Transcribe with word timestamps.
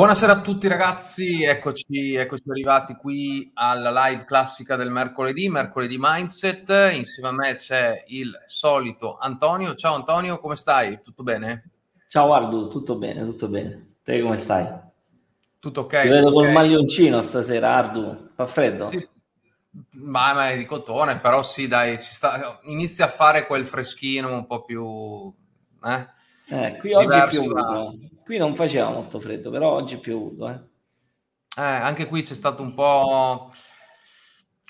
Buonasera 0.00 0.32
a 0.32 0.40
tutti 0.40 0.66
ragazzi, 0.66 1.42
eccoci, 1.42 2.14
eccoci 2.14 2.48
arrivati 2.48 2.94
qui 2.94 3.50
alla 3.52 4.06
live 4.06 4.24
classica 4.24 4.74
del 4.74 4.90
mercoledì, 4.90 5.50
mercoledì 5.50 5.98
Mindset. 6.00 6.70
Insieme 6.94 7.28
a 7.28 7.32
me 7.32 7.54
c'è 7.56 8.04
il 8.06 8.32
solito 8.46 9.18
Antonio. 9.18 9.74
Ciao 9.74 9.94
Antonio, 9.94 10.38
come 10.38 10.56
stai? 10.56 11.02
Tutto 11.02 11.22
bene? 11.22 11.72
Ciao 12.08 12.32
Ardu, 12.32 12.68
tutto 12.68 12.96
bene, 12.96 13.26
tutto 13.26 13.48
bene. 13.48 13.96
Te 14.02 14.22
come 14.22 14.38
stai? 14.38 14.66
Tutto 15.58 15.80
ok. 15.80 16.00
Ti 16.00 16.08
vedo 16.08 16.32
col 16.32 16.44
okay. 16.44 16.54
maglioncino 16.54 17.20
stasera, 17.20 17.76
Ardu. 17.76 18.30
Fa 18.34 18.46
freddo? 18.46 18.86
Sì. 18.86 19.06
Ma, 19.96 20.32
ma, 20.32 20.48
è 20.48 20.56
di 20.56 20.64
cotone, 20.64 21.18
però 21.20 21.42
sì, 21.42 21.68
dai, 21.68 21.98
sta... 21.98 22.58
inizia 22.62 23.04
a 23.04 23.08
fare 23.08 23.46
quel 23.46 23.66
freschino 23.66 24.32
un 24.32 24.46
po' 24.46 24.64
più... 24.64 25.30
Eh? 25.84 26.06
Eh, 26.46 26.78
qui 26.78 26.94
oggi 26.94 27.18
è 27.18 27.28
piovuto. 27.28 27.54
Da... 27.54 27.92
Qui 28.30 28.38
non 28.38 28.54
faceva 28.54 28.90
molto 28.90 29.18
freddo, 29.18 29.50
però 29.50 29.72
oggi 29.72 29.96
è 29.96 29.98
piovuto. 29.98 30.48
Eh. 30.48 30.60
Eh, 31.56 31.64
anche 31.64 32.06
qui 32.06 32.22
c'è 32.22 32.34
stato 32.34 32.62
un 32.62 32.74
po' 32.74 33.50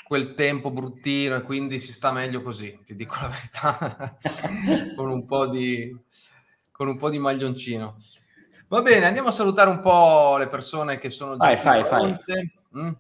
quel 0.02 0.32
tempo 0.32 0.70
bruttino 0.70 1.34
e 1.34 1.42
quindi 1.42 1.78
si 1.78 1.92
sta 1.92 2.10
meglio 2.10 2.40
così, 2.40 2.80
ti 2.86 2.96
dico 2.96 3.16
la 3.20 3.28
verità, 3.28 4.16
con, 4.96 5.10
un 5.10 5.26
po 5.26 5.46
di, 5.46 5.94
con 6.70 6.88
un 6.88 6.96
po' 6.96 7.10
di 7.10 7.18
maglioncino. 7.18 7.98
Va 8.68 8.80
bene, 8.80 9.04
andiamo 9.04 9.28
a 9.28 9.32
salutare 9.32 9.68
un 9.68 9.80
po' 9.80 10.38
le 10.38 10.48
persone 10.48 10.96
che 10.96 11.10
sono 11.10 11.36
già 11.36 11.54
fai, 11.58 11.84
fai, 11.84 12.16
mm. 12.78 12.92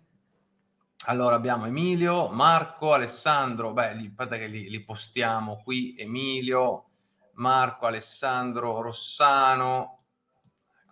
Allora 1.06 1.36
abbiamo 1.36 1.64
Emilio, 1.64 2.28
Marco, 2.28 2.92
Alessandro, 2.92 3.72
beh, 3.72 3.94
li, 3.94 4.08
aspetta 4.08 4.36
che 4.36 4.46
li, 4.46 4.68
li 4.68 4.84
postiamo 4.84 5.62
qui, 5.64 5.94
Emilio, 5.96 6.90
Marco, 7.36 7.86
Alessandro, 7.86 8.82
Rossano, 8.82 9.99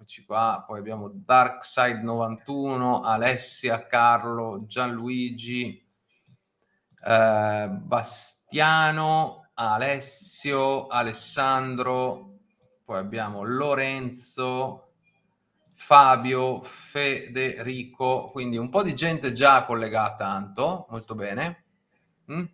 eccoci 0.08 0.24
qua, 0.24 0.64
poi 0.66 0.78
abbiamo 0.78 1.10
Darkside 1.12 2.00
91, 2.00 3.02
Alessia, 3.02 3.86
Carlo, 3.86 4.64
Gianluigi, 4.66 5.86
eh, 7.04 7.68
Bastiano, 7.70 9.50
Alessio, 9.52 10.86
Alessandro, 10.86 12.38
poi 12.86 12.96
abbiamo 13.00 13.44
Lorenzo, 13.44 14.92
Fabio, 15.74 16.62
Federico, 16.62 18.30
quindi 18.30 18.56
un 18.56 18.70
po' 18.70 18.82
di 18.82 18.94
gente 18.94 19.32
già 19.32 19.66
collegata 19.66 20.24
tanto, 20.24 20.86
molto 20.88 21.14
bene. 21.14 21.64
Mm? 22.32 22.44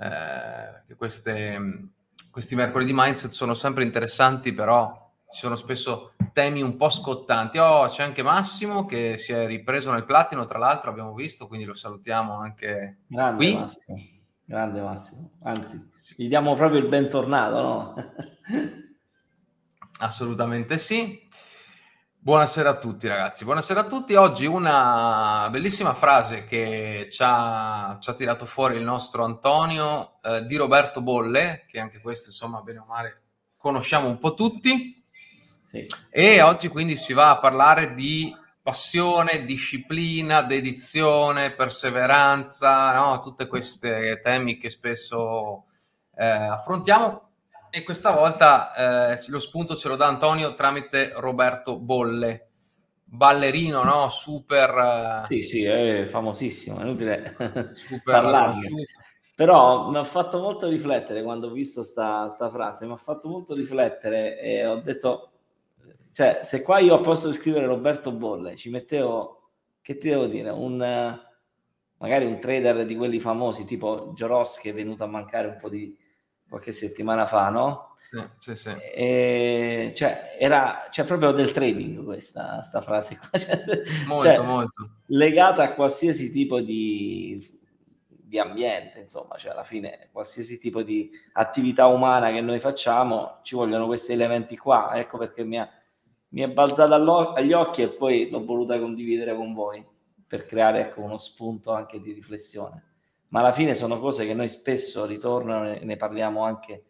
Eh, 0.00 0.96
queste 0.96 1.90
questi 2.32 2.54
mercoledì 2.54 2.92
mindset 2.92 3.30
sono 3.30 3.54
sempre 3.54 3.84
interessanti, 3.84 4.52
però 4.52 5.07
ci 5.30 5.40
sono 5.40 5.56
spesso 5.56 6.14
temi 6.32 6.62
un 6.62 6.76
po' 6.76 6.90
scottanti. 6.90 7.58
Oh, 7.58 7.86
c'è 7.86 8.02
anche 8.02 8.22
Massimo 8.22 8.86
che 8.86 9.18
si 9.18 9.32
è 9.32 9.46
ripreso 9.46 9.92
nel 9.92 10.04
platino, 10.04 10.46
tra 10.46 10.58
l'altro 10.58 10.90
abbiamo 10.90 11.14
visto, 11.14 11.46
quindi 11.46 11.66
lo 11.66 11.74
salutiamo 11.74 12.38
anche 12.38 13.00
grande 13.06 13.36
qui. 13.36 13.54
Massimo, 13.54 13.98
grande 14.44 14.80
Massimo. 14.80 15.30
Anzi, 15.42 15.90
gli 16.16 16.28
diamo 16.28 16.54
proprio 16.54 16.80
il 16.80 16.88
bentornato, 16.88 17.60
no? 17.60 17.94
Assolutamente 20.00 20.78
sì. 20.78 21.26
Buonasera 22.20 22.70
a 22.70 22.76
tutti 22.76 23.06
ragazzi, 23.06 23.44
buonasera 23.44 23.80
a 23.80 23.86
tutti. 23.86 24.14
Oggi 24.14 24.44
una 24.44 25.48
bellissima 25.50 25.94
frase 25.94 26.44
che 26.44 27.08
ci 27.10 27.22
ha, 27.24 27.96
ci 28.00 28.10
ha 28.10 28.12
tirato 28.12 28.44
fuori 28.44 28.76
il 28.76 28.82
nostro 28.82 29.24
Antonio 29.24 30.20
eh, 30.22 30.44
di 30.44 30.56
Roberto 30.56 31.00
Bolle, 31.00 31.64
che 31.68 31.78
anche 31.78 32.00
questo 32.00 32.28
insomma 32.28 32.60
bene 32.60 32.80
o 32.80 32.84
male 32.86 33.22
conosciamo 33.56 34.08
un 34.08 34.18
po' 34.18 34.34
tutti. 34.34 34.97
Sì. 35.68 35.86
E 36.10 36.42
oggi 36.42 36.68
quindi 36.68 36.96
si 36.96 37.12
va 37.12 37.30
a 37.30 37.38
parlare 37.38 37.94
di 37.94 38.34
passione, 38.62 39.44
disciplina, 39.44 40.42
dedizione, 40.42 41.54
perseveranza, 41.54 42.94
no? 42.94 43.20
tutte 43.20 43.46
queste 43.46 44.20
temi 44.22 44.58
che 44.58 44.70
spesso 44.70 45.64
eh, 46.16 46.26
affrontiamo 46.26 47.28
e 47.70 47.82
questa 47.82 48.12
volta 48.12 49.12
eh, 49.12 49.20
lo 49.28 49.38
spunto 49.38 49.76
ce 49.76 49.88
lo 49.88 49.96
dà 49.96 50.06
Antonio 50.06 50.54
tramite 50.54 51.12
Roberto 51.16 51.78
Bolle, 51.78 52.48
ballerino, 53.04 53.82
no? 53.82 54.08
Super... 54.08 55.22
Eh, 55.22 55.26
sì, 55.26 55.42
sì, 55.42 55.64
è 55.64 56.04
famosissimo, 56.06 56.78
è 56.78 56.82
inutile 56.84 57.36
parlarne. 58.02 58.86
Però 59.34 59.88
mi 59.90 59.98
ha 59.98 60.04
fatto 60.04 60.40
molto 60.40 60.68
riflettere 60.68 61.22
quando 61.22 61.46
ho 61.46 61.52
visto 61.52 61.84
sta, 61.84 62.26
sta 62.28 62.50
frase, 62.50 62.86
mi 62.86 62.92
ha 62.92 62.96
fatto 62.96 63.28
molto 63.28 63.54
riflettere 63.54 64.40
e 64.40 64.66
ho 64.66 64.80
detto, 64.80 65.27
cioè, 66.18 66.40
se 66.42 66.62
qua 66.62 66.80
io 66.80 66.96
a 66.96 67.00
posto 67.00 67.28
di 67.28 67.34
scrivere 67.34 67.64
Roberto 67.64 68.10
Bolle, 68.10 68.56
ci 68.56 68.70
mettevo, 68.70 69.50
che 69.80 69.96
ti 69.98 70.08
devo 70.08 70.26
dire, 70.26 70.50
un 70.50 71.16
magari 71.98 72.24
un 72.24 72.40
trader 72.40 72.84
di 72.84 72.96
quelli 72.96 73.20
famosi, 73.20 73.64
tipo 73.64 74.10
Joros 74.16 74.58
che 74.58 74.70
è 74.70 74.72
venuto 74.72 75.04
a 75.04 75.06
mancare 75.06 75.46
un 75.46 75.56
po' 75.60 75.68
di 75.68 75.96
qualche 76.48 76.72
settimana 76.72 77.24
fa, 77.24 77.50
no? 77.50 77.94
Sì, 78.10 78.20
sì, 78.40 78.56
sì. 78.56 78.68
E, 78.92 79.92
cioè, 79.94 80.36
era 80.40 80.88
cioè, 80.90 81.04
proprio 81.04 81.30
del 81.30 81.52
trading 81.52 82.02
questa, 82.02 82.54
questa 82.54 82.80
frase 82.80 83.16
qua. 83.16 83.38
Cioè, 83.38 83.62
molto, 84.08 84.24
cioè, 84.24 84.38
molto. 84.38 84.90
Legata 85.06 85.62
a 85.62 85.72
qualsiasi 85.72 86.32
tipo 86.32 86.60
di, 86.60 87.40
di 88.08 88.40
ambiente, 88.40 88.98
insomma, 88.98 89.36
cioè 89.36 89.52
alla 89.52 89.62
fine 89.62 90.08
qualsiasi 90.10 90.58
tipo 90.58 90.82
di 90.82 91.08
attività 91.34 91.86
umana 91.86 92.32
che 92.32 92.40
noi 92.40 92.58
facciamo, 92.58 93.38
ci 93.42 93.54
vogliono 93.54 93.86
questi 93.86 94.10
elementi 94.10 94.56
qua. 94.56 94.90
Ecco 94.94 95.16
perché 95.16 95.44
mi, 95.44 95.60
ha, 95.60 95.77
mi 96.28 96.42
è 96.42 96.48
balzata 96.48 96.96
agli 97.34 97.52
occhi 97.52 97.82
e 97.82 97.88
poi 97.88 98.28
l'ho 98.30 98.44
voluta 98.44 98.78
condividere 98.78 99.34
con 99.34 99.54
voi 99.54 99.84
per 100.26 100.44
creare 100.44 100.80
ecco, 100.80 101.00
uno 101.00 101.18
spunto 101.18 101.72
anche 101.72 102.00
di 102.00 102.12
riflessione 102.12 102.88
ma 103.28 103.40
alla 103.40 103.52
fine 103.52 103.74
sono 103.74 103.98
cose 103.98 104.26
che 104.26 104.34
noi 104.34 104.48
spesso 104.48 105.04
ritornano 105.04 105.72
e 105.72 105.84
ne 105.84 105.96
parliamo 105.96 106.44
anche, 106.44 106.84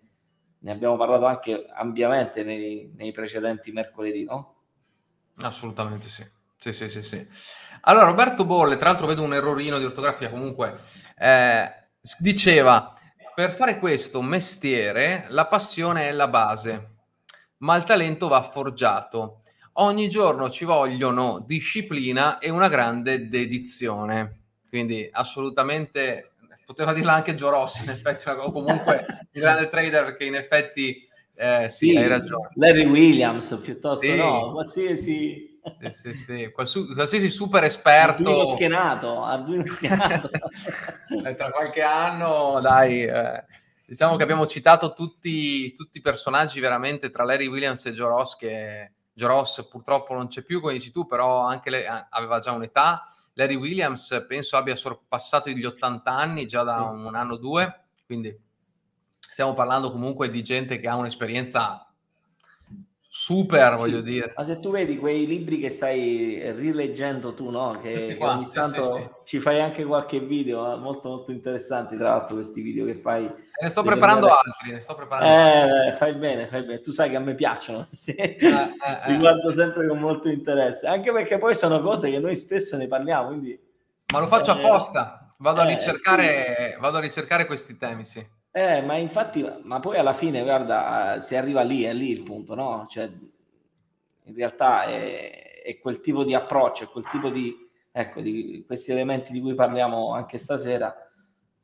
ne 0.60 0.70
abbiamo 0.70 0.96
parlato 0.96 1.26
anche 1.26 1.66
ampiamente 1.74 2.44
nei, 2.44 2.92
nei 2.96 3.12
precedenti 3.12 3.72
mercoledì, 3.72 4.24
no? 4.24 4.54
Assolutamente 5.40 6.08
sì. 6.08 6.24
Sì, 6.60 6.72
sì, 6.72 6.88
sì, 6.88 7.02
sì. 7.02 7.26
Allora, 7.82 8.06
Roberto 8.06 8.44
Bolle, 8.44 8.76
tra 8.76 8.88
l'altro 8.88 9.06
vedo 9.06 9.22
un 9.22 9.34
errorino 9.34 9.78
di 9.78 9.84
ortografia 9.84 10.28
comunque, 10.28 10.76
eh, 11.16 11.70
diceva, 12.18 12.92
per 13.34 13.52
fare 13.52 13.78
questo 13.78 14.20
mestiere 14.22 15.26
la 15.28 15.46
passione 15.46 16.08
è 16.08 16.12
la 16.12 16.26
base, 16.26 16.97
ma 17.58 17.76
il 17.76 17.84
talento 17.84 18.28
va 18.28 18.42
forgiato. 18.42 19.42
Ogni 19.80 20.08
giorno 20.08 20.50
ci 20.50 20.64
vogliono 20.64 21.42
disciplina 21.46 22.38
e 22.38 22.50
una 22.50 22.68
grande 22.68 23.28
dedizione. 23.28 24.40
Quindi 24.68 25.08
assolutamente, 25.10 26.32
poteva 26.66 26.92
dirla 26.92 27.14
anche 27.14 27.34
Joe 27.34 27.50
Rossi 27.50 27.84
in 27.84 27.90
effetti, 27.90 28.28
o 28.28 28.52
comunque 28.52 29.06
il 29.32 29.40
grande 29.40 29.68
trader 29.68 30.04
perché 30.04 30.24
in 30.24 30.34
effetti 30.34 31.06
eh, 31.34 31.68
sì, 31.68 31.90
sì, 31.90 31.96
hai 31.96 32.08
ragione. 32.08 32.50
Larry 32.54 32.84
Williams 32.84 33.60
piuttosto 33.62 34.04
sì. 34.04 34.16
no, 34.16 34.52
qualsiasi... 34.52 35.46
Sì, 35.80 35.90
sì, 35.90 36.14
sì. 36.14 36.50
qualsiasi 36.50 37.28
super 37.28 37.62
esperto. 37.62 38.22
Arduino 38.22 38.46
schienato, 38.46 39.22
Arduino 39.22 39.66
schienato. 39.70 40.30
Eh, 41.24 41.34
tra 41.34 41.50
qualche 41.50 41.82
anno, 41.82 42.58
dai, 42.60 43.02
eh, 43.02 43.44
diciamo 43.88 44.16
che 44.16 44.22
abbiamo 44.22 44.46
citato 44.46 44.92
tutti, 44.92 45.72
tutti 45.72 45.96
i 45.96 46.02
personaggi 46.02 46.60
veramente 46.60 47.08
tra 47.10 47.24
Larry 47.24 47.46
Williams 47.46 47.86
e 47.86 47.92
Joe 47.92 48.08
Ross, 48.08 48.36
che 48.36 48.92
Joe 49.14 49.28
Ross 49.28 49.66
purtroppo 49.66 50.12
non 50.12 50.26
c'è 50.26 50.42
più, 50.42 50.60
come 50.60 50.74
dici 50.74 50.90
tu, 50.90 51.06
però 51.06 51.46
anche 51.46 51.70
lei 51.70 51.84
aveva 52.10 52.38
già 52.38 52.52
un'età. 52.52 53.02
Larry 53.32 53.54
Williams 53.54 54.26
penso 54.28 54.58
abbia 54.58 54.76
sorpassato 54.76 55.48
gli 55.48 55.64
80 55.64 56.10
anni 56.10 56.44
già 56.44 56.64
da 56.64 56.82
un 56.82 57.14
anno 57.14 57.34
o 57.34 57.38
due, 57.38 57.86
quindi 58.04 58.38
stiamo 59.18 59.54
parlando 59.54 59.90
comunque 59.90 60.28
di 60.28 60.42
gente 60.42 60.78
che 60.78 60.86
ha 60.86 60.96
un'esperienza 60.96 61.87
super, 63.18 63.76
sì, 63.76 63.82
voglio 63.82 64.00
dire. 64.00 64.32
Ma 64.36 64.44
se 64.44 64.60
tu 64.60 64.70
vedi 64.70 64.96
quei 64.96 65.26
libri 65.26 65.58
che 65.58 65.70
stai 65.70 66.52
rileggendo 66.52 67.34
tu, 67.34 67.50
no? 67.50 67.76
Che 67.82 68.16
qua, 68.16 68.36
ogni 68.36 68.46
sì, 68.46 68.54
tanto 68.54 68.94
sì, 68.94 69.08
ci 69.24 69.40
fai 69.40 69.60
anche 69.60 69.84
qualche 69.84 70.20
video, 70.20 70.72
eh, 70.72 70.76
molto 70.76 71.08
molto 71.08 71.32
interessanti, 71.32 71.96
tra 71.96 72.10
l'altro 72.10 72.36
questi 72.36 72.60
video 72.60 72.86
che 72.86 72.94
fai. 72.94 73.24
E 73.24 73.64
ne 73.64 73.68
sto 73.70 73.82
preparando 73.82 74.26
vedere... 74.26 74.42
altri, 74.46 74.70
ne 74.70 74.80
sto 74.80 74.94
preparando 74.94 75.34
eh, 75.34 75.86
altri. 75.86 75.98
Fai 75.98 76.14
bene, 76.14 76.46
fai 76.46 76.62
bene. 76.62 76.80
Tu 76.80 76.92
sai 76.92 77.10
che 77.10 77.16
a 77.16 77.20
me 77.20 77.34
piacciono, 77.34 77.88
sì. 77.90 78.14
eh, 78.14 78.36
eh, 78.38 79.08
li 79.08 79.14
eh. 79.14 79.18
guardo 79.18 79.50
sempre 79.50 79.88
con 79.88 79.98
molto 79.98 80.28
interesse, 80.28 80.86
anche 80.86 81.10
perché 81.10 81.38
poi 81.38 81.56
sono 81.56 81.82
cose 81.82 82.10
che 82.10 82.20
noi 82.20 82.36
spesso 82.36 82.76
ne 82.76 82.86
parliamo, 82.86 83.26
quindi... 83.26 83.60
Ma 84.12 84.20
lo 84.20 84.28
faccio 84.28 84.56
eh, 84.56 84.62
apposta, 84.62 85.34
vado 85.38 85.60
a 85.62 85.64
ricercare, 85.64 86.76
vado 86.78 86.98
a 86.98 87.00
ricercare 87.00 87.46
questi 87.46 87.76
temi, 87.76 88.04
sì. 88.04 88.24
Eh, 88.58 88.82
ma 88.82 88.96
infatti, 88.96 89.44
ma 89.62 89.78
poi 89.78 89.98
alla 89.98 90.12
fine, 90.12 90.42
guarda, 90.42 91.20
si 91.20 91.36
arriva 91.36 91.62
lì, 91.62 91.84
è 91.84 91.92
lì 91.92 92.10
il 92.10 92.24
punto, 92.24 92.56
no? 92.56 92.86
Cioè, 92.88 93.04
in 94.24 94.34
realtà 94.34 94.82
è, 94.84 95.62
è 95.62 95.78
quel 95.78 96.00
tipo 96.00 96.24
di 96.24 96.34
approccio, 96.34 96.82
è 96.82 96.88
quel 96.88 97.06
tipo 97.06 97.30
di, 97.30 97.54
ecco, 97.92 98.20
di 98.20 98.64
questi 98.66 98.90
elementi 98.90 99.30
di 99.30 99.40
cui 99.40 99.54
parliamo 99.54 100.12
anche 100.12 100.38
stasera, 100.38 100.92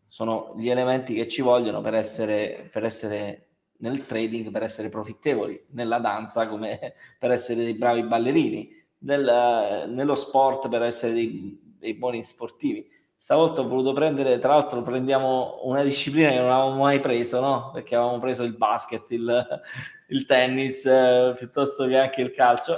sono 0.07 0.55
gli 0.57 0.69
elementi 0.71 1.15
che 1.15 1.27
ci 1.27 1.43
vogliono 1.43 1.81
per 1.81 1.95
essere, 1.95 2.69
per 2.71 2.85
essere 2.85 3.49
nel 3.79 4.07
trading, 4.07 4.53
per 4.53 4.63
essere 4.63 4.89
profittevoli, 4.89 5.67
nella 5.71 5.99
danza 5.99 6.47
come 6.47 6.95
per 7.19 7.33
essere 7.33 7.65
dei 7.65 7.75
bravi 7.75 8.05
ballerini. 8.05 8.71
nel, 8.99 9.87
nello 9.89 10.15
sport 10.15 10.69
per 10.69 10.83
essere 10.83 11.13
dei, 11.13 11.59
dei 11.77 11.95
buoni 11.95 12.23
sportivi. 12.23 12.89
Stavolta 13.25 13.63
ho 13.63 13.67
voluto 13.67 13.95
prendere, 13.95 14.39
tra 14.39 14.53
l'altro 14.53 14.83
prendiamo 14.83 15.61
una 15.63 15.83
disciplina 15.83 16.29
che 16.29 16.41
non 16.41 16.51
avevamo 16.51 16.83
mai 16.83 17.01
preso, 17.01 17.41
no? 17.41 17.71
Perché 17.71 17.95
avevamo 17.95 18.19
preso 18.19 18.43
il 18.43 18.55
basket, 18.55 19.11
il, 19.13 19.63
il 20.09 20.27
tennis, 20.27 20.85
eh, 20.85 21.33
piuttosto 21.35 21.87
che 21.87 21.99
anche 21.99 22.21
il 22.21 22.33
calcio. 22.33 22.77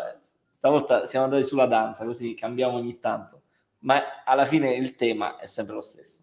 Stavolta 0.53 1.05
siamo 1.07 1.25
andati 1.25 1.43
sulla 1.43 1.67
danza, 1.67 2.05
così 2.05 2.35
cambiamo 2.35 2.77
ogni 2.77 3.01
tanto. 3.01 3.43
Ma 3.79 4.23
alla 4.25 4.45
fine 4.45 4.73
il 4.75 4.95
tema 4.95 5.37
è 5.37 5.47
sempre 5.47 5.75
lo 5.75 5.83
stesso. 5.83 6.23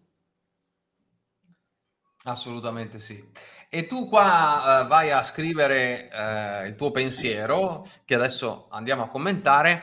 Assolutamente 2.22 3.00
sì. 3.00 3.22
E 3.68 3.84
tu 3.84 4.08
qua 4.08 4.84
uh, 4.84 4.86
vai 4.86 5.10
a 5.10 5.22
scrivere 5.22 6.08
uh, 6.10 6.66
il 6.66 6.76
tuo 6.76 6.90
pensiero, 6.90 7.86
che 8.06 8.14
adesso 8.14 8.68
andiamo 8.70 9.02
a 9.02 9.08
commentare, 9.10 9.82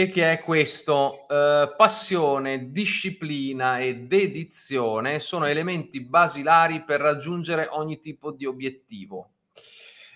e 0.00 0.08
che 0.10 0.30
è 0.30 0.40
questo. 0.40 1.26
Uh, 1.28 1.74
passione, 1.76 2.70
disciplina 2.70 3.78
e 3.78 3.96
dedizione 3.96 5.18
sono 5.18 5.46
elementi 5.46 6.04
basilari 6.04 6.84
per 6.84 7.00
raggiungere 7.00 7.66
ogni 7.72 7.98
tipo 7.98 8.30
di 8.30 8.46
obiettivo. 8.46 9.32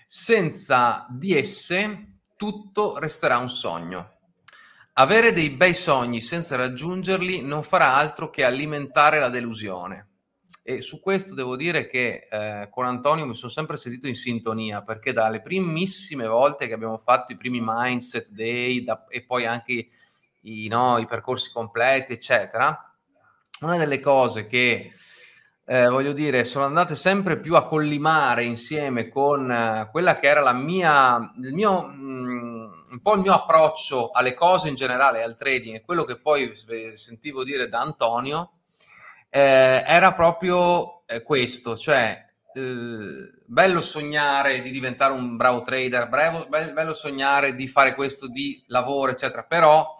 Senza 0.07 1.05
di 1.09 1.35
esse 1.35 2.19
tutto 2.37 2.97
resterà 2.97 3.37
un 3.39 3.49
sogno. 3.49 4.11
Avere 4.93 5.33
dei 5.33 5.49
bei 5.49 5.73
sogni 5.73 6.21
senza 6.21 6.55
raggiungerli 6.55 7.41
non 7.41 7.61
farà 7.61 7.95
altro 7.95 8.29
che 8.29 8.45
alimentare 8.45 9.19
la 9.19 9.29
delusione. 9.29 10.12
E 10.65 10.81
su 10.81 11.01
questo 11.01 11.35
devo 11.35 11.57
dire 11.57 11.89
che 11.89 12.25
eh, 12.29 12.69
con 12.69 12.85
Antonio 12.85 13.25
mi 13.25 13.35
sono 13.35 13.51
sempre 13.51 13.75
sentito 13.75 14.07
in 14.07 14.15
sintonia 14.15 14.81
perché 14.81 15.11
dalle 15.11 15.41
primissime 15.41 16.25
volte 16.25 16.67
che 16.67 16.73
abbiamo 16.73 16.97
fatto 16.97 17.33
i 17.33 17.37
primi 17.37 17.59
mindset 17.61 18.29
day 18.29 18.81
da, 18.81 19.05
e 19.09 19.25
poi 19.25 19.45
anche 19.45 19.89
i, 20.43 20.67
no, 20.69 20.97
i, 20.99 21.05
percorsi 21.05 21.51
completi, 21.51 22.13
eccetera, 22.13 22.95
una 23.59 23.77
delle 23.77 23.99
cose 23.99 24.47
che 24.47 24.93
eh, 25.65 25.87
voglio 25.89 26.13
dire 26.13 26.45
sono 26.45 26.63
andate 26.63 26.95
sempre 26.95 27.37
più 27.37 27.55
a 27.55 27.67
collimare 27.67 28.45
insieme 28.45 29.09
con 29.09 29.51
eh, 29.51 29.89
quella 29.91 30.17
che 30.17 30.27
era 30.27 30.39
la 30.39 30.53
mia, 30.53 31.33
il 31.41 31.51
mio, 31.51 31.87
mh, 31.87 32.03
mm, 32.03 32.71
un 32.91 33.01
po' 33.01 33.15
il 33.15 33.19
mio 33.21 33.33
approccio 33.33 34.11
alle 34.11 34.33
cose 34.33 34.69
in 34.69 34.75
generale, 34.75 35.23
al 35.23 35.35
trading 35.35 35.75
e 35.75 35.81
quello 35.81 36.05
che 36.05 36.21
poi 36.21 36.53
sentivo 36.95 37.43
dire 37.43 37.67
da 37.67 37.81
Antonio 37.81 38.59
eh, 39.35 39.83
era 39.87 40.13
proprio 40.13 41.07
eh, 41.07 41.23
questo, 41.23 41.75
cioè 41.75 42.23
eh, 42.53 43.31
bello 43.47 43.81
sognare 43.81 44.61
di 44.61 44.69
diventare 44.69 45.11
un 45.11 45.37
bravo 45.37 45.63
trader, 45.63 46.07
bravo, 46.07 46.45
bello 46.47 46.93
sognare 46.93 47.55
di 47.55 47.67
fare 47.67 47.95
questo 47.95 48.27
di 48.27 48.63
lavoro, 48.67 49.11
eccetera, 49.11 49.43
però 49.43 49.91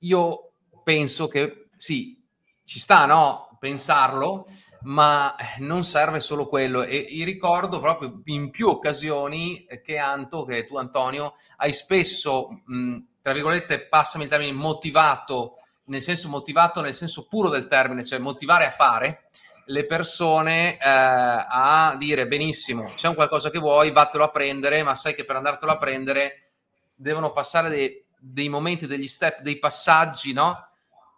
io 0.00 0.52
penso 0.84 1.28
che 1.28 1.68
sì, 1.78 2.22
ci 2.66 2.78
sta, 2.78 3.06
no? 3.06 3.56
Pensarlo, 3.58 4.44
ma 4.82 5.34
non 5.60 5.82
serve 5.82 6.20
solo 6.20 6.46
quello. 6.46 6.82
E, 6.82 7.06
e 7.08 7.24
ricordo 7.24 7.80
proprio 7.80 8.20
in 8.24 8.50
più 8.50 8.68
occasioni 8.68 9.66
che 9.82 9.96
Anto, 9.96 10.44
che 10.44 10.66
tu 10.66 10.76
Antonio, 10.76 11.36
hai 11.56 11.72
spesso, 11.72 12.48
mh, 12.66 12.98
tra 13.22 13.32
virgolette, 13.32 13.86
passami 13.86 14.24
il 14.24 14.30
termine, 14.30 14.52
motivato 14.52 15.56
nel 15.86 16.02
senso 16.02 16.28
motivato 16.28 16.80
nel 16.80 16.94
senso 16.94 17.26
puro 17.26 17.48
del 17.48 17.68
termine, 17.68 18.04
cioè 18.04 18.18
motivare 18.18 18.66
a 18.66 18.70
fare 18.70 19.28
le 19.66 19.86
persone 19.86 20.74
eh, 20.74 20.78
a 20.80 21.94
dire 21.98 22.26
benissimo, 22.26 22.92
c'è 22.94 23.08
un 23.08 23.14
qualcosa 23.14 23.50
che 23.50 23.58
vuoi, 23.58 23.90
vattelo 23.90 24.24
a 24.24 24.30
prendere, 24.30 24.82
ma 24.82 24.94
sai 24.94 25.14
che 25.14 25.24
per 25.24 25.36
andartelo 25.36 25.72
a 25.72 25.78
prendere 25.78 26.50
devono 26.94 27.32
passare 27.32 27.68
dei, 27.68 28.04
dei 28.16 28.48
momenti, 28.48 28.86
degli 28.86 29.08
step, 29.08 29.40
dei 29.40 29.58
passaggi, 29.58 30.32
no? 30.32 30.68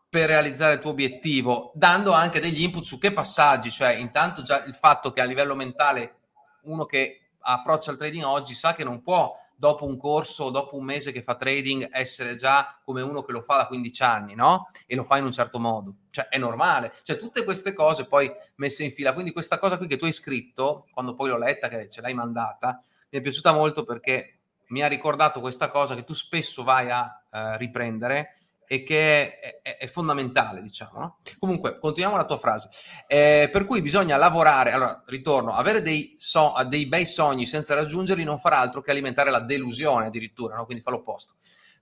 Per 0.09 0.27
realizzare 0.27 0.75
il 0.75 0.81
tuo 0.81 0.91
obiettivo, 0.91 1.73
dando 1.75 2.13
anche 2.13 2.41
degli 2.41 2.63
input 2.63 2.85
su 2.85 2.99
che 2.99 3.13
passaggi, 3.13 3.71
cioè 3.71 3.91
intanto 3.91 4.41
già 4.41 4.65
il 4.65 4.75
fatto 4.75 5.13
che 5.13 5.21
a 5.21 5.25
livello 5.25 5.55
mentale 5.55 6.15
uno 6.63 6.87
che 6.87 7.29
approccia 7.41 7.91
il 7.91 7.99
trading 7.99 8.25
oggi 8.25 8.55
sa 8.55 8.75
che 8.75 8.85
non 8.85 9.03
può 9.03 9.35
dopo 9.59 9.85
un 9.85 9.97
corso 9.97 10.45
o 10.45 10.51
dopo 10.51 10.77
un 10.77 10.85
mese 10.85 11.11
che 11.11 11.21
fa 11.21 11.35
trading 11.35 11.89
essere 11.91 12.37
già 12.37 12.79
come 12.85 13.03
uno 13.03 13.25
che 13.25 13.33
lo 13.33 13.41
fa 13.41 13.57
da 13.57 13.67
15 13.67 14.03
anni, 14.05 14.35
no? 14.37 14.71
E 14.87 14.95
lo 14.95 15.03
fa 15.03 15.19
in 15.19 15.25
un 15.25 15.33
certo 15.33 15.59
modo. 15.59 15.95
Cioè, 16.11 16.29
è 16.29 16.39
normale. 16.39 16.95
Cioè, 17.03 17.19
tutte 17.19 17.43
queste 17.43 17.73
cose 17.73 18.07
poi 18.07 18.33
messe 18.57 18.85
in 18.85 18.93
fila. 18.93 19.13
Quindi 19.13 19.33
questa 19.33 19.59
cosa 19.59 19.77
qui 19.77 19.89
che 19.89 19.97
tu 19.97 20.05
hai 20.05 20.13
scritto, 20.13 20.87
quando 20.93 21.15
poi 21.15 21.31
l'ho 21.31 21.39
letta, 21.39 21.67
che 21.67 21.89
ce 21.89 22.01
l'hai 22.01 22.15
mandata, 22.15 22.81
mi 23.11 23.19
è 23.19 23.21
piaciuta 23.21 23.53
molto 23.53 23.83
perché 23.83 24.39
mi 24.69 24.83
ha 24.83 24.87
ricordato 24.87 25.41
questa 25.41 25.69
cosa 25.71 25.97
che 25.97 26.05
tu 26.05 26.15
spesso 26.15 26.63
vai 26.63 26.91
a 26.91 27.25
uh, 27.31 27.57
riprendere 27.57 28.35
e 28.71 28.83
che 28.83 29.41
è, 29.41 29.61
è, 29.63 29.77
è 29.79 29.87
fondamentale, 29.87 30.61
diciamo. 30.61 30.99
No? 31.01 31.19
Comunque, 31.39 31.79
continuiamo 31.79 32.19
la 32.19 32.27
tua 32.27 32.37
frase. 32.37 32.69
Eh, 33.07 33.49
per 33.51 33.65
cui 33.65 33.81
bisogna 33.81 34.19
lavorare, 34.19 34.73
allora, 34.73 35.03
ritorno, 35.07 35.55
avere 35.55 35.81
dei, 35.81 36.17
so, 36.19 36.53
dei, 36.69 36.87
bei 36.87 37.07
sogni 37.07 37.47
senza 37.47 37.75
raggiungerli 37.75 38.25
non 38.25 38.39
farà 38.39 38.59
altro 38.59 38.83
che 38.83 38.91
alimentare 38.91 39.31
la 39.31 39.41
delusione 39.41 40.07
addirittura, 40.07 40.57
no? 40.57 40.67
quindi 40.67 40.83
fa 40.83 40.91
l'opposto. 40.91 41.37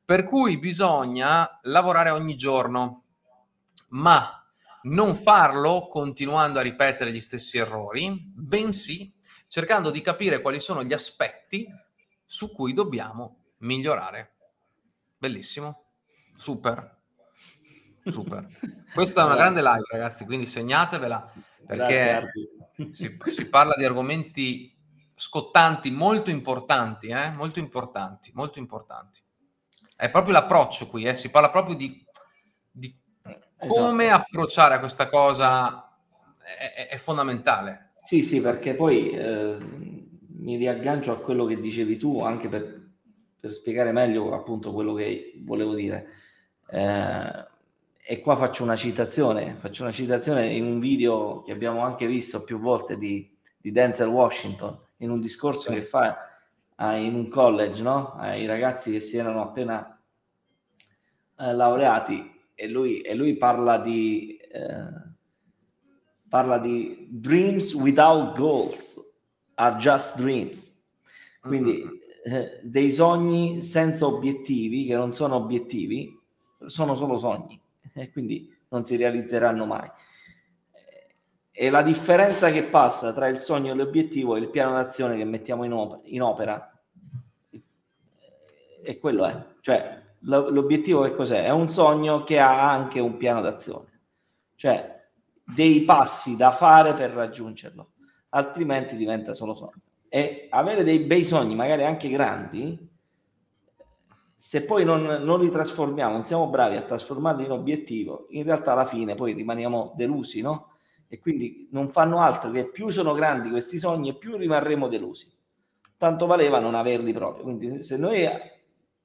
Per 0.05 0.25
cui 0.25 0.61
bisogna 0.61 1.59
lavorare 1.63 2.11
ogni 2.11 2.37
giorno, 2.37 3.03
ma 3.89 4.47
non 4.83 5.17
farlo 5.17 5.89
continuando 5.89 6.61
a 6.61 6.63
ripetere 6.63 7.13
gli 7.13 7.21
stessi 7.21 7.59
errori, 7.59 8.33
bensì 8.33 9.13
cercando 9.49 9.91
di 9.91 10.01
capire 10.01 10.41
quali 10.41 10.61
sono 10.61 10.85
gli 10.85 10.93
aspetti 10.93 11.67
su 12.25 12.53
cui 12.53 12.73
dobbiamo 12.73 13.47
migliorare. 13.59 14.35
Bellissimo. 15.19 15.86
Super. 16.37 16.97
Super. 18.05 18.47
Questa 18.95 19.23
è 19.23 19.25
una 19.25 19.37
grande 19.37 19.63
live, 19.63 19.85
ragazzi, 19.91 20.25
quindi 20.25 20.47
segnatevela 20.47 21.33
perché 21.67 22.31
si, 22.93 23.19
si, 23.27 23.49
parla 23.49 23.75
di 23.77 23.85
argomenti 23.85 24.73
scottanti, 25.15 25.91
molto 25.91 26.31
importanti, 26.31 27.09
eh? 27.09 27.31
molto 27.31 27.59
importanti, 27.59 28.31
molto 28.35 28.59
importanti. 28.59 29.21
È 29.97 30.11
proprio 30.11 30.35
l'approccio 30.35 30.87
qui, 30.87 31.05
eh? 31.05 31.15
si 31.15 31.31
parla 31.31 31.51
proprio 31.51 31.75
di, 31.75 32.05
di 32.71 32.95
come 33.57 34.05
esatto. 34.05 34.23
approcciare 34.23 34.75
a 34.75 34.79
questa 34.79 35.09
cosa, 35.09 35.99
è, 36.43 36.73
è, 36.75 36.89
è, 36.89 36.97
fondamentale. 36.99 37.93
Sì, 38.05 38.23
sì, 38.23 38.41
perché 38.41 38.75
poi 38.75 39.11
eh, 39.11 39.57
mi 40.29 40.57
riaggancio 40.57 41.13
a 41.13 41.19
quello 41.19 41.45
che 41.47 41.61
dicevi 41.61 41.97
tu, 41.97 42.21
anche 42.21 42.49
per, 42.49 42.89
per 43.41 43.53
spiegare 43.53 43.91
meglio 43.91 44.33
appunto 44.33 44.73
quello 44.73 44.95
che 44.95 45.33
volevo 45.45 45.75
dire 45.75 46.25
eh, 46.71 47.47
e 48.09 48.21
qua 48.21 48.37
faccio 48.37 48.63
una 48.63 48.77
citazione, 48.77 49.55
faccio 49.55 49.83
una 49.83 49.93
citazione 49.93 50.47
in 50.47 50.65
un 50.65 50.79
video 50.79 51.43
che 51.43 51.53
abbiamo 51.53 51.81
anche 51.81 52.07
visto 52.07 52.45
più 52.45 52.61
volte 52.61 52.97
di, 52.97 53.29
di 53.57 53.73
Denzel 53.73 54.09
Washington, 54.09 54.79
in 54.99 55.11
un 55.11 55.21
discorso 55.21 55.73
che 55.73 55.83
fa 55.83 56.29
eh, 56.77 57.03
in 57.03 57.15
un 57.15 57.29
college, 57.29 57.83
no? 57.83 58.15
ai 58.15 58.47
ragazzi 58.47 58.93
che 58.93 59.01
si 59.01 59.17
erano 59.17 59.43
appena 59.43 60.01
eh, 61.39 61.53
laureati 61.53 62.35
e 62.55 62.69
lui, 62.69 63.01
e 63.01 63.15
lui 63.15 63.37
parla 63.37 63.79
di 63.79 64.39
eh, 64.53 65.15
parla 66.29 66.59
di 66.59 67.07
dreams 67.11 67.75
without 67.75 68.37
goals 68.37 68.99
are 69.55 69.77
just 69.77 70.17
dreams 70.17 70.85
quindi 71.41 71.83
mm-hmm. 71.83 72.35
eh, 72.35 72.61
dei 72.63 72.91
sogni 72.91 73.61
senza 73.61 74.07
obiettivi 74.07 74.87
che 74.87 74.97
non 74.97 75.15
sono 75.15 75.37
obiettivi 75.37 76.19
sono 76.65 76.95
solo 76.95 77.19
sogni 77.19 77.61
e 77.93 78.11
quindi 78.11 78.55
non 78.69 78.85
si 78.85 78.97
realizzeranno 78.97 79.65
mai. 79.67 79.91
E 81.51 81.71
la 81.71 81.83
differenza 81.83 82.51
che 82.51 82.65
passa 82.65 83.15
tra 83.15 83.29
il 83.29 83.39
sogno 83.39 83.73
e 83.73 83.75
l'obiettivo 83.75 84.37
è 84.37 84.41
il 84.41 84.51
piano 84.51 84.75
d'azione 84.75 85.17
che 85.17 85.25
mettiamo 85.25 85.65
in, 85.65 85.73
op- 85.73 86.01
in 86.05 86.21
opera. 86.21 86.71
E 88.83 88.99
quello 88.99 89.25
è. 89.25 89.45
Cioè, 89.61 90.03
l'obiettivo 90.21 91.03
che 91.03 91.15
cos'è? 91.15 91.45
È 91.45 91.51
un 91.51 91.69
sogno 91.69 92.25
che 92.25 92.39
ha 92.39 92.71
anche 92.71 93.01
un 93.01 93.17
piano 93.17 93.41
d'azione. 93.41 94.01
Cioè, 94.55 95.09
dei 95.43 95.83
passi 95.83 96.37
da 96.37 96.51
fare 96.51 96.93
per 96.93 97.13
raggiungerlo. 97.13 97.93
Altrimenti 98.31 98.97
diventa 98.97 99.33
solo 99.33 99.55
sogno. 99.55 99.81
E 100.09 100.49
avere 100.51 100.85
dei 100.85 100.99
bei 101.01 101.25
sogni, 101.25 101.55
magari 101.55 101.85
anche 101.85 102.11
grandi, 102.11 102.87
se 104.37 104.65
poi 104.65 104.85
non, 104.85 105.03
non, 105.03 105.41
li 105.41 105.51
trasformiamo, 105.51 106.13
non 106.13 106.25
siamo 106.25 106.49
bravi 106.49 106.77
a 106.77 106.83
trasformarli 106.83 107.47
in 107.47 107.51
obiettivo, 107.53 108.27
in 108.31 108.43
realtà 108.43 108.73
alla 108.73 108.85
fine 108.85 109.15
poi 109.15 109.33
rimaniamo 109.33 109.95
delusi, 109.97 110.43
no? 110.43 110.75
E 111.09 111.19
quindi 111.19 111.69
non 111.71 111.89
fanno 111.89 112.21
altro 112.21 112.51
che 112.51 112.69
più 112.69 112.91
sono 112.91 113.15
grandi 113.15 113.49
questi 113.49 113.79
sogni 113.79 114.11
e 114.11 114.15
più 114.15 114.37
rimarremo 114.37 114.89
delusi. 114.89 115.33
Tanto 115.97 116.27
valeva 116.27 116.59
non 116.59 116.75
averli 116.75 117.13
proprio. 117.15 117.45
Quindi 117.45 117.83
se 117.83 117.97
noi 117.97 118.29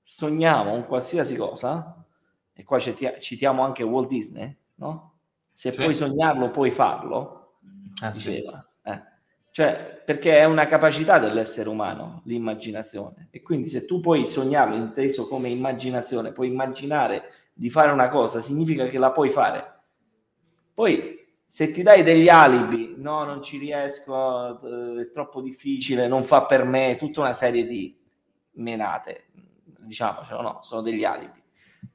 sogniamo 0.03 0.73
un 0.73 0.85
qualsiasi 0.85 1.37
cosa, 1.37 2.03
e 2.53 2.63
qua 2.65 2.79
citiamo 2.79 3.63
anche 3.63 3.83
Walt 3.83 4.09
Disney, 4.09 4.53
no? 4.75 5.19
Se 5.53 5.71
sì. 5.71 5.81
puoi 5.81 5.95
sognarlo, 5.95 6.51
puoi 6.51 6.71
farlo, 6.71 7.59
ah, 8.01 8.09
diceva. 8.09 8.67
Sì. 8.83 8.89
Eh. 8.89 9.01
Cioè, 9.51 10.00
perché 10.11 10.37
è 10.37 10.43
una 10.43 10.65
capacità 10.65 11.19
dell'essere 11.19 11.69
umano, 11.69 12.21
l'immaginazione. 12.25 13.29
E 13.31 13.41
quindi 13.41 13.67
se 13.67 13.85
tu 13.85 14.01
puoi 14.01 14.27
sognarlo 14.27 14.75
inteso 14.75 15.25
come 15.25 15.47
immaginazione, 15.47 16.33
puoi 16.33 16.47
immaginare 16.49 17.31
di 17.53 17.69
fare 17.69 17.91
una 17.91 18.09
cosa, 18.09 18.41
significa 18.41 18.87
che 18.87 18.97
la 18.97 19.11
puoi 19.11 19.29
fare. 19.29 19.79
Poi, 20.73 21.17
se 21.45 21.71
ti 21.71 21.81
dai 21.81 22.03
degli 22.03 22.27
alibi, 22.27 22.95
no, 22.97 23.23
non 23.23 23.41
ci 23.41 23.57
riesco, 23.57 24.61
eh, 24.61 25.03
è 25.03 25.09
troppo 25.11 25.39
difficile, 25.39 26.09
non 26.09 26.23
fa 26.23 26.43
per 26.43 26.65
me, 26.65 26.97
tutta 26.99 27.21
una 27.21 27.33
serie 27.33 27.65
di 27.65 27.97
menate, 28.55 29.27
diciamocelo, 29.63 30.41
no, 30.41 30.59
sono 30.61 30.81
degli 30.81 31.05
alibi. 31.05 31.41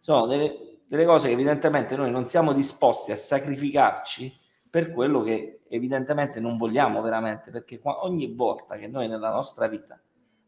Sono 0.01 0.25
delle, 0.25 0.79
delle 0.87 1.05
cose 1.05 1.27
che 1.27 1.35
evidentemente 1.35 1.97
noi 1.97 2.11
non 2.11 2.27
siamo 2.27 2.55
disposti 2.55 3.13
a 3.13 3.17
sacrificarci 3.17 4.33
per 4.69 4.93
quello 4.93 5.23
che 5.23 5.63
evidentemente 5.69 6.41
non 6.41 6.57
vogliamo 6.57 7.01
veramente, 7.03 7.51
perché 7.51 7.81
ogni 7.83 8.35
volta 8.35 8.77
che 8.77 8.87
noi 8.87 9.09
nella 9.09 9.31
nostra 9.31 9.67
vita 9.67 10.01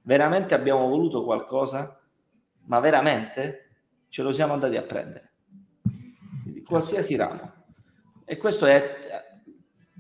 veramente 0.02 0.54
abbiamo 0.54 0.88
voluto 0.88 1.24
qualcosa, 1.24 2.00
ma 2.66 2.80
veramente 2.80 3.68
ce 4.08 4.22
lo 4.22 4.32
siamo 4.32 4.54
andati 4.54 4.76
a 4.76 4.82
prendere. 4.82 5.32
Quindi, 6.42 6.62
qualsiasi 6.62 7.16
ramo. 7.16 7.52
E 8.24 8.36
questo 8.36 8.66
è, 8.66 9.24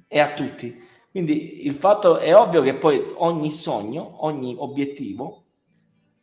è 0.06 0.18
a 0.18 0.34
tutti. 0.34 0.86
Quindi 1.10 1.66
il 1.66 1.74
fatto 1.74 2.18
è 2.18 2.34
ovvio 2.34 2.62
che 2.62 2.74
poi 2.74 3.02
ogni 3.16 3.50
sogno, 3.50 4.24
ogni 4.24 4.54
obiettivo 4.58 5.44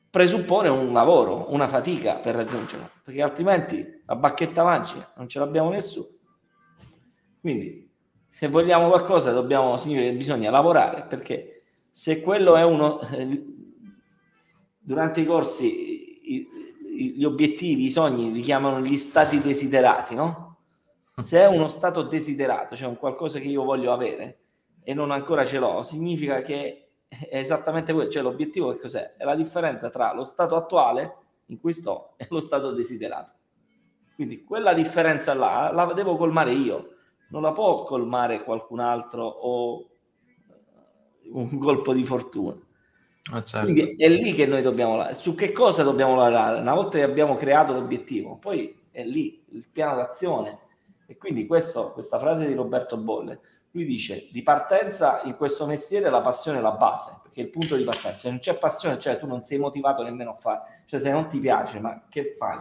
presuppone 0.09 0.69
un 0.69 0.93
lavoro, 0.93 1.51
una 1.51 1.67
fatica 1.67 2.15
per 2.15 2.35
raggiungerlo, 2.35 2.89
perché 3.03 3.21
altrimenti 3.21 4.03
la 4.05 4.15
bacchetta 4.15 4.63
magica 4.63 5.11
non 5.17 5.27
ce 5.27 5.39
l'abbiamo 5.39 5.69
nessuno. 5.69 6.07
Quindi 7.45 7.87
se 8.27 8.47
vogliamo 8.47 8.87
qualcosa 8.87 9.31
dobbiamo, 9.31 9.77
significa 9.77 10.09
che 10.09 10.15
bisogna 10.15 10.49
lavorare 10.49 11.03
perché 11.03 11.61
se 11.91 12.19
quello 12.19 12.55
è 12.55 12.63
uno 12.63 12.99
durante 14.79 15.21
i 15.21 15.25
corsi 15.27 16.19
gli 16.97 17.23
obiettivi, 17.23 17.85
i 17.85 17.91
sogni 17.91 18.31
li 18.31 18.41
chiamano 18.41 18.81
gli 18.81 18.97
stati 18.97 19.39
desiderati, 19.41 20.15
no? 20.15 20.57
Se 21.17 21.39
è 21.39 21.45
uno 21.45 21.67
stato 21.67 22.01
desiderato, 22.01 22.75
cioè 22.75 22.87
un 22.87 22.97
qualcosa 22.97 23.37
che 23.37 23.47
io 23.47 23.63
voglio 23.63 23.93
avere 23.93 24.39
e 24.81 24.95
non 24.95 25.11
ancora 25.11 25.45
ce 25.45 25.59
l'ho, 25.59 25.83
significa 25.83 26.41
che 26.41 26.93
è 27.07 27.37
esattamente 27.37 27.93
quello, 27.93 28.09
cioè 28.09 28.23
l'obiettivo 28.23 28.73
che 28.73 28.79
cos'è? 28.79 29.13
È 29.17 29.23
la 29.23 29.35
differenza 29.35 29.91
tra 29.91 30.15
lo 30.15 30.23
stato 30.23 30.55
attuale 30.55 31.15
in 31.45 31.59
cui 31.59 31.73
sto 31.73 32.15
e 32.17 32.25
lo 32.31 32.39
stato 32.39 32.71
desiderato. 32.71 33.33
Quindi 34.15 34.43
quella 34.43 34.73
differenza 34.73 35.35
là 35.35 35.69
la 35.71 35.93
devo 35.93 36.17
colmare 36.17 36.51
io 36.51 36.89
non 37.29 37.41
la 37.41 37.51
può 37.51 37.83
colmare 37.83 38.43
qualcun 38.43 38.79
altro 38.79 39.23
o 39.25 39.89
un 41.31 41.57
colpo 41.57 41.93
di 41.93 42.03
fortuna. 42.03 42.55
Ah, 43.31 43.43
certo. 43.43 43.71
Quindi 43.71 43.95
è 43.95 44.07
lì 44.07 44.33
che 44.33 44.45
noi 44.45 44.61
dobbiamo 44.61 44.91
lavorare. 44.91 45.15
Su 45.15 45.33
che 45.33 45.51
cosa 45.51 45.81
dobbiamo 45.83 46.15
lavorare? 46.15 46.59
Una 46.59 46.75
volta 46.75 46.97
che 46.97 47.03
abbiamo 47.03 47.35
creato 47.35 47.73
l'obiettivo, 47.73 48.37
poi 48.37 48.83
è 48.91 49.03
lì 49.03 49.43
il 49.49 49.67
piano 49.71 49.95
d'azione. 49.95 50.59
E 51.07 51.17
quindi 51.17 51.45
questo, 51.45 51.91
questa 51.91 52.19
frase 52.19 52.47
di 52.47 52.53
Roberto 52.53 52.97
Bolle, 52.97 53.39
lui 53.71 53.85
dice 53.85 54.27
di 54.31 54.41
partenza 54.41 55.21
in 55.23 55.35
questo 55.35 55.65
mestiere 55.65 56.09
la 56.09 56.21
passione 56.21 56.59
è 56.59 56.61
la 56.61 56.71
base, 56.71 57.19
perché 57.23 57.41
è 57.41 57.43
il 57.43 57.49
punto 57.49 57.75
di 57.75 57.83
partenza. 57.83 58.19
Se 58.19 58.29
non 58.29 58.39
c'è 58.39 58.57
passione, 58.57 58.99
cioè 58.99 59.17
tu 59.17 59.27
non 59.27 59.41
sei 59.41 59.57
motivato 59.57 60.01
nemmeno 60.03 60.31
a 60.31 60.35
fare, 60.35 60.83
cioè 60.85 60.99
se 60.99 61.11
non 61.11 61.27
ti 61.27 61.39
piace, 61.39 61.79
ma 61.79 62.05
che 62.07 62.33
fai? 62.37 62.59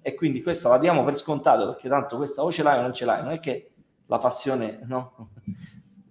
E 0.00 0.14
quindi 0.14 0.42
questo 0.42 0.68
la 0.68 0.78
diamo 0.78 1.04
per 1.04 1.14
scontato 1.14 1.66
perché 1.66 1.88
tanto 1.88 2.16
questa 2.16 2.42
o 2.42 2.50
ce 2.50 2.62
l'hai 2.62 2.78
o 2.78 2.82
non 2.82 2.94
ce 2.94 3.04
l'hai, 3.04 3.22
non 3.22 3.32
è 3.32 3.40
che 3.40 3.72
la 4.10 4.18
passione, 4.18 4.80
no? 4.86 5.30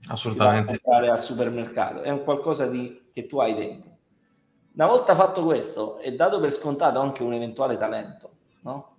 Assolutamente. 0.07 0.79
al 0.85 1.19
supermercato, 1.19 2.01
è 2.01 2.09
un 2.09 2.23
qualcosa 2.23 2.65
di, 2.65 3.09
che 3.11 3.27
tu 3.27 3.39
hai 3.39 3.53
dentro. 3.53 3.97
Una 4.73 4.87
volta 4.87 5.13
fatto 5.15 5.43
questo, 5.43 5.97
è 5.97 6.13
dato 6.13 6.39
per 6.39 6.53
scontato 6.53 6.99
anche 6.99 7.23
un 7.23 7.33
eventuale 7.33 7.75
talento, 7.75 8.31
no? 8.61 8.95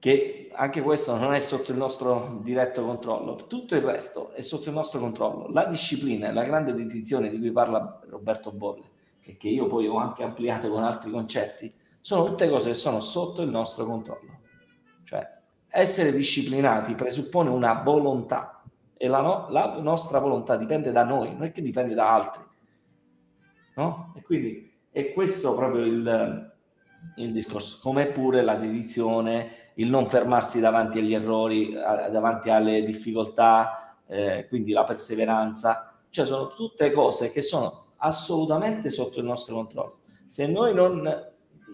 Che 0.00 0.50
anche 0.52 0.82
questo 0.82 1.16
non 1.16 1.32
è 1.32 1.38
sotto 1.38 1.70
il 1.70 1.78
nostro 1.78 2.40
diretto 2.42 2.84
controllo, 2.84 3.36
tutto 3.46 3.76
il 3.76 3.82
resto 3.82 4.32
è 4.32 4.40
sotto 4.40 4.68
il 4.68 4.74
nostro 4.74 4.98
controllo. 4.98 5.46
La 5.50 5.66
disciplina 5.66 6.28
e 6.28 6.32
la 6.32 6.42
grande 6.42 6.74
dedizione 6.74 7.30
di 7.30 7.38
cui 7.38 7.52
parla 7.52 8.00
Roberto 8.08 8.50
Bolle, 8.50 8.90
e 9.22 9.36
che 9.36 9.48
io 9.48 9.68
poi 9.68 9.86
ho 9.86 9.96
anche 9.96 10.24
ampliato 10.24 10.68
con 10.68 10.82
altri 10.82 11.12
concetti, 11.12 11.72
sono 12.00 12.24
tutte 12.24 12.48
cose 12.48 12.70
che 12.70 12.74
sono 12.74 13.00
sotto 13.00 13.42
il 13.42 13.48
nostro 13.48 13.86
controllo. 13.86 14.40
Cioè, 15.04 15.42
essere 15.74 16.12
disciplinati 16.12 16.94
presuppone 16.94 17.50
una 17.50 17.74
volontà 17.82 18.62
e 18.96 19.08
la, 19.08 19.20
no, 19.20 19.46
la, 19.50 19.78
nostra 19.80 20.20
volontà 20.20 20.56
dipende 20.56 20.92
da 20.92 21.02
noi, 21.02 21.32
non 21.32 21.44
è 21.44 21.52
che 21.52 21.60
dipende 21.60 21.94
da 21.94 22.14
altri. 22.14 22.42
No? 23.74 24.14
E 24.16 24.22
quindi 24.22 24.72
è 24.90 25.12
questo 25.12 25.54
proprio 25.54 25.84
il, 25.84 26.52
il 27.16 27.32
discorso, 27.32 27.80
come 27.82 28.06
pure 28.06 28.42
la 28.42 28.54
dedizione, 28.54 29.72
il 29.74 29.90
non 29.90 30.08
fermarsi 30.08 30.60
davanti 30.60 31.00
agli 31.00 31.12
errori, 31.12 31.72
davanti 31.72 32.50
alle 32.50 32.84
difficoltà, 32.84 33.96
eh, 34.06 34.46
quindi 34.48 34.72
la 34.72 34.84
perseveranza, 34.84 35.98
cioè 36.08 36.24
sono 36.24 36.54
tutte 36.54 36.92
cose 36.92 37.32
che 37.32 37.42
sono 37.42 37.86
assolutamente 37.96 38.90
sotto 38.90 39.18
il 39.18 39.24
nostro 39.24 39.56
controllo. 39.56 39.98
Se 40.26 40.46
noi 40.46 40.72
non, 40.72 41.02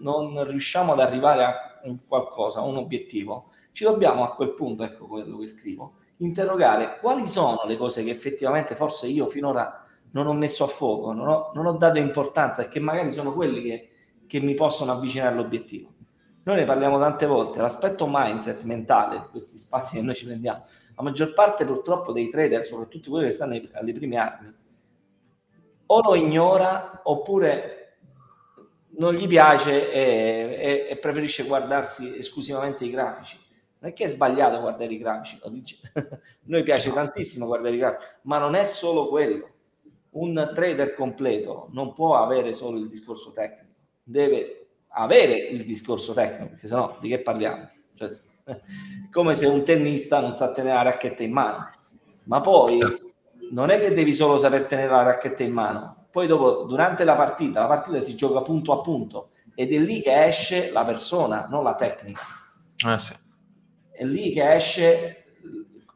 non 0.01 0.43
riusciamo 0.47 0.93
ad 0.93 0.99
arrivare 0.99 1.43
a 1.43 1.55
un 1.83 1.99
qualcosa, 2.07 2.59
a 2.59 2.63
un 2.63 2.77
obiettivo, 2.77 3.50
ci 3.71 3.83
dobbiamo 3.83 4.23
a 4.23 4.33
quel 4.33 4.53
punto, 4.53 4.83
ecco 4.83 5.07
quello 5.07 5.37
che 5.37 5.47
scrivo, 5.47 5.95
interrogare 6.17 6.97
quali 6.99 7.25
sono 7.25 7.61
le 7.65 7.77
cose 7.77 8.03
che 8.03 8.11
effettivamente 8.11 8.75
forse 8.75 9.07
io 9.07 9.25
finora 9.27 9.85
non 10.11 10.27
ho 10.27 10.33
messo 10.33 10.63
a 10.63 10.67
fuoco, 10.67 11.13
non 11.13 11.27
ho, 11.27 11.51
non 11.53 11.65
ho 11.65 11.73
dato 11.73 11.97
importanza 11.97 12.63
e 12.63 12.67
che 12.67 12.79
magari 12.79 13.11
sono 13.11 13.33
quelli 13.33 13.61
che, 13.61 13.89
che 14.27 14.39
mi 14.39 14.53
possono 14.53 14.91
avvicinare 14.91 15.33
all'obiettivo. 15.33 15.93
Noi 16.43 16.55
ne 16.57 16.63
parliamo 16.65 16.99
tante 16.99 17.25
volte, 17.25 17.61
l'aspetto 17.61 18.07
mindset 18.09 18.63
mentale, 18.63 19.27
questi 19.29 19.57
spazi 19.57 19.95
che 19.95 20.01
noi 20.01 20.15
ci 20.15 20.25
prendiamo, 20.25 20.65
la 20.95 21.03
maggior 21.03 21.33
parte 21.33 21.65
purtroppo 21.65 22.11
dei 22.11 22.29
trader, 22.29 22.65
soprattutto 22.65 23.09
quelli 23.09 23.27
che 23.27 23.31
stanno 23.31 23.59
alle 23.73 23.93
prime 23.93 24.17
armi, 24.17 24.53
o 25.85 26.01
lo 26.01 26.15
ignora 26.15 27.01
oppure 27.03 27.77
non 28.97 29.13
gli 29.13 29.27
piace 29.27 29.91
e, 29.91 30.57
e, 30.59 30.87
e 30.89 30.97
preferisce 30.97 31.43
guardarsi 31.43 32.17
esclusivamente 32.17 32.85
i 32.85 32.89
grafici 32.89 33.37
non 33.81 33.89
è 33.89 33.93
che 33.93 34.05
è 34.05 34.07
sbagliato 34.07 34.59
guardare 34.59 34.93
i 34.93 34.97
grafici, 34.99 35.39
dice. 35.47 35.77
noi 36.45 36.61
piace 36.61 36.93
tantissimo 36.93 37.47
guardare 37.47 37.73
i 37.73 37.79
grafici, 37.79 38.11
ma 38.23 38.37
non 38.37 38.53
è 38.53 38.63
solo 38.63 39.07
quello. 39.07 39.49
Un 40.11 40.51
trader 40.53 40.93
completo 40.93 41.67
non 41.71 41.93
può 41.93 42.15
avere 42.21 42.53
solo 42.53 42.77
il 42.77 42.87
discorso 42.87 43.31
tecnico, 43.31 43.73
deve 44.03 44.67
avere 44.89 45.35
il 45.35 45.65
discorso 45.65 46.13
tecnico, 46.13 46.49
perché 46.49 46.67
sennò 46.67 46.97
di 47.01 47.09
che 47.09 47.21
parliamo? 47.21 47.69
Cioè, 47.95 48.09
come 49.09 49.33
se 49.33 49.47
un 49.47 49.63
tennista 49.63 50.19
non 50.19 50.35
sa 50.35 50.51
tenere 50.51 50.75
la 50.75 50.83
racchetta 50.83 51.23
in 51.23 51.31
mano, 51.31 51.69
ma 52.25 52.39
poi 52.39 52.77
certo. 52.79 53.11
non 53.51 53.71
è 53.71 53.79
che 53.79 53.95
devi 53.95 54.13
solo 54.13 54.37
saper 54.37 54.65
tenere 54.65 54.89
la 54.89 55.03
racchetta 55.03 55.41
in 55.41 55.53
mano, 55.53 56.05
poi 56.11 56.27
dopo, 56.27 56.65
durante 56.65 57.03
la 57.03 57.15
partita, 57.15 57.61
la 57.61 57.67
partita 57.67 57.99
si 57.99 58.15
gioca 58.15 58.41
punto 58.41 58.73
a 58.73 58.81
punto 58.81 59.29
ed 59.55 59.73
è 59.73 59.79
lì 59.79 60.01
che 60.01 60.25
esce 60.25 60.69
la 60.71 60.83
persona, 60.83 61.47
non 61.49 61.63
la 61.63 61.73
tecnica. 61.73 62.21
Eh 62.87 62.97
sì 62.99 63.29
è 64.01 64.03
lì 64.03 64.31
che 64.31 64.55
esce 64.55 65.25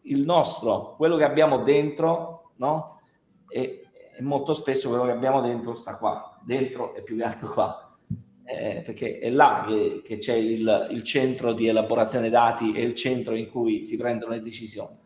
il 0.04 0.22
nostro, 0.22 0.94
quello 0.96 1.18
che 1.18 1.24
abbiamo 1.24 1.64
dentro, 1.64 2.52
no? 2.58 3.02
E, 3.48 3.88
e 4.16 4.22
molto 4.22 4.54
spesso 4.54 4.90
quello 4.90 5.06
che 5.06 5.12
abbiamo 5.12 5.42
dentro 5.42 5.74
sta 5.74 5.98
qua, 5.98 6.40
dentro 6.44 6.94
è 6.94 7.02
più 7.02 7.18
che 7.18 7.24
altro 7.24 7.52
qua, 7.52 7.98
eh, 8.44 8.84
perché 8.86 9.18
è 9.18 9.32
là 9.32 9.66
che, 9.68 10.04
che 10.06 10.20
c'è 10.20 10.36
il, 10.36 10.90
il, 10.92 11.02
centro 11.02 11.54
di 11.54 11.68
elaborazione 11.68 12.30
dati 12.30 12.74
e 12.74 12.84
il 12.84 12.94
centro 12.94 13.34
in 13.34 13.50
cui 13.50 13.84
si 13.84 13.98
prendono 13.98 14.34
le 14.34 14.44
decisioni. 14.44 15.00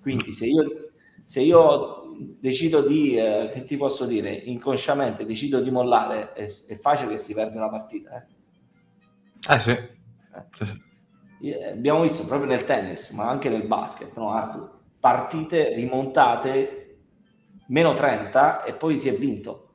Quindi 0.00 0.32
se 0.32 0.46
io, 0.46 0.92
se 1.24 1.42
io 1.42 2.14
decido 2.40 2.80
di, 2.80 3.14
eh, 3.14 3.50
che 3.52 3.62
ti 3.64 3.76
posso 3.76 4.06
dire, 4.06 4.32
inconsciamente 4.32 5.26
decido 5.26 5.60
di 5.60 5.70
mollare, 5.70 6.32
è, 6.32 6.44
è 6.44 6.78
facile 6.78 7.10
che 7.10 7.18
si 7.18 7.34
perde 7.34 7.58
la 7.58 7.68
partita. 7.68 8.26
Eh, 8.26 9.54
eh 9.54 9.60
sì. 9.60 9.70
Eh. 9.72 10.46
sì, 10.54 10.64
sì 10.64 10.90
abbiamo 11.50 12.02
visto 12.02 12.24
proprio 12.24 12.48
nel 12.48 12.64
tennis, 12.64 13.10
ma 13.10 13.28
anche 13.28 13.48
nel 13.48 13.66
basket, 13.66 14.16
no, 14.16 14.80
partite 15.00 15.74
rimontate 15.74 16.82
meno 17.66 17.92
30 17.92 18.62
e 18.62 18.74
poi 18.74 18.96
si 18.96 19.08
è 19.08 19.14
vinto. 19.14 19.70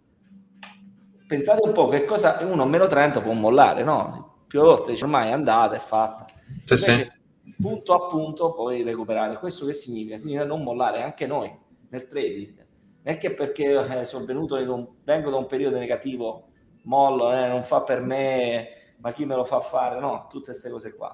Pensate 1.28 1.68
un 1.68 1.74
po' 1.74 1.90
che 1.90 2.06
cosa 2.06 2.38
uno 2.42 2.66
meno 2.66 2.88
30 2.88 3.20
può 3.22 3.34
mollare, 3.34 3.84
no? 3.84 4.46
Più 4.48 4.62
volte 4.62 4.92
dice 4.92 5.04
ormai 5.04 5.28
è 5.28 5.32
andata, 5.34 5.76
è 5.76 5.80
fatta. 5.80 6.26
Sì, 6.64 6.78
sì. 6.78 7.12
punto 7.60 7.94
a 7.94 8.08
punto 8.08 8.54
puoi 8.54 8.82
recuperare. 8.84 9.38
Questo 9.38 9.66
che 9.66 9.74
significa? 9.74 10.18
Significa 10.18 10.46
non 10.46 10.64
mollare 10.64 11.04
anche 11.04 11.28
noi 11.28 11.54
nel 11.90 12.08
trading. 12.08 12.56
Non 13.04 13.16
è 13.16 13.18
che 13.18 13.34
perché 13.34 14.00
eh, 14.00 14.06
sono 14.06 14.24
venuto 14.24 14.56
vengo 15.04 15.30
da 15.30 15.36
un 15.36 15.46
periodo 15.48 15.78
negativo, 15.78 16.48
mollo, 16.84 17.34
eh, 17.34 17.48
non 17.50 17.66
fa 17.66 17.82
per 17.82 18.00
me, 18.00 18.96
ma 19.00 19.12
chi 19.12 19.26
me 19.26 19.36
lo 19.36 19.44
fa 19.44 19.60
fare? 19.60 20.00
No, 20.00 20.28
tutte 20.30 20.46
queste 20.46 20.70
cose 20.70 20.94
qua 20.94 21.14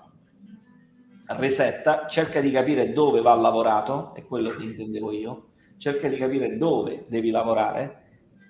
resetta, 1.25 2.06
cerca 2.08 2.42
di 2.42 2.51
capire 2.51 2.92
dove 2.92 3.22
va 3.22 3.34
lavorato, 3.36 4.13
è 4.15 4.24
quello 4.24 4.56
che 4.56 4.63
intendevo 4.63 5.12
io, 5.12 5.48
cerca 5.77 6.08
di 6.08 6.18
capire 6.18 6.58
dove 6.58 7.06
devi 7.08 7.30
lavorare 7.30 8.01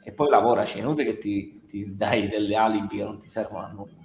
e 0.04 0.12
poi 0.12 0.30
lavoraci, 0.30 0.80
è 0.80 0.82
inutile 0.82 1.14
che 1.14 1.18
ti, 1.18 1.62
ti 1.66 1.96
dai 1.96 2.28
delle 2.28 2.56
alibi 2.56 2.98
che 2.98 3.04
non 3.04 3.20
ti 3.20 3.28
servono 3.28 3.66
a 3.66 3.70
nulla. 3.70 4.02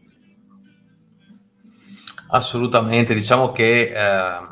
Assolutamente, 2.31 3.15
diciamo 3.15 3.53
che 3.53 3.93
eh, 3.95 4.49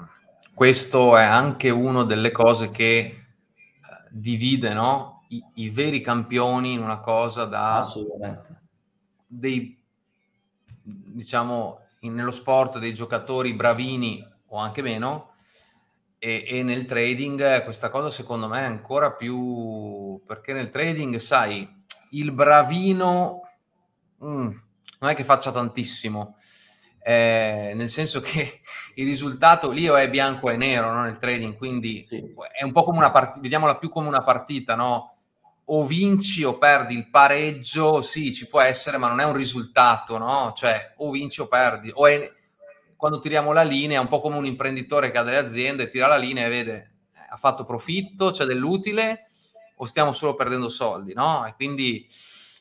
questo 0.54 1.16
è 1.16 1.22
anche 1.22 1.68
una 1.68 2.04
delle 2.04 2.32
cose 2.32 2.70
che 2.70 2.98
eh, 2.98 3.24
divide 4.10 4.72
no? 4.72 5.24
I, 5.28 5.44
I, 5.54 5.70
veri 5.70 6.00
campioni 6.00 6.72
in 6.72 6.82
una 6.82 7.00
cosa 7.00 7.44
da 7.44 7.86
dei, 9.26 9.78
diciamo, 10.82 11.85
in, 12.06 12.14
nello 12.14 12.30
sport 12.30 12.78
dei 12.78 12.94
giocatori 12.94 13.54
bravini 13.54 14.26
o 14.48 14.58
anche 14.58 14.82
meno, 14.82 15.34
e, 16.18 16.44
e, 16.46 16.62
nel 16.62 16.86
trading 16.86 17.62
questa 17.64 17.90
cosa 17.90 18.08
secondo 18.10 18.48
me 18.48 18.60
è 18.60 18.64
ancora 18.64 19.12
più 19.12 20.20
perché 20.26 20.52
nel 20.54 20.70
trading 20.70 21.16
sai 21.18 21.68
il 22.12 22.32
bravino 22.32 23.42
mm, 24.24 24.50
non 25.00 25.10
è 25.10 25.14
che 25.14 25.24
faccia 25.24 25.52
tantissimo 25.52 26.38
eh, 27.02 27.72
nel 27.74 27.90
senso 27.90 28.20
che 28.20 28.60
il 28.96 29.04
risultato 29.04 29.70
lì 29.70 29.84
è 29.84 30.10
bianco 30.10 30.50
e 30.50 30.56
nero 30.56 30.90
no? 30.90 31.02
nel 31.02 31.18
trading 31.18 31.54
quindi 31.54 32.02
sì. 32.02 32.34
è 32.50 32.64
un 32.64 32.72
po' 32.72 32.82
come 32.82 32.98
una 32.98 33.10
partita 33.10 33.40
vediamola 33.40 33.76
più 33.76 33.90
come 33.90 34.08
una 34.08 34.24
partita 34.24 34.74
no 34.74 35.15
o 35.68 35.84
vinci 35.84 36.44
o 36.44 36.58
perdi 36.58 36.94
il 36.94 37.10
pareggio 37.10 38.02
sì 38.02 38.32
ci 38.32 38.48
può 38.48 38.60
essere 38.60 38.98
ma 38.98 39.08
non 39.08 39.20
è 39.20 39.24
un 39.24 39.34
risultato 39.34 40.16
no 40.16 40.52
cioè 40.54 40.94
o 40.98 41.10
vinci 41.10 41.40
o 41.40 41.48
perdi 41.48 41.90
o 41.92 42.06
è 42.06 42.32
quando 42.96 43.18
tiriamo 43.18 43.52
la 43.52 43.62
linea 43.62 43.98
è 43.98 44.02
un 44.02 44.08
po' 44.08 44.20
come 44.20 44.38
un 44.38 44.46
imprenditore 44.46 45.10
che 45.10 45.18
ha 45.18 45.22
delle 45.22 45.36
aziende, 45.36 45.88
tira 45.88 46.06
la 46.06 46.16
linea 46.16 46.46
e 46.46 46.48
vede 46.48 46.92
eh, 47.14 47.26
ha 47.28 47.36
fatto 47.36 47.64
profitto, 47.64 48.30
c'è 48.30 48.44
dell'utile 48.44 49.26
o 49.76 49.84
stiamo 49.84 50.12
solo 50.12 50.34
perdendo 50.34 50.70
soldi, 50.70 51.12
no? 51.12 51.46
E 51.46 51.54
quindi 51.54 52.08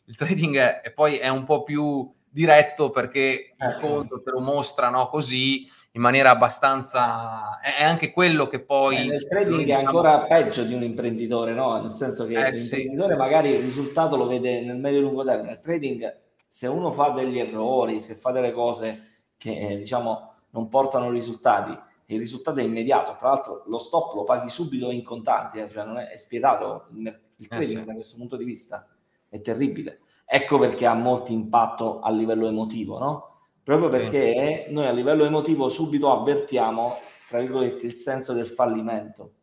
il 0.06 0.16
trading 0.16 0.58
è, 0.58 0.92
poi 0.92 1.16
è 1.16 1.30
un 1.30 1.46
po' 1.46 1.64
più 1.64 2.14
diretto 2.36 2.90
perché 2.90 3.54
il 3.54 3.56
certo. 3.58 3.88
conto 3.88 4.22
te 4.22 4.32
lo 4.32 4.42
mostra 4.42 4.90
no? 4.90 5.08
così 5.08 5.66
in 5.92 6.02
maniera 6.02 6.32
abbastanza 6.32 7.62
è 7.62 7.82
anche 7.82 8.12
quello 8.12 8.48
che 8.48 8.60
poi 8.60 8.98
eh, 8.98 9.06
nel 9.06 9.26
trading 9.26 9.64
diciamo... 9.64 9.82
è 9.82 9.86
ancora 9.86 10.20
peggio 10.24 10.64
di 10.64 10.74
un 10.74 10.84
imprenditore 10.84 11.54
no? 11.54 11.80
nel 11.80 11.92
senso 11.92 12.28
che 12.28 12.34
eh, 12.34 12.52
l'imprenditore 12.52 13.14
sì. 13.14 13.20
magari 13.20 13.50
il 13.52 13.62
risultato 13.62 14.18
lo 14.18 14.28
vede 14.28 14.60
nel 14.60 14.76
medio 14.76 15.00
e 15.00 15.02
lungo 15.04 15.24
termine 15.24 15.48
nel 15.48 15.62
trading 15.62 16.18
se 16.46 16.68
uno 16.68 16.92
fa 16.92 17.12
degli 17.12 17.40
errori 17.40 18.02
se 18.02 18.16
fa 18.16 18.32
delle 18.32 18.52
cose 18.52 19.22
che 19.38 19.58
eh, 19.58 19.78
diciamo 19.78 20.34
non 20.50 20.68
portano 20.68 21.10
risultati 21.12 21.78
il 22.08 22.20
risultato 22.20 22.60
è 22.60 22.64
immediato. 22.64 23.16
Tra 23.18 23.30
l'altro, 23.30 23.64
lo 23.66 23.80
stop 23.80 24.14
lo 24.14 24.24
paghi 24.24 24.48
subito 24.48 24.92
in 24.92 25.04
contanti, 25.04 25.58
eh? 25.58 25.68
cioè 25.70 25.86
non 25.86 25.98
è, 25.98 26.10
è 26.10 26.18
spietato 26.18 26.86
il, 26.94 27.20
il 27.38 27.48
trading 27.48 27.78
eh 27.78 27.82
sì. 27.82 27.86
da 27.86 27.94
questo 27.94 28.18
punto 28.18 28.36
di 28.36 28.44
vista. 28.44 28.88
È 29.28 29.42
terribile. 29.42 30.02
Ecco 30.26 30.58
perché 30.60 30.86
ha 30.86 30.94
molto 30.94 31.32
impatto 31.32 32.00
a 32.00 32.10
livello 32.12 32.48
emotivo, 32.48 32.98
no? 32.98 33.30
Proprio 33.64 33.90
perché 33.90 34.66
sì. 34.68 34.74
noi 34.74 34.88
a 34.88 34.92
livello 34.92 35.26
emotivo 35.26 35.70
subito 35.70 36.12
avvertiamo, 36.12 36.98
tra 37.28 37.40
virgolette, 37.40 37.86
il 37.86 37.94
senso 37.94 38.34
del 38.34 38.48
fallimento. 38.48 39.34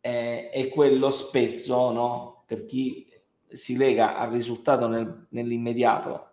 E, 0.00 0.50
e 0.52 0.68
quello 0.68 1.10
spesso, 1.10 1.92
no? 1.92 2.44
Per 2.46 2.64
chi 2.64 3.06
si 3.48 3.76
lega 3.76 4.16
al 4.16 4.30
risultato 4.30 4.86
nel, 4.88 5.26
nell'immediato, 5.30 6.30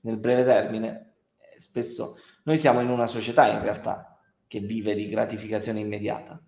nel 0.00 0.18
breve 0.18 0.44
termine, 0.44 1.14
spesso 1.56 2.16
noi 2.44 2.56
siamo 2.56 2.80
in 2.80 2.88
una 2.88 3.06
società 3.06 3.46
in 3.48 3.60
realtà 3.60 4.18
che 4.46 4.60
vive 4.60 4.94
di 4.94 5.06
gratificazione 5.06 5.80
immediata. 5.80 6.40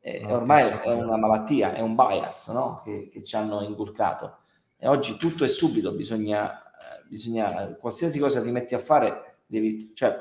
E 0.00 0.20
no, 0.20 0.34
ormai 0.34 0.68
è 0.68 0.92
una 0.92 1.16
malattia, 1.16 1.74
è 1.74 1.80
un 1.80 1.94
bias 1.94 2.48
no? 2.48 2.80
che, 2.84 3.08
che, 3.10 3.24
ci 3.24 3.34
hanno 3.34 3.62
inculcato. 3.62 4.38
E 4.76 4.88
oggi 4.88 5.16
tutto 5.16 5.44
è 5.44 5.48
subito, 5.48 5.92
bisogna, 5.92 6.62
eh, 6.62 7.04
bisogna 7.08 7.74
qualsiasi 7.78 8.18
cosa 8.18 8.42
ti 8.42 8.50
metti 8.50 8.74
a 8.74 8.78
fare, 8.78 9.38
devi, 9.46 9.92
cioè, 9.94 10.16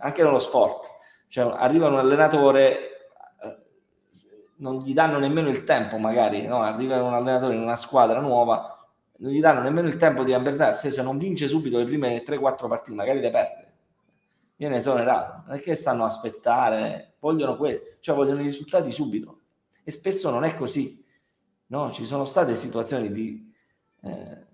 anche 0.00 0.22
nello 0.22 0.38
sport. 0.38 0.96
Cioè, 1.28 1.54
arriva 1.56 1.88
un 1.88 1.98
allenatore, 1.98 2.78
eh, 3.42 3.56
non 4.56 4.82
gli 4.82 4.92
danno 4.92 5.18
nemmeno 5.18 5.48
il 5.48 5.64
tempo, 5.64 5.98
magari, 5.98 6.46
no? 6.46 6.62
arriva 6.62 7.02
un 7.02 7.14
allenatore 7.14 7.54
in 7.54 7.62
una 7.62 7.76
squadra 7.76 8.20
nuova, 8.20 8.78
non 9.18 9.32
gli 9.32 9.40
danno 9.40 9.62
nemmeno 9.62 9.88
il 9.88 9.96
tempo 9.96 10.22
di 10.22 10.32
ambientarsi, 10.32 10.90
se 10.90 11.02
non 11.02 11.18
vince 11.18 11.48
subito 11.48 11.78
le 11.78 11.84
prime 11.84 12.22
3-4 12.22 12.68
partite, 12.68 12.96
magari 12.96 13.20
le 13.20 13.30
perde. 13.30 13.72
Viene 14.56 14.76
esonerato. 14.76 15.56
Che 15.60 15.74
stanno 15.74 16.04
a 16.04 16.06
aspettare, 16.06 17.14
vogliono 17.18 17.56
quello, 17.56 17.80
cioè 18.00 18.14
vogliono 18.14 18.40
i 18.40 18.44
risultati 18.44 18.90
subito. 18.90 19.40
E 19.82 19.90
spesso 19.90 20.30
non 20.30 20.44
è 20.44 20.54
così. 20.54 21.04
No? 21.66 21.90
Ci 21.90 22.04
sono 22.04 22.24
state 22.24 22.56
situazioni 22.56 23.12
di... 23.12 23.47
Eh, 24.02 24.46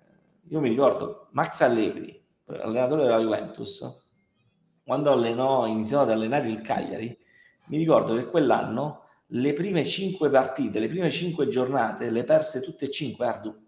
io 0.48 0.60
mi 0.60 0.68
ricordo 0.68 1.28
Max 1.32 1.60
Allegri, 1.60 2.22
allenatore 2.46 3.04
della 3.04 3.20
Juventus, 3.20 4.02
quando 4.84 5.12
allenò, 5.12 5.66
iniziò 5.66 6.02
ad 6.02 6.10
allenare 6.10 6.48
il 6.48 6.60
Cagliari, 6.60 7.16
mi 7.66 7.78
ricordo 7.78 8.14
che 8.14 8.28
quell'anno 8.28 9.02
le 9.28 9.52
prime 9.52 9.84
cinque 9.84 10.28
partite, 10.28 10.78
le 10.78 10.88
prime 10.88 11.10
cinque 11.10 11.48
giornate 11.48 12.10
le 12.10 12.24
perse 12.24 12.60
tutte 12.60 12.84
e 12.84 12.90
cinque 12.90 13.26
Ardu 13.26 13.62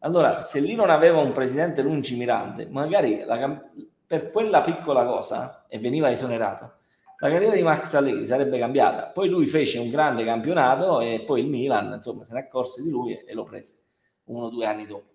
allora, 0.00 0.32
se 0.32 0.60
lì 0.60 0.74
non 0.74 0.90
aveva 0.90 1.18
un 1.20 1.32
presidente 1.32 1.82
lungimirante, 1.82 2.68
magari 2.70 3.24
la, 3.24 3.60
per 4.06 4.30
quella 4.30 4.60
piccola 4.60 5.04
cosa 5.04 5.66
e 5.68 5.78
veniva 5.80 6.10
esonerato, 6.10 6.74
la 7.18 7.28
carriera 7.28 7.56
di 7.56 7.62
Max 7.62 7.94
Allegri 7.94 8.24
sarebbe 8.26 8.58
cambiata. 8.58 9.06
Poi 9.06 9.28
lui 9.28 9.46
fece 9.46 9.80
un 9.80 9.90
grande 9.90 10.24
campionato 10.24 11.00
e 11.00 11.24
poi 11.26 11.40
il 11.40 11.48
Milan, 11.48 11.94
insomma, 11.94 12.22
se 12.22 12.32
ne 12.32 12.40
accorse 12.40 12.80
di 12.82 12.90
lui 12.90 13.12
e 13.12 13.34
lo 13.34 13.42
prese 13.42 13.87
uno 14.28 14.46
o 14.46 14.50
due 14.50 14.64
anni 14.64 14.86
dopo. 14.86 15.06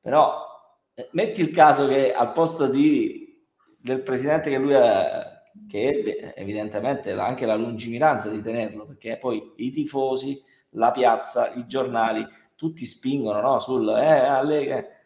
Però 0.00 0.46
eh, 0.94 1.08
metti 1.12 1.40
il 1.40 1.50
caso 1.50 1.86
che 1.86 2.12
al 2.12 2.32
posto 2.32 2.66
di, 2.66 3.46
del 3.78 4.02
presidente 4.02 4.50
che 4.50 4.58
lui 4.58 4.74
ha, 4.74 5.42
che 5.68 5.88
ebbe, 5.88 6.34
evidentemente 6.34 7.12
anche 7.12 7.46
la 7.46 7.54
lungimiranza 7.54 8.28
di 8.28 8.42
tenerlo, 8.42 8.86
perché 8.86 9.18
poi 9.18 9.52
i 9.56 9.70
tifosi, 9.70 10.42
la 10.70 10.90
piazza, 10.90 11.52
i 11.54 11.66
giornali 11.66 12.26
tutti 12.60 12.84
spingono 12.84 13.40
no? 13.40 13.58
sul 13.58 13.88
eh, 13.88 14.18
alle... 14.18 15.00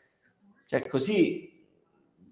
cioè 0.67 0.89
così 0.89 1.53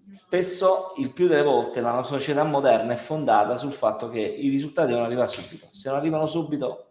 spesso 0.09 0.95
il 0.97 1.13
più 1.13 1.27
delle 1.27 1.43
volte 1.43 1.79
la 1.79 2.03
società 2.03 2.43
moderna 2.43 2.91
è 2.91 2.97
fondata 2.97 3.55
sul 3.55 3.71
fatto 3.71 4.09
che 4.09 4.19
i 4.19 4.49
risultati 4.49 4.87
devono 4.87 5.05
arrivare 5.05 5.29
subito 5.29 5.69
se 5.71 5.87
non 5.87 5.97
arrivano 5.97 6.27
subito 6.27 6.87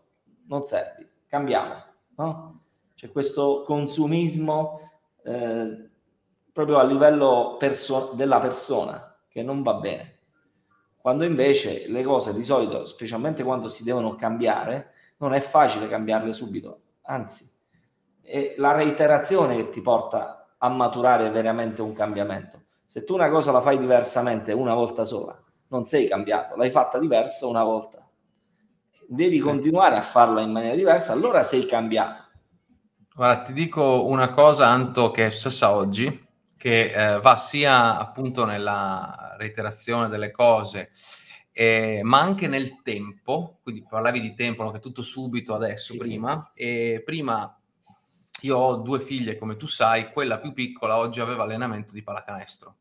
non 0.47 0.63
servi 0.63 1.07
cambiamo 1.27 1.85
no? 2.17 2.62
C'è 2.95 3.11
questo 3.11 3.63
consumismo 3.65 4.81
eh, 5.25 5.91
proprio 6.53 6.79
a 6.79 6.85
livello 6.85 7.57
perso- 7.59 8.13
della 8.15 8.39
persona 8.39 9.17
che 9.29 9.43
non 9.43 9.63
va 9.63 9.75
bene 9.75 10.19
quando 10.97 11.25
invece 11.25 11.89
le 11.89 12.03
cose 12.03 12.35
di 12.35 12.45
solito 12.45 12.87
specialmente 12.87 13.43
quando 13.43 13.69
si 13.69 13.85
devono 13.85 14.15
cambiare 14.15 14.93
non 15.19 15.35
è 15.35 15.41
facile 15.41 15.89
cambiarle 15.89 16.33
subito 16.33 16.81
anzi 17.03 17.51
è 18.23 18.55
la 18.57 18.73
reiterazione 18.73 19.57
che 19.57 19.69
ti 19.69 19.81
porta 19.81 20.43
a 20.65 20.69
maturare 20.69 21.29
veramente 21.31 21.83
un 21.83 21.93
cambiamento. 21.93 22.63
Se 22.87 23.05
tu 23.05 23.15
una 23.15 23.29
cosa 23.29 23.53
la 23.53 23.61
fai 23.61 23.79
diversamente 23.79 24.53
una 24.53 24.75
volta 24.75 25.05
sola, 25.05 25.39
non 25.69 25.87
sei 25.87 26.07
cambiato, 26.07 26.57
l'hai 26.57 26.71
fatta 26.71 26.99
diversa 26.99 27.47
una 27.47 27.65
volta. 27.65 28.07
Devi 29.07 29.39
sì. 29.39 29.43
continuare 29.43 29.97
a 29.97 30.03
farla 30.03 30.41
in 30.41 30.53
maniera 30.53 30.77
diversa, 30.77 31.13
allora 31.13 31.43
sei 31.43 31.67
cambiato. 31.67 32.23
Guarda, 33.15 33.43
ti 33.43 33.53
dico 33.53 34.07
una 34.07 34.31
cosa, 34.31 34.69
Anto, 34.69 35.11
che 35.11 35.27
è 35.27 35.31
successa 35.31 35.75
oggi, 35.75 36.27
che 36.57 36.93
eh, 36.93 37.21
va 37.21 37.37
sia 37.37 37.99
appunto 37.99 38.47
nella 38.47 39.35
reiterazione 39.37 40.09
delle 40.09 40.31
cose, 40.31 40.91
eh, 41.53 42.01
ma 42.03 42.21
anche 42.21 42.49
nel 42.49 42.81
tempo, 42.81 43.59
quindi 43.63 43.85
parlavi 43.87 44.19
di 44.19 44.35
tempo, 44.35 44.63
no? 44.63 44.71
che 44.71 44.79
tutto 44.79 45.03
subito 45.03 45.55
adesso, 45.55 45.93
sì, 45.93 45.99
prima, 45.99 46.51
sì. 46.55 46.63
e 46.63 47.03
prima 47.05 47.55
io 48.41 48.57
ho 48.57 48.77
due 48.77 48.99
figlie, 48.99 49.37
come 49.37 49.57
tu 49.57 49.67
sai, 49.67 50.11
quella 50.11 50.39
più 50.39 50.55
piccola 50.55 50.97
oggi 50.97 51.21
aveva 51.21 51.43
allenamento 51.43 51.93
di 51.93 52.03
pallacanestro. 52.03 52.77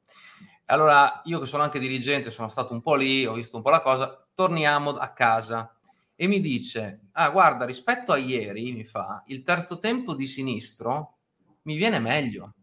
Allora, 0.68 1.22
io 1.26 1.40
che 1.40 1.46
sono 1.46 1.64
anche 1.64 1.78
dirigente, 1.78 2.32
sono 2.32 2.48
stato 2.48 2.72
un 2.72 2.82
po' 2.82 2.96
lì, 2.96 3.26
ho 3.26 3.34
visto 3.34 3.58
un 3.58 3.64
po' 3.64 3.70
la 3.70 3.82
cosa, 3.82 4.26
torniamo 4.34 4.92
a 4.92 5.10
casa 5.10 5.76
e 6.22 6.28
mi 6.28 6.40
dice, 6.40 7.08
ah 7.14 7.32
guarda, 7.32 7.66
rispetto 7.66 8.12
a 8.12 8.18
ieri, 8.18 8.74
mi 8.74 8.84
fa, 8.84 9.24
il 9.26 9.42
terzo 9.42 9.80
tempo 9.80 10.14
di 10.14 10.28
sinistro 10.28 11.18
mi 11.64 11.76
viene 11.76 11.98
meglio. 11.98 12.54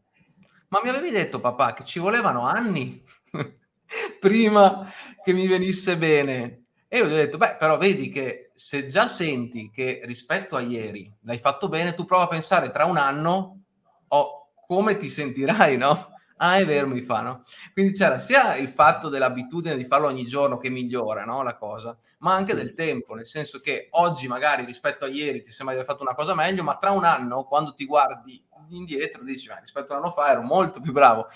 Ma 0.69 0.79
mi 0.81 0.91
avevi 0.91 1.11
detto, 1.11 1.41
papà, 1.41 1.73
che 1.73 1.83
ci 1.83 1.99
volevano 1.99 2.47
anni 2.47 3.03
prima 4.21 4.89
che 5.25 5.33
mi 5.33 5.49
venisse 5.49 5.97
bene. 5.97 6.67
E 6.87 6.99
io 6.99 7.07
gli 7.09 7.13
ho 7.13 7.17
detto, 7.17 7.37
beh, 7.37 7.57
però 7.59 7.79
vedi 7.79 8.11
che 8.11 8.53
se 8.55 8.87
già 8.87 9.09
senti 9.09 9.73
che 9.73 10.03
rispetto 10.05 10.55
a 10.55 10.61
ieri 10.61 11.13
l'hai 11.23 11.39
fatto 11.39 11.69
bene, 11.69 11.95
tu 11.95 12.05
prova 12.05 12.23
a 12.23 12.29
pensare 12.29 12.71
tra 12.71 12.85
un 12.85 12.97
anno 12.97 13.63
oh, 14.07 14.53
come 14.69 14.97
ti 14.99 15.09
sentirai, 15.09 15.77
no? 15.77 16.11
Ah, 16.39 16.57
è 16.57 16.65
vero, 16.65 16.87
mi 16.87 17.01
fa, 17.01 17.21
no? 17.21 17.43
Quindi 17.73 17.93
c'era 17.93 18.19
sia 18.19 18.57
il 18.57 18.69
fatto 18.69 19.09
dell'abitudine 19.09 19.77
di 19.77 19.85
farlo 19.85 20.07
ogni 20.07 20.25
giorno 20.25 20.59
che 20.59 20.69
migliora, 20.71 21.25
no? 21.25 21.43
La 21.43 21.57
cosa, 21.57 21.97
ma 22.19 22.35
anche 22.35 22.53
sì. 22.53 22.57
del 22.57 22.75
tempo, 22.75 23.15
nel 23.15 23.27
senso 23.27 23.61
che 23.61 23.89
oggi 23.91 24.29
magari 24.29 24.65
rispetto 24.65 25.05
a 25.05 25.09
ieri 25.09 25.41
ti 25.41 25.51
sembra 25.51 25.75
di 25.75 25.81
aver 25.81 25.93
fatto 25.93 26.05
una 26.05 26.15
cosa 26.15 26.35
meglio, 26.35 26.63
ma 26.63 26.77
tra 26.77 26.93
un 26.93 27.05
anno, 27.05 27.45
quando 27.45 27.75
ti 27.75 27.85
guardi 27.85 28.45
indietro, 28.71 29.25
dici, 29.25 29.49
ma 29.49 29.57
rispetto 29.57 29.93
a 29.93 29.97
un 29.97 30.03
anno 30.03 30.13
fa 30.13 30.31
ero 30.31 30.43
molto 30.43 30.81
più 30.81 30.93
bravo. 30.93 31.27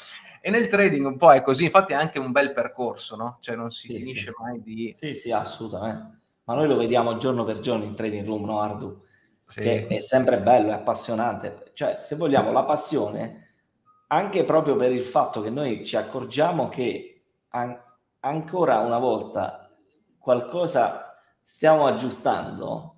E 0.41 0.51
nel 0.51 0.69
trading 0.69 1.07
un 1.07 1.17
po' 1.17 1.33
è 1.33 1.43
così, 1.43 1.65
infatti 1.65 1.93
è 1.93 1.97
anche 1.97 2.19
un 2.19 2.33
bel 2.33 2.53
percorso, 2.53 3.17
no? 3.17 3.39
Cioè 3.41 3.57
non 3.57 3.71
si 3.71 3.89
sì, 3.89 3.99
finisce 3.99 4.33
sì. 4.37 4.43
mai 4.43 4.61
di... 4.63 4.93
Sì, 4.95 5.15
sì, 5.15 5.31
assolutamente. 5.33 6.21
Ma 6.45 6.55
noi 6.55 6.69
lo 6.69 6.77
vediamo 6.77 7.17
giorno 7.17 7.45
per 7.45 7.61
giorno 7.61 7.85
in 7.85 7.95
trading 7.95 8.27
room, 8.27 8.45
no 8.45 8.61
Ardu? 8.61 9.05
Sì. 9.47 9.61
Che 9.61 9.87
è 9.87 10.01
sempre 10.01 10.39
bello, 10.39 10.71
è 10.71 10.75
appassionante. 10.75 11.71
Cioè, 11.75 12.01
se 12.03 12.17
vogliamo, 12.17 12.53
la 12.53 12.65
passione 12.65 13.42
anche 14.13 14.45
proprio 14.45 14.77
per 14.77 14.93
il 14.93 15.03
fatto 15.03 15.41
che 15.41 15.49
noi 15.49 15.85
ci 15.85 15.97
accorgiamo 15.97 16.69
che 16.69 17.23
an- 17.49 17.81
ancora 18.21 18.79
una 18.81 18.99
volta 18.99 19.71
qualcosa 20.19 21.19
stiamo 21.41 21.87
aggiustando 21.87 22.97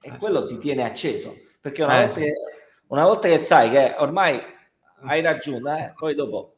e 0.00 0.10
eh, 0.10 0.18
quello 0.18 0.46
ti 0.46 0.56
tiene 0.58 0.84
acceso. 0.84 1.34
Perché 1.60 1.82
una, 1.82 2.02
eh, 2.02 2.06
volta, 2.06 2.20
che, 2.20 2.32
una 2.86 3.04
volta 3.04 3.28
che 3.28 3.42
sai 3.42 3.70
che 3.70 3.96
ormai 3.98 4.40
hai 5.06 5.20
raggiunto, 5.22 5.70
eh, 5.70 5.92
poi 5.96 6.14
dopo 6.14 6.56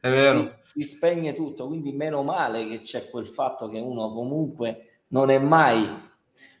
è 0.00 0.08
vero. 0.08 0.60
Si, 0.62 0.80
si 0.80 0.96
spegne 0.96 1.34
tutto, 1.34 1.66
quindi 1.66 1.92
meno 1.92 2.22
male 2.22 2.66
che 2.66 2.80
c'è 2.80 3.10
quel 3.10 3.26
fatto 3.26 3.68
che 3.68 3.78
uno 3.78 4.10
comunque 4.12 5.02
non 5.08 5.28
è 5.28 5.38
mai 5.38 6.10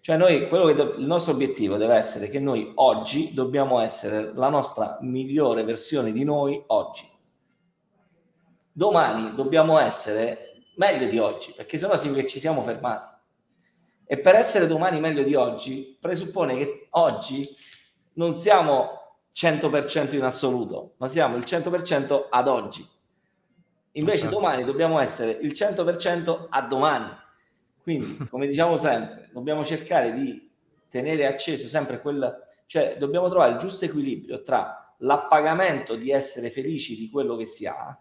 cioè 0.02 0.16
noi, 0.16 0.48
quello 0.48 0.66
che 0.66 0.74
do, 0.74 0.94
il 0.96 1.06
nostro 1.06 1.32
obiettivo 1.32 1.76
deve 1.76 1.94
essere 1.94 2.28
che 2.28 2.40
noi 2.40 2.72
oggi 2.74 3.32
dobbiamo 3.34 3.78
essere 3.78 4.32
la 4.34 4.48
nostra 4.48 4.98
migliore 5.00 5.62
versione 5.62 6.10
di 6.10 6.24
noi 6.24 6.60
oggi. 6.66 7.08
Domani 8.72 9.32
dobbiamo 9.36 9.78
essere 9.78 10.64
meglio 10.74 11.06
di 11.06 11.18
oggi, 11.18 11.52
perché 11.54 11.78
sennò 11.78 11.94
significa 11.94 12.24
che 12.24 12.30
ci 12.32 12.40
siamo 12.40 12.62
fermati. 12.62 13.14
E 14.04 14.18
per 14.18 14.34
essere 14.34 14.66
domani 14.66 14.98
meglio 14.98 15.22
di 15.22 15.36
oggi 15.36 15.96
presuppone 16.00 16.56
che 16.56 16.88
oggi 16.90 17.48
non 18.14 18.34
siamo 18.34 19.20
100% 19.32 20.16
in 20.16 20.24
assoluto, 20.24 20.94
ma 20.96 21.06
siamo 21.06 21.36
il 21.36 21.44
100% 21.46 22.26
ad 22.28 22.48
oggi. 22.48 22.84
Invece 23.92 24.22
certo. 24.22 24.34
domani 24.34 24.64
dobbiamo 24.64 24.98
essere 24.98 25.30
il 25.30 25.52
100% 25.52 26.46
a 26.48 26.62
domani. 26.62 27.20
Quindi, 27.82 28.16
come 28.28 28.46
diciamo 28.46 28.76
sempre, 28.76 29.28
dobbiamo 29.32 29.64
cercare 29.64 30.12
di 30.12 30.50
tenere 30.88 31.26
acceso 31.26 31.66
sempre 31.66 32.00
quel, 32.00 32.46
cioè 32.66 32.96
dobbiamo 32.98 33.28
trovare 33.28 33.52
il 33.52 33.58
giusto 33.58 33.84
equilibrio 33.84 34.42
tra 34.42 34.94
l'appagamento 34.98 35.96
di 35.96 36.10
essere 36.10 36.50
felici 36.50 36.96
di 36.96 37.10
quello 37.10 37.34
che 37.36 37.46
si 37.46 37.66
ha, 37.66 37.98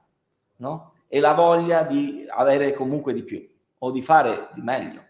no? 0.58 0.94
E 1.08 1.20
la 1.20 1.34
voglia 1.34 1.84
di 1.84 2.26
avere 2.30 2.74
comunque 2.74 3.14
di 3.14 3.24
più 3.24 3.46
o 3.80 3.92
di 3.92 4.02
fare 4.02 4.50
di 4.54 4.62
meglio. 4.62 5.04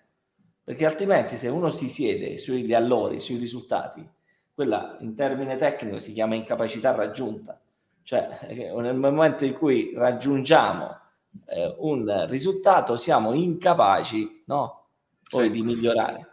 Perché 0.63 0.85
altrimenti 0.85 1.35
se 1.35 1.47
uno 1.49 1.69
si 1.69 1.89
siede 1.89 2.37
sugli 2.37 2.73
allori, 2.73 3.19
sui 3.19 3.35
risultati, 3.35 4.07
quella 4.53 4.97
in 5.01 5.15
termine 5.15 5.57
tecnico 5.57 5.99
si 5.99 6.13
chiama 6.13 6.35
incapacità 6.35 6.91
raggiunta. 6.93 7.59
Cioè, 8.03 8.47
nel 8.49 8.95
momento 8.95 9.45
in 9.45 9.53
cui 9.53 9.91
raggiungiamo 9.93 10.99
eh, 11.47 11.75
un 11.79 12.25
risultato 12.27 12.97
siamo 12.97 13.33
incapaci 13.33 14.40
no? 14.53 14.85
poi 15.29 15.45
sì. 15.45 15.51
di 15.51 15.63
migliorare. 15.63 16.27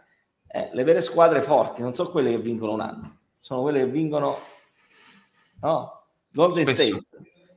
Eh, 0.47 0.69
le 0.73 0.83
vere 0.83 1.01
squadre 1.01 1.41
forti 1.41 1.81
non 1.81 1.93
sono 1.93 2.09
quelle 2.09 2.31
che 2.31 2.39
vincono 2.39 2.73
un 2.73 2.81
anno, 2.81 3.17
sono 3.39 3.61
quelle 3.61 3.79
che 3.79 3.87
vincono 3.87 4.37
no? 5.61 6.03
Golden 6.31 6.65
State 6.65 7.01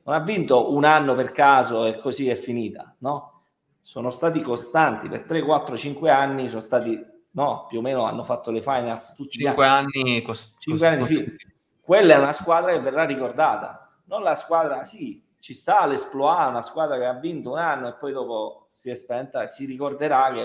non 0.05 0.15
ha 0.15 0.19
vinto 0.19 0.73
un 0.73 0.83
anno 0.83 1.15
per 1.15 1.31
caso 1.31 1.85
e 1.85 1.97
così 1.99 2.29
è 2.29 2.35
finita, 2.35 2.95
no? 2.99 3.43
Sono 3.81 4.09
stati 4.09 4.41
costanti 4.41 5.09
per 5.09 5.23
3, 5.23 5.41
4, 5.41 5.77
5 5.77 6.09
anni, 6.09 6.47
sono 6.47 6.61
stati, 6.61 7.01
no, 7.31 7.65
più 7.67 7.79
o 7.79 7.81
meno 7.81 8.03
hanno 8.03 8.23
fatto 8.23 8.51
le 8.51 8.61
finals 8.61 9.15
tutti 9.15 9.39
5 9.39 9.65
anni, 9.65 10.21
cost- 10.21 10.59
5 10.59 10.87
anni 10.87 11.05
di. 11.05 11.35
Quella 11.81 12.15
è 12.15 12.17
una 12.17 12.31
squadra 12.31 12.71
che 12.71 12.79
verrà 12.79 13.03
ricordata, 13.03 13.93
non 14.05 14.23
la 14.23 14.35
squadra, 14.35 14.85
sì, 14.85 15.22
ci 15.43 15.53
sta 15.53 15.85
l'esploit, 15.85 16.47
una 16.47 16.61
squadra 16.61 16.97
che 16.97 17.03
ha 17.03 17.19
vinto 17.19 17.51
un 17.51 17.57
anno 17.57 17.89
e 17.89 17.95
poi 17.95 18.13
dopo 18.13 18.65
si 18.69 18.89
è 18.89 18.95
spenta, 18.95 19.45
si 19.47 19.65
ricorderà 19.65 20.31
che... 20.31 20.41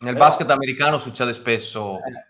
Nel 0.00 0.14
però, 0.14 0.24
basket 0.24 0.50
americano 0.50 0.98
succede 0.98 1.32
spesso 1.32 1.98
eh, 1.98 2.26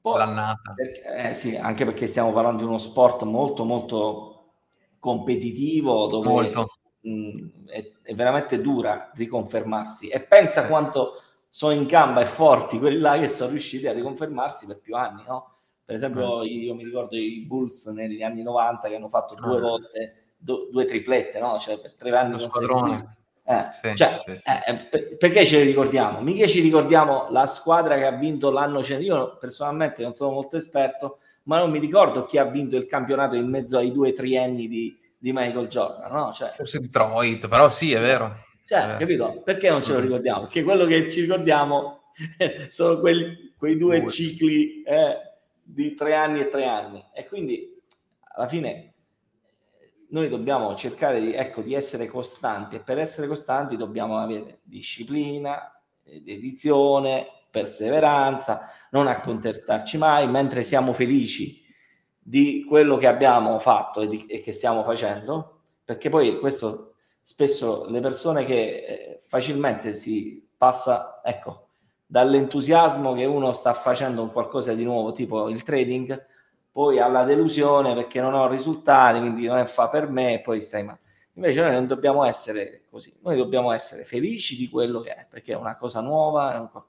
poi, 0.00 0.18
l'annata. 0.18 0.74
Perché, 0.76 1.02
eh, 1.02 1.34
sì, 1.34 1.56
anche 1.56 1.84
perché 1.84 2.06
stiamo 2.06 2.32
parlando 2.32 2.62
di 2.62 2.68
uno 2.68 2.78
sport 2.78 3.24
molto 3.24 3.64
molto 3.64 4.52
competitivo 5.00 6.06
dove 6.06 6.28
molto. 6.28 6.68
Mh, 7.00 7.66
è, 7.66 7.92
è, 8.02 8.14
veramente 8.14 8.60
dura 8.60 9.10
riconfermarsi 9.12 10.10
e 10.10 10.20
pensa 10.20 10.64
eh. 10.64 10.68
quanto 10.68 11.20
sono 11.50 11.72
in 11.72 11.86
gamba 11.86 12.20
e 12.20 12.26
forti 12.26 12.78
quelli 12.78 13.00
là 13.00 13.18
che 13.18 13.28
sono 13.28 13.50
riusciti 13.50 13.88
a 13.88 13.92
riconfermarsi 13.92 14.66
per 14.66 14.78
più 14.78 14.94
anni, 14.94 15.24
no? 15.26 15.52
Per 15.84 15.96
esempio, 15.96 16.42
eh, 16.42 16.46
io 16.46 16.76
mi 16.76 16.84
ricordo 16.84 17.16
i 17.16 17.44
Bulls 17.44 17.86
negli 17.86 18.22
anni 18.22 18.44
90 18.44 18.86
che 18.86 18.94
hanno 18.94 19.08
fatto 19.08 19.34
due 19.34 19.56
ah. 19.56 19.60
volte 19.60 20.23
do, 20.44 20.68
due 20.70 20.84
triplette, 20.84 21.38
no? 21.38 21.58
Cioè 21.58 21.78
per 21.78 21.94
tre 21.94 22.16
anni 22.16 22.38
consecutivi. 22.38 23.22
Eh, 23.46 23.68
sì, 23.72 23.96
cioè, 23.96 24.22
sì. 24.24 24.30
Eh, 24.30 24.86
per, 24.90 25.16
perché 25.16 25.44
ce 25.44 25.58
le 25.58 25.64
ricordiamo? 25.64 26.20
Mica 26.20 26.46
ci 26.46 26.60
ricordiamo 26.60 27.28
la 27.30 27.46
squadra 27.46 27.96
che 27.96 28.06
ha 28.06 28.12
vinto 28.12 28.50
l'anno 28.50 28.80
Io 28.80 29.36
personalmente 29.38 30.02
non 30.02 30.14
sono 30.14 30.32
molto 30.32 30.56
esperto, 30.56 31.18
ma 31.44 31.58
non 31.58 31.70
mi 31.70 31.78
ricordo 31.78 32.24
chi 32.24 32.38
ha 32.38 32.44
vinto 32.44 32.76
il 32.76 32.86
campionato 32.86 33.34
in 33.34 33.48
mezzo 33.48 33.78
ai 33.78 33.92
due 33.92 34.12
trienni 34.12 34.66
di, 34.68 34.96
di 35.18 35.32
Michael 35.32 35.68
Jordan. 35.68 36.12
No? 36.12 36.32
Cioè, 36.32 36.48
Forse 36.48 36.80
Detroit, 36.80 37.48
però 37.48 37.68
sì, 37.68 37.92
è 37.92 38.00
vero. 38.00 38.44
Cioè, 38.64 38.80
è 38.80 38.86
vero. 38.86 38.98
capito? 38.98 39.42
Perché 39.42 39.70
non 39.70 39.82
ce 39.82 39.92
lo 39.92 39.98
mm. 39.98 40.02
ricordiamo? 40.02 40.40
Perché 40.42 40.62
quello 40.62 40.86
che 40.86 41.10
ci 41.10 41.20
ricordiamo 41.22 42.04
sono 42.68 42.98
quelli, 43.00 43.54
quei 43.58 43.76
due 43.76 44.00
Due. 44.00 44.10
cicli 44.10 44.82
eh, 44.82 45.16
di 45.62 45.94
tre 45.94 46.14
anni 46.14 46.40
e 46.40 46.48
tre 46.48 46.66
anni. 46.66 47.04
E 47.12 47.26
quindi 47.26 47.78
alla 48.36 48.48
fine 48.48 48.93
noi 50.10 50.28
dobbiamo 50.28 50.74
cercare 50.74 51.20
di, 51.20 51.32
ecco, 51.32 51.60
di 51.62 51.74
essere 51.74 52.06
costanti 52.06 52.76
e 52.76 52.80
per 52.80 52.98
essere 52.98 53.26
costanti 53.26 53.76
dobbiamo 53.76 54.18
avere 54.18 54.60
disciplina, 54.62 55.72
dedizione, 56.02 57.26
perseveranza, 57.50 58.70
non 58.90 59.06
accontentarci 59.06 59.96
mai, 59.98 60.28
mentre 60.28 60.62
siamo 60.62 60.92
felici 60.92 61.62
di 62.18 62.64
quello 62.66 62.96
che 62.96 63.06
abbiamo 63.06 63.58
fatto 63.58 64.00
e, 64.00 64.08
di, 64.08 64.24
e 64.26 64.40
che 64.40 64.52
stiamo 64.52 64.82
facendo, 64.82 65.60
perché 65.84 66.08
poi 66.08 66.38
questo 66.38 66.94
spesso 67.22 67.86
le 67.88 68.00
persone 68.00 68.44
che 68.44 68.54
eh, 68.54 69.18
facilmente 69.20 69.94
si 69.94 70.46
passa, 70.56 71.20
ecco, 71.24 71.68
dall'entusiasmo 72.06 73.14
che 73.14 73.24
uno 73.24 73.52
sta 73.52 73.72
facendo 73.72 74.22
un 74.22 74.32
qualcosa 74.32 74.74
di 74.74 74.84
nuovo, 74.84 75.12
tipo 75.12 75.48
il 75.48 75.62
trading, 75.62 76.26
poi 76.74 76.98
alla 76.98 77.22
delusione 77.22 77.94
perché 77.94 78.20
non 78.20 78.34
ho 78.34 78.48
risultati, 78.48 79.20
quindi 79.20 79.46
non 79.46 79.58
è 79.58 79.64
fa 79.64 79.88
per 79.88 80.08
me 80.08 80.34
e 80.34 80.40
poi 80.40 80.60
stai 80.60 80.82
male. 80.82 80.98
Invece 81.34 81.60
noi 81.60 81.70
non 81.70 81.86
dobbiamo 81.86 82.24
essere 82.24 82.82
così, 82.90 83.16
noi 83.22 83.36
dobbiamo 83.36 83.70
essere 83.70 84.02
felici 84.02 84.56
di 84.56 84.68
quello 84.68 85.00
che 85.00 85.14
è, 85.14 85.26
perché 85.30 85.52
è 85.52 85.56
una 85.56 85.76
cosa 85.76 86.00
nuova, 86.00 86.58
un 86.58 86.82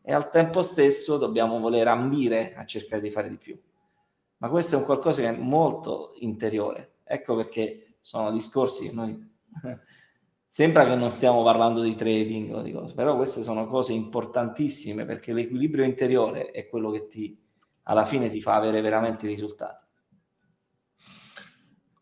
e 0.00 0.14
al 0.14 0.30
tempo 0.30 0.62
stesso 0.62 1.18
dobbiamo 1.18 1.60
voler 1.60 1.88
ambire 1.88 2.54
a 2.54 2.64
cercare 2.64 3.02
di 3.02 3.10
fare 3.10 3.28
di 3.28 3.36
più. 3.36 3.60
Ma 4.38 4.48
questo 4.48 4.76
è 4.76 4.78
un 4.78 4.86
qualcosa 4.86 5.20
che 5.20 5.28
è 5.28 5.36
molto 5.36 6.12
interiore. 6.20 6.92
Ecco 7.04 7.36
perché 7.36 7.96
sono 8.00 8.32
discorsi 8.32 8.88
che 8.88 8.94
noi 8.94 9.30
sembra 10.46 10.86
che 10.86 10.94
non 10.94 11.10
stiamo 11.10 11.42
parlando 11.42 11.82
di 11.82 11.94
trading 11.94 12.54
o 12.54 12.62
di 12.62 12.72
cose, 12.72 12.94
però 12.94 13.14
queste 13.14 13.42
sono 13.42 13.66
cose 13.66 13.92
importantissime 13.92 15.04
perché 15.04 15.34
l'equilibrio 15.34 15.84
interiore 15.84 16.52
è 16.52 16.66
quello 16.66 16.90
che 16.90 17.06
ti 17.08 17.38
alla 17.88 18.04
fine 18.04 18.28
ti 18.28 18.40
fa 18.40 18.54
avere 18.54 18.80
veramente 18.80 19.26
risultati. 19.26 19.84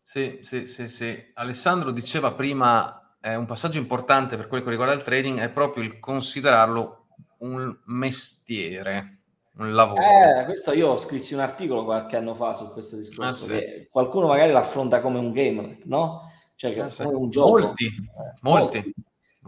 Sì, 0.03 0.39
sì, 0.41 0.67
sì, 0.67 0.89
sì. 0.89 1.31
Alessandro 1.33 1.91
diceva 1.91 2.31
prima, 2.31 3.17
è 3.19 3.35
un 3.35 3.45
passaggio 3.45 3.77
importante 3.77 4.35
per 4.35 4.47
quello 4.47 4.63
che 4.63 4.69
riguarda 4.69 4.93
il 4.93 5.03
trading, 5.03 5.39
è 5.39 5.49
proprio 5.49 5.83
il 5.83 5.99
considerarlo 5.99 7.07
un 7.39 7.77
mestiere, 7.85 9.19
un 9.57 9.73
lavoro. 9.73 10.01
Eh, 10.01 10.45
questo 10.45 10.73
io 10.73 10.97
scrissi 10.97 11.33
un 11.33 11.39
articolo 11.41 11.83
qualche 11.83 12.17
anno 12.17 12.33
fa 12.33 12.53
su 12.53 12.71
questo 12.71 12.97
discorso, 12.97 13.45
ah, 13.45 13.57
sì. 13.57 13.87
qualcuno 13.89 14.27
magari 14.27 14.51
l'affronta 14.51 15.01
come 15.01 15.19
un 15.19 15.31
game, 15.31 15.79
no? 15.85 16.31
Cioè, 16.55 16.77
ah, 16.79 16.89
sì. 16.89 17.03
come 17.03 17.15
un 17.15 17.29
gioco. 17.29 17.59
Molti, 17.59 17.85
eh, 17.85 18.39
molti. 18.41 18.77
molti. 18.77 18.93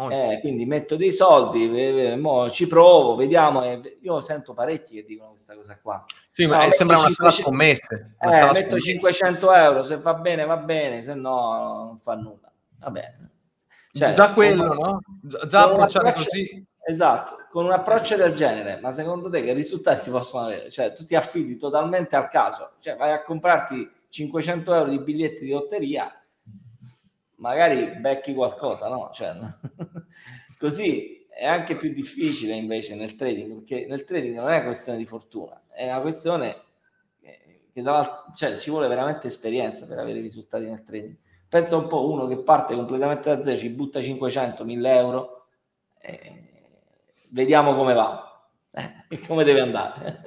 Eh, 0.07 0.39
quindi 0.39 0.65
metto 0.65 0.95
dei 0.95 1.11
soldi, 1.11 1.69
eh, 1.77 2.15
mo, 2.15 2.49
ci 2.49 2.67
provo, 2.67 3.15
vediamo. 3.15 3.63
Eh, 3.65 3.97
io 4.01 4.21
sento 4.21 4.53
parecchi 4.53 4.95
che 4.95 5.03
dicono 5.03 5.31
questa 5.31 5.55
cosa 5.55 5.77
qua. 5.81 6.05
Sì, 6.31 6.45
no, 6.45 6.55
ma 6.55 6.71
sembra 6.71 6.97
una 6.99 7.09
500, 7.09 7.13
sala 7.13 7.31
scommesse. 7.31 8.15
Una 8.21 8.31
eh, 8.31 8.35
sala 8.35 8.51
metto 8.53 8.67
scommesse. 8.67 8.91
500 8.91 9.53
euro, 9.53 9.83
se 9.83 9.97
va 9.97 10.13
bene 10.13 10.45
va 10.45 10.57
bene, 10.57 11.01
se 11.01 11.13
no 11.15 11.83
non 11.85 11.99
fa 11.99 12.15
nulla. 12.15 12.49
Va 12.79 12.89
bene. 12.91 13.29
Cioè, 13.91 14.13
già 14.13 14.31
quello, 14.31 14.73
no? 14.73 15.01
Già 15.21 15.63
approcciare 15.63 16.13
così. 16.13 16.65
Esatto, 16.81 17.45
con 17.51 17.65
un 17.65 17.71
approccio 17.71 18.15
del 18.15 18.33
genere, 18.33 18.79
ma 18.79 18.91
secondo 18.91 19.29
te 19.29 19.43
che 19.43 19.53
risultati 19.53 19.99
si 19.99 20.11
possono 20.11 20.45
avere? 20.45 20.71
Cioè, 20.71 20.93
tu 20.93 21.05
ti 21.05 21.15
affidi 21.15 21.57
totalmente 21.57 22.15
al 22.15 22.29
caso, 22.29 22.71
cioè 22.79 22.95
vai 22.95 23.11
a 23.11 23.21
comprarti 23.21 23.87
500 24.09 24.73
euro 24.73 24.89
di 24.89 24.99
biglietti 24.99 25.43
di 25.43 25.51
lotteria 25.51 26.11
magari 27.39 27.97
becchi 27.99 28.33
qualcosa, 28.33 28.87
no? 28.87 29.09
Cioè, 29.13 29.33
così 30.57 31.25
è 31.29 31.45
anche 31.45 31.75
più 31.75 31.91
difficile 31.91 32.53
invece 32.53 32.95
nel 32.95 33.15
trading, 33.15 33.55
perché 33.55 33.85
nel 33.87 34.03
trading 34.03 34.35
non 34.35 34.49
è 34.49 34.57
una 34.57 34.65
questione 34.65 34.97
di 34.97 35.05
fortuna, 35.05 35.61
è 35.69 35.85
una 35.85 36.01
questione 36.01 36.63
che 37.79 37.81
dalla, 37.81 38.25
cioè, 38.35 38.57
ci 38.57 38.69
vuole 38.69 38.87
veramente 38.87 39.27
esperienza 39.27 39.85
per 39.87 39.99
avere 39.99 40.21
risultati 40.21 40.65
nel 40.65 40.83
trading. 40.83 41.15
Pensa 41.47 41.77
un 41.77 41.87
po' 41.87 42.09
uno 42.09 42.27
che 42.27 42.37
parte 42.37 42.75
completamente 42.75 43.35
da 43.35 43.41
zero, 43.41 43.57
ci 43.57 43.69
butta 43.69 44.01
500, 44.01 44.63
1000 44.63 44.95
euro, 44.95 45.47
eh, 46.01 46.43
vediamo 47.29 47.75
come 47.75 47.93
va, 47.93 48.49
eh, 48.71 49.17
come 49.25 49.43
deve 49.43 49.61
andare. 49.61 50.21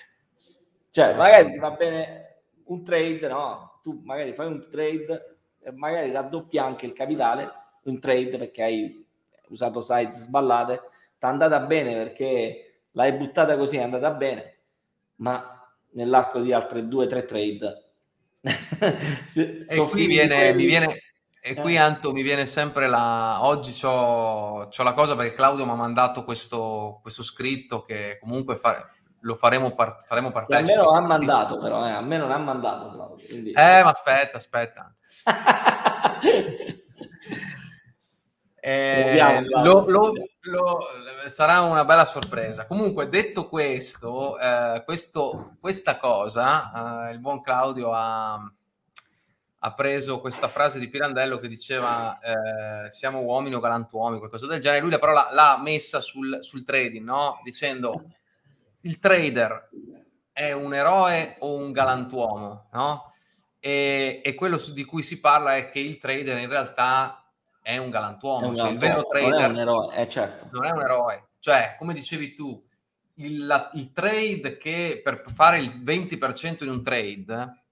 cioè, 0.90 1.14
magari 1.14 1.52
ti 1.52 1.58
va 1.58 1.70
bene 1.70 2.42
un 2.64 2.82
trade, 2.82 3.28
no? 3.28 3.80
Tu 3.82 4.00
magari 4.04 4.32
fai 4.32 4.46
un 4.46 4.66
trade 4.68 5.35
magari 5.74 6.10
raddoppia 6.10 6.64
anche 6.64 6.86
il 6.86 6.92
capitale, 6.92 7.50
un 7.84 7.98
trade 7.98 8.36
perché 8.36 8.62
hai 8.62 9.06
usato 9.48 9.80
sites 9.80 10.22
sballate, 10.22 10.80
ti 11.18 11.24
è 11.24 11.26
andata 11.26 11.60
bene 11.60 11.94
perché 11.94 12.82
l'hai 12.92 13.12
buttata 13.12 13.56
così, 13.56 13.76
è 13.76 13.82
andata 13.82 14.10
bene, 14.10 14.56
ma 15.16 15.68
nell'arco 15.90 16.40
di 16.40 16.52
altre 16.52 16.86
due 16.88 17.04
o 17.04 17.08
tre 17.08 17.24
trade 17.24 17.84
e 18.46 19.86
qui 19.90 20.06
viene, 20.06 20.52
mi 20.52 20.64
viene, 20.66 21.00
e 21.40 21.54
qui 21.54 21.74
eh. 21.74 21.78
Anto 21.78 22.12
mi 22.12 22.22
viene 22.22 22.46
sempre 22.46 22.88
la... 22.88 23.44
Oggi 23.44 23.72
c'ho, 23.72 24.68
c'ho 24.68 24.82
la 24.82 24.94
cosa 24.94 25.16
perché 25.16 25.34
Claudio 25.34 25.64
mi 25.64 25.72
ha 25.72 25.76
mandato 25.76 26.24
questo, 26.24 26.98
questo 27.02 27.22
scritto 27.22 27.82
che 27.82 28.18
comunque 28.20 28.56
fa, 28.56 28.88
lo 29.20 29.34
faremo, 29.34 29.74
par, 29.74 30.02
faremo 30.06 30.30
partecipe. 30.30 30.72
A 30.72 30.76
me 30.76 30.82
non 30.82 30.94
ha 30.94 31.00
mandato 31.00 31.58
però, 31.58 31.86
eh. 31.86 31.90
a 31.90 32.00
me 32.00 32.16
non 32.16 32.30
ha 32.30 32.38
mandato 32.38 32.90
Claudio. 32.90 33.26
Quindi... 33.26 33.50
Eh, 33.50 33.82
ma 33.82 33.90
aspetta, 33.90 34.36
aspetta. 34.36 34.94
eh, 38.60 39.44
lo, 39.62 39.84
lo, 39.88 40.12
lo, 40.40 40.86
sarà 41.28 41.60
una 41.62 41.84
bella 41.84 42.04
sorpresa. 42.04 42.66
Comunque, 42.66 43.08
detto 43.08 43.48
questo, 43.48 44.38
eh, 44.38 44.82
questo 44.84 45.56
questa 45.60 45.96
cosa, 45.98 47.08
eh, 47.08 47.12
il 47.12 47.18
buon 47.18 47.40
Claudio 47.42 47.92
ha, 47.92 48.34
ha, 48.34 49.74
preso 49.74 50.20
questa 50.20 50.48
frase 50.48 50.78
di 50.78 50.88
Pirandello 50.88 51.38
che 51.38 51.48
diceva 51.48 52.18
eh, 52.20 52.90
siamo 52.90 53.20
uomini 53.20 53.54
o 53.54 53.60
galantuomini, 53.60 54.18
qualcosa 54.18 54.46
del 54.46 54.60
genere. 54.60 54.82
Lui 54.82 54.96
però 54.98 55.12
l'ha, 55.12 55.28
l'ha 55.32 55.58
messa 55.60 56.00
sul, 56.00 56.38
sul 56.42 56.64
trading, 56.64 57.04
no? 57.04 57.40
dicendo 57.42 58.04
il 58.82 58.98
trader 58.98 59.68
è 60.32 60.52
un 60.52 60.74
eroe 60.74 61.36
o 61.40 61.56
un 61.56 61.72
galantuomo, 61.72 62.68
no? 62.72 63.12
E, 63.58 64.20
e 64.24 64.34
quello 64.34 64.58
di 64.72 64.84
cui 64.84 65.02
si 65.02 65.18
parla 65.18 65.56
è 65.56 65.70
che 65.70 65.80
il 65.80 65.98
trader 65.98 66.38
in 66.38 66.48
realtà 66.48 67.24
è 67.62 67.78
un 67.78 67.90
galantuomo, 67.90 68.46
è 68.46 68.48
un 68.48 68.54
cioè 68.54 68.70
il 68.70 68.78
vero 68.78 69.06
trader 69.06 69.30
non 69.30 69.40
è 69.40 69.46
un 69.46 69.58
eroe, 69.58 69.96
eh, 69.96 70.08
certo. 70.08 70.48
non 70.52 70.64
è 70.66 70.70
un 70.70 70.80
eroe. 70.80 71.28
Cioè, 71.40 71.76
come 71.78 71.94
dicevi 71.94 72.34
tu, 72.34 72.64
il, 73.14 73.46
la, 73.46 73.70
il, 73.74 73.92
trade 73.92 74.56
che 74.56 75.00
per 75.02 75.24
fare 75.26 75.58
il 75.58 75.82
20% 75.82 76.62
di 76.62 76.68
un 76.68 76.82
trade 76.82 77.62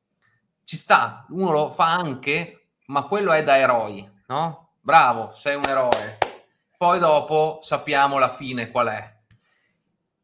ci 0.64 0.76
sta, 0.76 1.26
uno 1.28 1.52
lo 1.52 1.70
fa 1.70 1.92
anche, 1.92 2.68
ma 2.86 3.02
quello 3.02 3.32
è 3.32 3.42
da 3.42 3.56
eroi, 3.58 4.08
no? 4.26 4.70
Bravo, 4.80 5.32
sei 5.34 5.54
un 5.54 5.64
eroe. 5.64 6.18
Poi 6.76 6.98
dopo 6.98 7.60
sappiamo 7.62 8.18
la 8.18 8.30
fine 8.30 8.70
qual 8.70 8.88
è. 8.88 9.13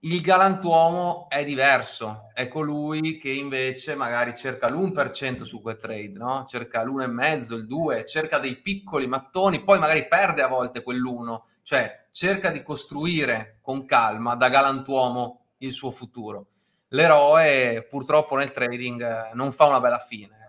Il 0.02 0.22
galantuomo 0.22 1.28
è 1.28 1.44
diverso, 1.44 2.30
è 2.32 2.48
colui 2.48 3.18
che 3.18 3.28
invece 3.28 3.94
magari 3.94 4.34
cerca 4.34 4.66
l'1% 4.66 5.42
su 5.42 5.60
quel 5.60 5.76
trade, 5.76 6.12
no? 6.14 6.46
cerca 6.48 6.82
l'1,5, 6.82 7.52
il 7.52 7.66
2, 7.66 8.06
cerca 8.06 8.38
dei 8.38 8.62
piccoli 8.62 9.06
mattoni, 9.06 9.62
poi 9.62 9.78
magari 9.78 10.08
perde 10.08 10.40
a 10.40 10.46
volte 10.46 10.82
quell'1, 10.82 11.40
cioè 11.60 12.06
cerca 12.12 12.48
di 12.50 12.62
costruire 12.62 13.58
con 13.60 13.84
calma 13.84 14.36
da 14.36 14.48
galantuomo 14.48 15.48
il 15.58 15.72
suo 15.74 15.90
futuro. 15.90 16.46
L'eroe 16.88 17.86
purtroppo 17.86 18.36
nel 18.36 18.52
trading 18.52 19.32
non 19.34 19.52
fa 19.52 19.66
una 19.66 19.80
bella 19.80 19.98
fine. 19.98 20.39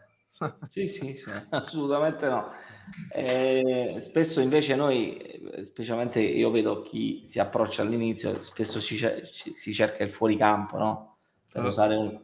Sì, 0.70 0.88
sì, 0.88 1.16
sì, 1.16 1.32
assolutamente 1.50 2.28
no. 2.28 2.50
Eh, 3.14 3.96
spesso 4.00 4.42
invece 4.42 4.76
noi, 4.76 5.42
specialmente 5.64 6.20
io 6.20 6.52
vedo 6.52 6.82
chi 6.82 7.24
si 7.26 7.40
approccia 7.40 7.82
all'inizio, 7.82 8.44
spesso 8.44 8.80
si, 8.80 8.98
si 9.54 9.74
cerca 9.74 10.04
il 10.04 10.10
fuoricampo, 10.10 10.78
no? 10.78 11.18
Per 11.52 11.64
usare 11.64 11.96
un, 11.96 12.20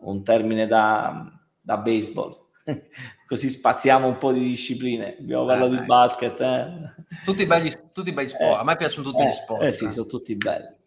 un 0.00 0.22
termine 0.22 0.66
da, 0.66 1.30
da, 1.60 1.76
baseball. 1.76 2.46
Così 3.26 3.48
spaziamo 3.48 4.06
un 4.06 4.18
po' 4.18 4.32
di 4.32 4.40
discipline. 4.40 5.16
Abbiamo 5.18 5.46
parlato 5.46 5.74
eh, 5.74 5.78
di 5.78 5.84
basket. 5.84 6.40
Eh. 6.40 6.94
Tutti, 7.24 7.46
belli, 7.46 7.72
tutti 7.92 8.12
belli 8.12 8.28
sport. 8.28 8.60
A 8.60 8.64
me 8.64 8.76
piacciono 8.76 9.10
tutti 9.10 9.24
gli 9.24 9.28
eh, 9.28 9.32
sport. 9.32 9.62
Eh 9.62 9.72
sì, 9.72 9.86
eh. 9.86 9.90
sono 9.90 10.06
tutti 10.06 10.36
belli 10.36 10.77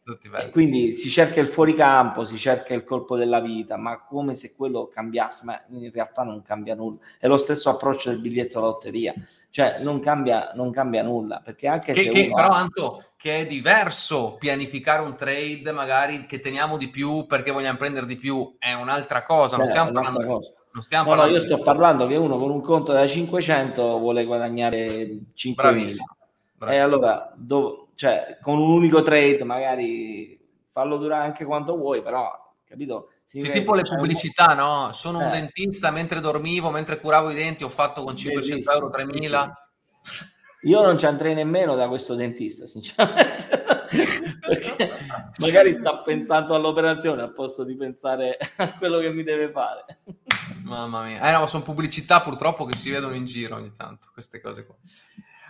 quindi 0.51 0.93
si 0.93 1.09
cerca 1.09 1.39
il 1.39 1.47
fuoricampo, 1.47 2.23
si 2.23 2.37
cerca 2.37 2.73
il 2.73 2.83
colpo 2.83 3.15
della 3.15 3.39
vita, 3.39 3.77
ma 3.77 4.03
come 4.03 4.33
se 4.33 4.53
quello 4.55 4.87
cambiasse, 4.87 5.45
ma 5.45 5.61
in 5.69 5.91
realtà 5.91 6.23
non 6.23 6.41
cambia 6.41 6.75
nulla. 6.75 6.99
È 7.19 7.27
lo 7.27 7.37
stesso 7.37 7.69
approccio 7.69 8.09
del 8.09 8.19
biglietto 8.19 8.57
alla 8.57 8.67
lotteria, 8.67 9.13
cioè 9.49 9.75
non 9.83 9.99
cambia, 9.99 10.51
non 10.53 10.71
cambia 10.71 11.03
nulla. 11.03 11.41
Perché 11.43 11.67
anche 11.67 11.93
che, 11.93 12.03
se 12.03 12.09
che, 12.09 12.31
però, 12.33 12.49
ha... 12.49 12.57
Anto, 12.57 13.05
che 13.17 13.41
è 13.41 13.45
diverso 13.45 14.37
pianificare 14.39 15.01
un 15.03 15.15
trade, 15.15 15.71
magari 15.71 16.25
che 16.25 16.39
teniamo 16.39 16.77
di 16.77 16.89
più 16.89 17.25
perché 17.27 17.51
vogliamo 17.51 17.77
prendere 17.77 18.05
di 18.05 18.15
più, 18.15 18.55
è 18.57 18.73
un'altra 18.73 19.23
cosa. 19.23 19.57
non 19.57 19.67
stiamo 19.67 19.91
parlando. 19.91 20.25
Cosa. 20.25 20.53
Non 20.73 20.83
stiamo 20.83 21.03
no, 21.03 21.09
parlando 21.09 21.35
no, 21.35 21.41
io 21.41 21.45
sto 21.45 21.61
parlando 21.61 22.07
che 22.07 22.15
uno 22.15 22.37
con 22.37 22.49
un 22.49 22.61
conto 22.61 22.93
da 22.93 23.05
500 23.05 23.99
vuole 23.99 24.23
guadagnare 24.23 25.19
5.000. 25.35 25.95
E 26.69 26.77
allora, 26.77 27.33
dove, 27.35 27.87
cioè 28.01 28.39
con 28.41 28.57
un 28.57 28.71
unico 28.71 29.03
trade 29.03 29.43
magari 29.43 30.35
fallo 30.71 30.97
durare 30.97 31.23
anche 31.23 31.45
quanto 31.45 31.77
vuoi, 31.77 32.01
però 32.01 32.31
capito? 32.67 33.11
sì, 33.25 33.47
tipo 33.47 33.75
le 33.75 33.83
pubblicità, 33.83 34.55
no? 34.55 34.89
Sono 34.91 35.21
eh. 35.21 35.25
un 35.25 35.29
dentista 35.29 35.91
mentre 35.91 36.19
dormivo, 36.19 36.71
mentre 36.71 36.99
curavo 36.99 37.29
i 37.29 37.35
denti, 37.35 37.63
ho 37.63 37.69
fatto 37.69 38.03
con 38.03 38.15
500 38.15 38.49
Bellissimo, 38.49 38.73
euro 38.73 38.89
3000. 38.89 39.67
Sì, 40.01 40.11
sì. 40.13 40.23
Io 40.69 40.81
non 40.81 40.97
ci 40.97 41.05
andrei 41.05 41.35
nemmeno 41.35 41.75
da 41.75 41.87
questo 41.87 42.15
dentista, 42.15 42.65
sinceramente, 42.65 43.63
perché 44.41 44.97
magari 45.37 45.71
sta 45.75 45.99
pensando 45.99 46.55
all'operazione 46.55 47.21
al 47.21 47.33
posto 47.33 47.63
di 47.63 47.75
pensare 47.75 48.37
a 48.55 48.73
quello 48.77 48.97
che 48.97 49.11
mi 49.11 49.21
deve 49.21 49.51
fare. 49.51 50.01
Mamma 50.63 51.03
mia, 51.03 51.21
eh 51.21 51.37
no, 51.37 51.45
sono 51.45 51.61
pubblicità 51.61 52.21
purtroppo 52.21 52.65
che 52.65 52.75
si 52.75 52.89
vedono 52.89 53.13
in 53.13 53.25
giro 53.25 53.57
ogni 53.57 53.73
tanto, 53.73 54.09
queste 54.11 54.41
cose 54.41 54.65
qua. 54.65 54.75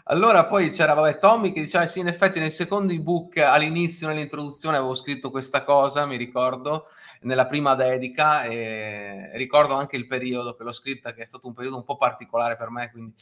Allora 0.06 0.46
poi 0.46 0.70
c'era 0.70 0.94
vabbè, 0.94 1.20
Tommy 1.20 1.52
che 1.52 1.62
diceva 1.62 1.86
sì, 1.88 2.00
in 2.00 2.08
effetti 2.08 2.40
nel 2.40 2.52
secondo 2.52 2.92
ebook 2.92 3.38
all'inizio, 3.38 4.08
nell'introduzione 4.08 4.78
avevo 4.78 4.96
scritto 4.96 5.30
questa 5.30 5.64
cosa, 5.64 6.06
mi 6.06 6.18
ricordo, 6.18 6.88
nella 7.22 7.46
prima 7.46 7.76
dedica 7.76 8.44
e 8.44 9.30
ricordo 9.34 9.76
anche 9.76 9.96
il 9.96 10.08
periodo 10.08 10.56
che 10.56 10.64
l'ho 10.64 10.72
scritta, 10.72 11.14
che 11.14 11.22
è 11.22 11.26
stato 11.26 11.48
un 11.48 11.54
periodo 11.54 11.78
un 11.78 11.84
po' 11.84 11.98
particolare 11.98 12.56
per 12.56 12.70
me, 12.70 12.92
quindi... 12.92 13.14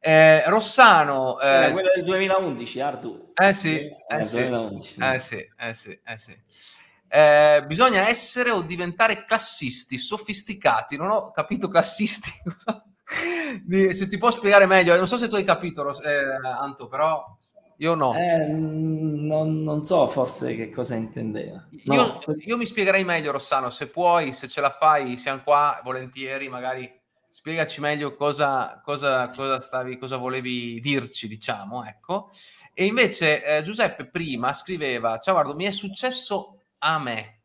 Eh, 0.00 0.48
Rossano... 0.48 1.40
Eh, 1.40 1.72
quello 1.72 1.90
del 1.92 2.04
2011, 2.04 2.80
Artu. 2.80 3.32
Eh 3.34 3.52
sì, 3.52 3.76
eh, 3.78 4.24
sì, 4.24 4.38
eh 4.38 5.18
sì, 5.18 5.48
eh 5.58 5.74
sì, 5.74 6.00
eh 6.04 6.18
sì. 6.18 6.36
Eh, 7.10 7.64
bisogna 7.66 8.06
essere 8.06 8.50
o 8.50 8.62
diventare 8.62 9.24
classisti, 9.24 9.98
sofisticati. 9.98 10.96
Non 10.96 11.10
ho 11.10 11.30
capito 11.30 11.68
classisti. 11.68 12.30
se 13.90 14.08
ti 14.08 14.18
può 14.18 14.30
spiegare 14.30 14.66
meglio, 14.66 14.96
non 14.96 15.06
so 15.06 15.16
se 15.16 15.28
tu 15.28 15.36
hai 15.36 15.44
capito, 15.44 15.88
eh, 16.02 16.46
Anto, 16.60 16.88
però 16.88 17.36
io 17.78 17.94
no. 17.94 18.14
Eh, 18.14 18.46
non, 18.48 19.62
non, 19.62 19.84
so 19.84 20.08
forse 20.08 20.54
che 20.56 20.68
cosa 20.70 20.94
intendeva. 20.96 21.66
No, 21.84 21.94
io, 21.94 22.18
questo... 22.18 22.48
io, 22.48 22.56
mi 22.56 22.66
spiegherei 22.66 23.04
meglio, 23.04 23.32
Rossano, 23.32 23.70
se 23.70 23.86
puoi, 23.86 24.32
se 24.32 24.48
ce 24.48 24.60
la 24.60 24.70
fai, 24.70 25.16
siamo 25.16 25.42
qua 25.42 25.80
volentieri, 25.84 26.48
magari 26.48 26.92
spiegaci 27.30 27.80
meglio 27.80 28.16
cosa, 28.16 28.80
cosa, 28.84 29.30
cosa, 29.30 29.60
stavi, 29.60 29.96
cosa 29.96 30.16
volevi 30.16 30.80
dirci, 30.80 31.28
diciamo, 31.28 31.84
ecco. 31.84 32.30
E 32.74 32.84
invece 32.84 33.44
eh, 33.44 33.62
Giuseppe 33.62 34.08
prima 34.08 34.52
scriveva, 34.52 35.18
ciao 35.18 35.34
guardo, 35.34 35.54
mi 35.54 35.64
è 35.64 35.70
successo 35.70 36.58
a 36.78 36.98
me, 36.98 37.37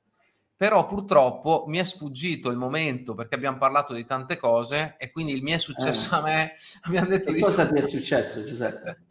però 0.63 0.85
purtroppo 0.85 1.65
mi 1.67 1.77
è 1.77 1.83
sfuggito 1.83 2.49
il 2.49 2.55
momento 2.55 3.15
perché 3.15 3.35
abbiamo 3.35 3.57
parlato 3.57 3.93
di 3.93 4.05
tante 4.05 4.37
cose 4.37 4.95
e 4.97 5.11
quindi 5.11 5.33
il 5.33 5.43
mi 5.43 5.51
è 5.51 5.57
successo 5.57 6.15
eh. 6.15 6.17
a 6.17 6.21
me, 6.21 6.51
abbiamo 6.87 7.09
detto 7.09 7.31
e 7.31 7.33
di... 7.33 7.41
Cosa 7.41 7.67
ti 7.67 7.77
è 7.77 7.81
successo 7.81 8.45
Giuseppe? 8.45 9.03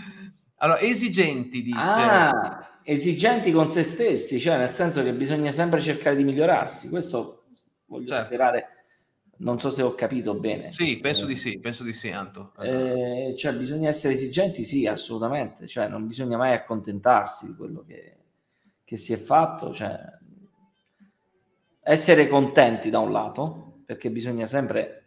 allora, 0.56 0.80
esigenti 0.80 1.60
dice... 1.60 1.76
Ah, 1.78 2.78
esigenti 2.82 3.52
con 3.52 3.70
se 3.70 3.82
stessi, 3.82 4.40
cioè 4.40 4.56
nel 4.56 4.70
senso 4.70 5.02
che 5.02 5.12
bisogna 5.12 5.52
sempre 5.52 5.82
cercare 5.82 6.16
di 6.16 6.24
migliorarsi, 6.24 6.88
questo 6.88 7.48
voglio 7.84 8.06
certo. 8.06 8.24
sperare, 8.24 8.68
non 9.40 9.60
so 9.60 9.68
se 9.68 9.82
ho 9.82 9.94
capito 9.94 10.32
bene. 10.32 10.72
Sì, 10.72 11.00
penso 11.00 11.24
eh, 11.24 11.28
di 11.28 11.36
sì, 11.36 11.60
penso 11.60 11.84
di 11.84 11.92
sì, 11.92 12.08
Anto. 12.08 12.54
Eh, 12.60 13.34
cioè 13.36 13.52
bisogna 13.52 13.90
essere 13.90 14.14
esigenti, 14.14 14.64
sì, 14.64 14.86
assolutamente, 14.86 15.66
cioè 15.66 15.86
non 15.86 16.06
bisogna 16.06 16.38
mai 16.38 16.54
accontentarsi 16.54 17.48
di 17.48 17.56
quello 17.56 17.84
che, 17.86 18.16
che 18.82 18.96
si 18.96 19.12
è 19.12 19.18
fatto, 19.18 19.74
cioè 19.74 20.22
essere 21.84 22.28
contenti 22.28 22.90
da 22.90 22.98
un 22.98 23.12
lato, 23.12 23.82
perché 23.84 24.10
bisogna 24.10 24.46
sempre 24.46 25.04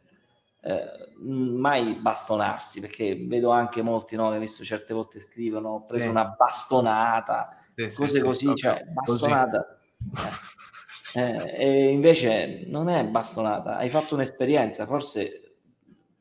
eh, 0.61 1.15
mai 1.19 1.95
bastonarsi, 1.95 2.79
perché 2.79 3.15
vedo 3.15 3.49
anche 3.49 3.81
molti 3.81 4.15
no, 4.15 4.31
che 4.31 4.39
visto 4.39 4.63
certe 4.63 4.93
volte 4.93 5.19
scrivono 5.19 5.69
ho 5.69 5.83
preso 5.83 6.03
sì. 6.03 6.09
una 6.09 6.25
bastonata, 6.25 7.49
sì, 7.73 7.91
cose 7.93 8.17
sì, 8.17 8.23
così, 8.23 8.55
cioè 8.55 8.83
bastonata. 8.85 9.79
Così. 10.13 10.55
Eh, 11.13 11.55
e 11.55 11.89
invece 11.89 12.65
non 12.67 12.89
è 12.89 13.03
bastonata, 13.05 13.77
hai 13.77 13.89
fatto 13.89 14.13
un'esperienza, 14.13 14.85
forse 14.85 15.55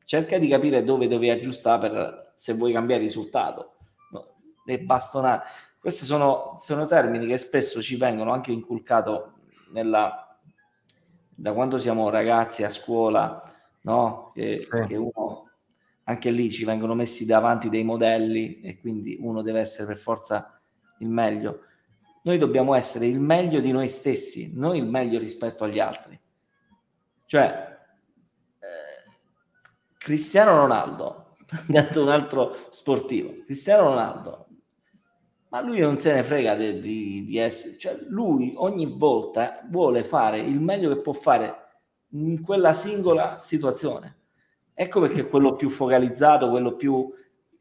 cerca 0.05 0.39
di 0.39 0.47
capire 0.47 0.83
dove 0.83 1.07
devi 1.07 1.29
aggiustare 1.29 1.89
per 1.89 2.31
se 2.35 2.53
vuoi 2.53 2.71
cambiare 2.71 3.01
risultato. 3.01 3.75
No, 4.11 4.37
le 4.65 4.79
bastonate, 4.79 5.45
questi 5.79 6.05
sono, 6.05 6.53
sono 6.57 6.87
termini 6.87 7.27
che 7.27 7.37
spesso 7.37 7.81
ci 7.81 7.97
vengono 7.97 8.31
anche 8.31 8.51
inculcato 8.51 9.33
nella, 9.71 10.26
da 11.39 11.53
quando 11.53 11.77
siamo 11.77 12.09
ragazzi 12.09 12.63
a 12.63 12.69
scuola 12.69 13.43
no? 13.81 14.31
Che, 14.33 14.67
sì. 14.69 14.87
che 14.87 14.95
uno, 14.95 15.49
anche 16.03 16.29
lì 16.29 16.51
ci 16.51 16.65
vengono 16.65 16.93
messi 16.93 17.25
davanti 17.25 17.69
dei 17.69 17.83
modelli 17.83 18.61
e 18.61 18.79
quindi 18.79 19.17
uno 19.19 19.41
deve 19.41 19.59
essere 19.59 19.87
per 19.87 19.97
forza 19.97 20.59
il 20.99 21.07
meglio. 21.07 21.61
Noi 22.23 22.37
dobbiamo 22.37 22.73
essere 22.73 23.05
il 23.07 23.19
meglio 23.19 23.61
di 23.61 23.71
noi 23.71 23.87
stessi, 23.87 24.51
non 24.55 24.75
il 24.75 24.85
meglio 24.85 25.19
rispetto 25.19 25.63
agli 25.63 25.79
altri. 25.79 26.19
Cioè, 27.25 27.77
eh, 28.59 29.11
Cristiano 29.97 30.57
Ronaldo, 30.57 31.35
prendendo 31.45 32.01
un 32.01 32.09
altro 32.09 32.57
sportivo, 32.69 33.43
Cristiano 33.45 33.89
Ronaldo, 33.89 34.46
ma 35.49 35.61
lui 35.61 35.79
non 35.79 35.97
se 35.97 36.13
ne 36.13 36.23
frega 36.23 36.55
di, 36.55 36.79
di, 36.79 37.25
di 37.25 37.37
essere, 37.37 37.77
cioè 37.77 37.97
lui 38.07 38.53
ogni 38.55 38.85
volta 38.85 39.65
vuole 39.69 40.03
fare 40.03 40.39
il 40.39 40.59
meglio 40.59 40.93
che 40.93 41.01
può 41.01 41.13
fare 41.13 41.67
in 42.11 42.41
quella 42.41 42.73
singola 42.73 43.39
situazione. 43.39 44.15
Ecco 44.73 45.01
perché 45.01 45.27
quello 45.27 45.55
più 45.55 45.69
focalizzato, 45.69 46.49
quello 46.49 46.75
più, 46.75 47.11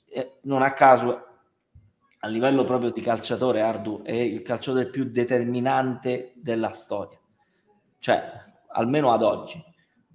eh, 0.09 0.39
non 0.43 0.63
a 0.63 0.73
caso, 0.73 1.25
a 2.19 2.29
livello 2.29 2.65
proprio 2.65 2.91
di 2.91 3.01
calciatore, 3.01 3.61
Ardu 3.61 4.03
è 4.03 4.13
il 4.13 4.43
calciatore 4.43 4.87
più 4.87 5.05
determinante 5.05 6.33
della 6.37 6.71
storia. 6.71 7.19
Cioè, 7.99 8.27
almeno 8.69 9.13
ad 9.13 9.23
oggi, 9.23 9.63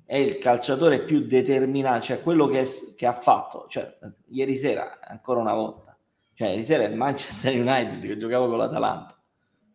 è 0.05 0.17
il 0.17 0.38
calciatore 0.38 1.03
più 1.03 1.25
determinante, 1.25 2.05
cioè 2.07 2.21
quello 2.21 2.47
che, 2.47 2.65
che 2.97 3.07
ha 3.07 3.13
fatto. 3.13 3.65
Cioè, 3.67 3.97
ieri 4.27 4.57
sera, 4.57 4.99
ancora 5.01 5.39
una 5.39 5.53
volta, 5.53 5.90
cioè, 6.41 6.49
ieri 6.49 6.63
sera 6.63 6.84
il 6.86 6.95
Manchester 6.95 7.54
United 7.54 8.01
che 8.01 8.17
giocava 8.17 8.47
con 8.47 8.58
l'Atalanta, 8.58 9.15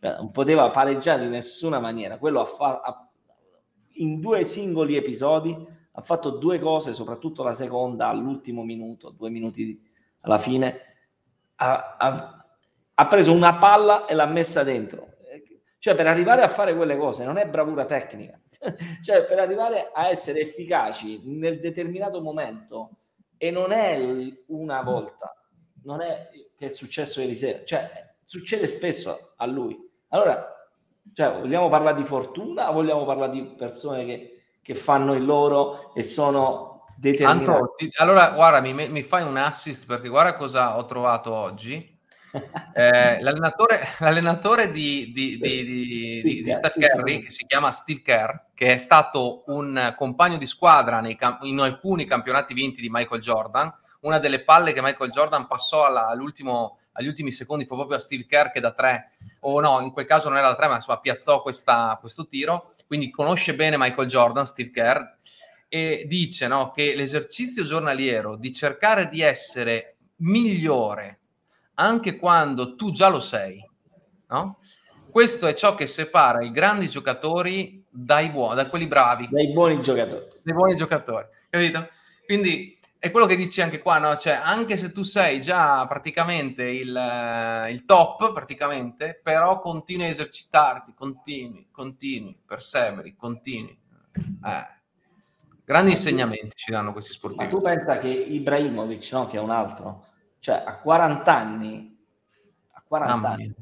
cioè, 0.00 0.16
non 0.16 0.32
poteva 0.32 0.68
pareggiare 0.70 1.22
di 1.22 1.28
nessuna 1.28 1.78
maniera. 1.78 2.18
Quello 2.18 2.40
ha, 2.40 2.44
fa- 2.44 2.80
ha 2.80 3.08
in 3.98 4.18
due 4.18 4.42
singoli 4.42 4.96
episodi 4.96 5.56
ha 5.92 6.02
fatto 6.02 6.30
due 6.30 6.58
cose, 6.58 6.92
soprattutto 6.92 7.44
la 7.44 7.54
seconda 7.54 8.08
all'ultimo 8.08 8.64
minuto, 8.64 9.10
due 9.10 9.30
minuti 9.30 9.80
alla 10.22 10.38
fine, 10.38 10.80
ha, 11.54 11.96
ha, 11.96 12.46
ha, 12.94 13.06
preso 13.06 13.32
una 13.32 13.54
palla 13.58 14.04
e 14.04 14.14
l'ha 14.14 14.26
messa 14.26 14.64
dentro. 14.64 15.14
Cioè 15.78 15.94
per 15.94 16.08
arrivare 16.08 16.42
a 16.42 16.48
fare 16.48 16.74
quelle 16.74 16.96
cose 16.96 17.24
non 17.24 17.36
è 17.36 17.48
bravura 17.48 17.84
tecnica, 17.84 18.40
cioè 19.02 19.24
per 19.24 19.38
arrivare 19.38 19.92
a 19.94 20.08
essere 20.08 20.40
efficaci 20.40 21.20
nel 21.26 21.60
determinato 21.60 22.20
momento 22.20 22.90
e 23.38 23.52
non 23.52 23.70
è 23.70 23.96
una 24.46 24.82
volta, 24.82 25.32
non 25.86 26.02
è 26.02 26.28
che 26.56 26.66
è 26.66 26.68
successo 26.68 27.20
ieri 27.20 27.36
sera, 27.36 27.64
cioè 27.64 28.14
succede 28.24 28.66
spesso 28.66 29.32
a 29.36 29.46
lui. 29.46 29.78
Allora 30.08 30.52
cioè, 31.14 31.32
vogliamo 31.32 31.68
parlare 31.68 31.96
di 31.96 32.04
fortuna 32.04 32.68
o 32.68 32.72
vogliamo 32.72 33.04
parlare 33.04 33.32
di 33.32 33.42
persone 33.42 34.04
che, 34.04 34.42
che 34.60 34.74
fanno 34.74 35.14
il 35.14 35.24
loro 35.24 35.94
e 35.94 36.02
sono 36.02 36.84
determinate? 36.96 37.50
Anto, 37.50 37.74
allora, 37.98 38.30
guarda, 38.30 38.60
mi, 38.60 38.88
mi, 38.88 39.02
fai 39.02 39.22
un 39.22 39.36
assist 39.36 39.86
perché 39.86 40.08
guarda 40.08 40.34
cosa 40.34 40.76
ho 40.76 40.84
trovato 40.84 41.32
oggi. 41.32 41.94
Eh, 42.76 43.22
l'allenatore, 43.22 43.80
l'allenatore 44.00 44.70
di, 44.70 45.10
di, 45.14 45.38
di, 45.38 45.64
di, 45.64 46.42
di 46.42 46.52
Steph 46.52 46.78
Curry, 46.78 47.22
che 47.22 47.30
si 47.30 47.46
chiama 47.46 47.70
Steve 47.70 48.02
Kerr, 48.02 48.30
che 48.52 48.74
è 48.74 48.76
stato 48.76 49.44
un 49.46 49.94
compagno 49.96 50.36
di 50.36 50.44
squadra 50.44 51.00
nei, 51.00 51.16
in 51.42 51.58
alcuni 51.60 52.04
campionati 52.04 52.52
vinti 52.52 52.82
di 52.82 52.90
Michael 52.90 53.22
Jordan, 53.22 53.74
una 54.06 54.18
delle 54.18 54.42
palle 54.42 54.72
che 54.72 54.80
Michael 54.80 55.10
Jordan 55.10 55.46
passò 55.46 55.84
alla, 55.84 56.06
all'ultimo 56.06 56.78
agli 56.96 57.08
ultimi 57.08 57.30
secondi 57.30 57.66
fu 57.66 57.74
proprio 57.74 57.98
a 57.98 58.00
Steve 58.00 58.26
Kerr 58.26 58.50
che 58.50 58.60
da 58.60 58.72
tre, 58.72 59.12
o 59.40 59.60
no, 59.60 59.80
in 59.80 59.92
quel 59.92 60.06
caso 60.06 60.28
non 60.28 60.38
era 60.38 60.48
da 60.48 60.56
tre, 60.56 60.68
ma 60.68 60.76
insomma 60.76 60.98
piazzò 60.98 61.42
questa, 61.42 61.96
questo 62.00 62.26
tiro, 62.26 62.72
quindi 62.86 63.10
conosce 63.10 63.54
bene 63.54 63.76
Michael 63.76 64.08
Jordan, 64.08 64.46
Steve 64.46 64.70
Kerr, 64.70 65.02
e 65.68 66.04
dice 66.06 66.46
no, 66.46 66.70
che 66.70 66.94
l'esercizio 66.94 67.64
giornaliero 67.64 68.36
di 68.36 68.52
cercare 68.52 69.08
di 69.08 69.20
essere 69.20 69.96
migliore 70.16 71.20
anche 71.74 72.16
quando 72.16 72.74
tu 72.76 72.90
già 72.90 73.08
lo 73.08 73.20
sei, 73.20 73.62
no? 74.28 74.58
Questo 75.10 75.46
è 75.46 75.54
ciò 75.54 75.74
che 75.74 75.86
separa 75.86 76.42
i 76.42 76.50
grandi 76.50 76.88
giocatori 76.88 77.84
dai 77.88 78.30
buoni, 78.30 78.54
da 78.54 78.68
quelli 78.68 78.86
bravi. 78.86 79.28
Dai 79.30 79.52
buoni 79.52 79.80
giocatori. 79.80 80.26
Dai 80.42 80.54
buoni 80.54 80.76
giocatori, 80.76 81.26
capito? 81.50 81.88
Quindi 82.26 82.75
è 83.06 83.10
quello 83.10 83.26
che 83.26 83.36
dici 83.36 83.60
anche 83.60 83.80
qua, 83.80 83.98
no? 83.98 84.16
Cioè, 84.16 84.34
anche 84.34 84.76
se 84.76 84.92
tu 84.92 85.02
sei 85.02 85.40
già 85.40 85.86
praticamente 85.86 86.64
il, 86.64 86.96
eh, 86.96 87.70
il, 87.70 87.84
top, 87.84 88.32
praticamente, 88.32 89.20
però 89.22 89.58
continui 89.58 90.06
a 90.06 90.08
esercitarti, 90.08 90.94
continui, 90.94 91.68
continui, 91.70 92.38
perseveri, 92.44 93.14
continui. 93.16 93.78
Eh. 94.44 94.74
Grandi 95.64 95.90
insegnamenti 95.90 96.54
ci 96.54 96.70
danno 96.70 96.92
questi 96.92 97.12
sportivi. 97.12 97.42
Ma 97.44 97.50
tu 97.50 97.60
pensa 97.60 97.98
che 97.98 98.08
Ibrahimovic, 98.08 99.12
no? 99.12 99.26
che 99.26 99.36
è 99.36 99.40
un 99.40 99.50
altro, 99.50 100.04
cioè 100.38 100.62
a 100.64 100.78
40 100.78 101.36
anni, 101.36 101.98
a 102.72 102.82
40 102.86 103.14
Mamma 103.16 103.28
anni, 103.30 103.54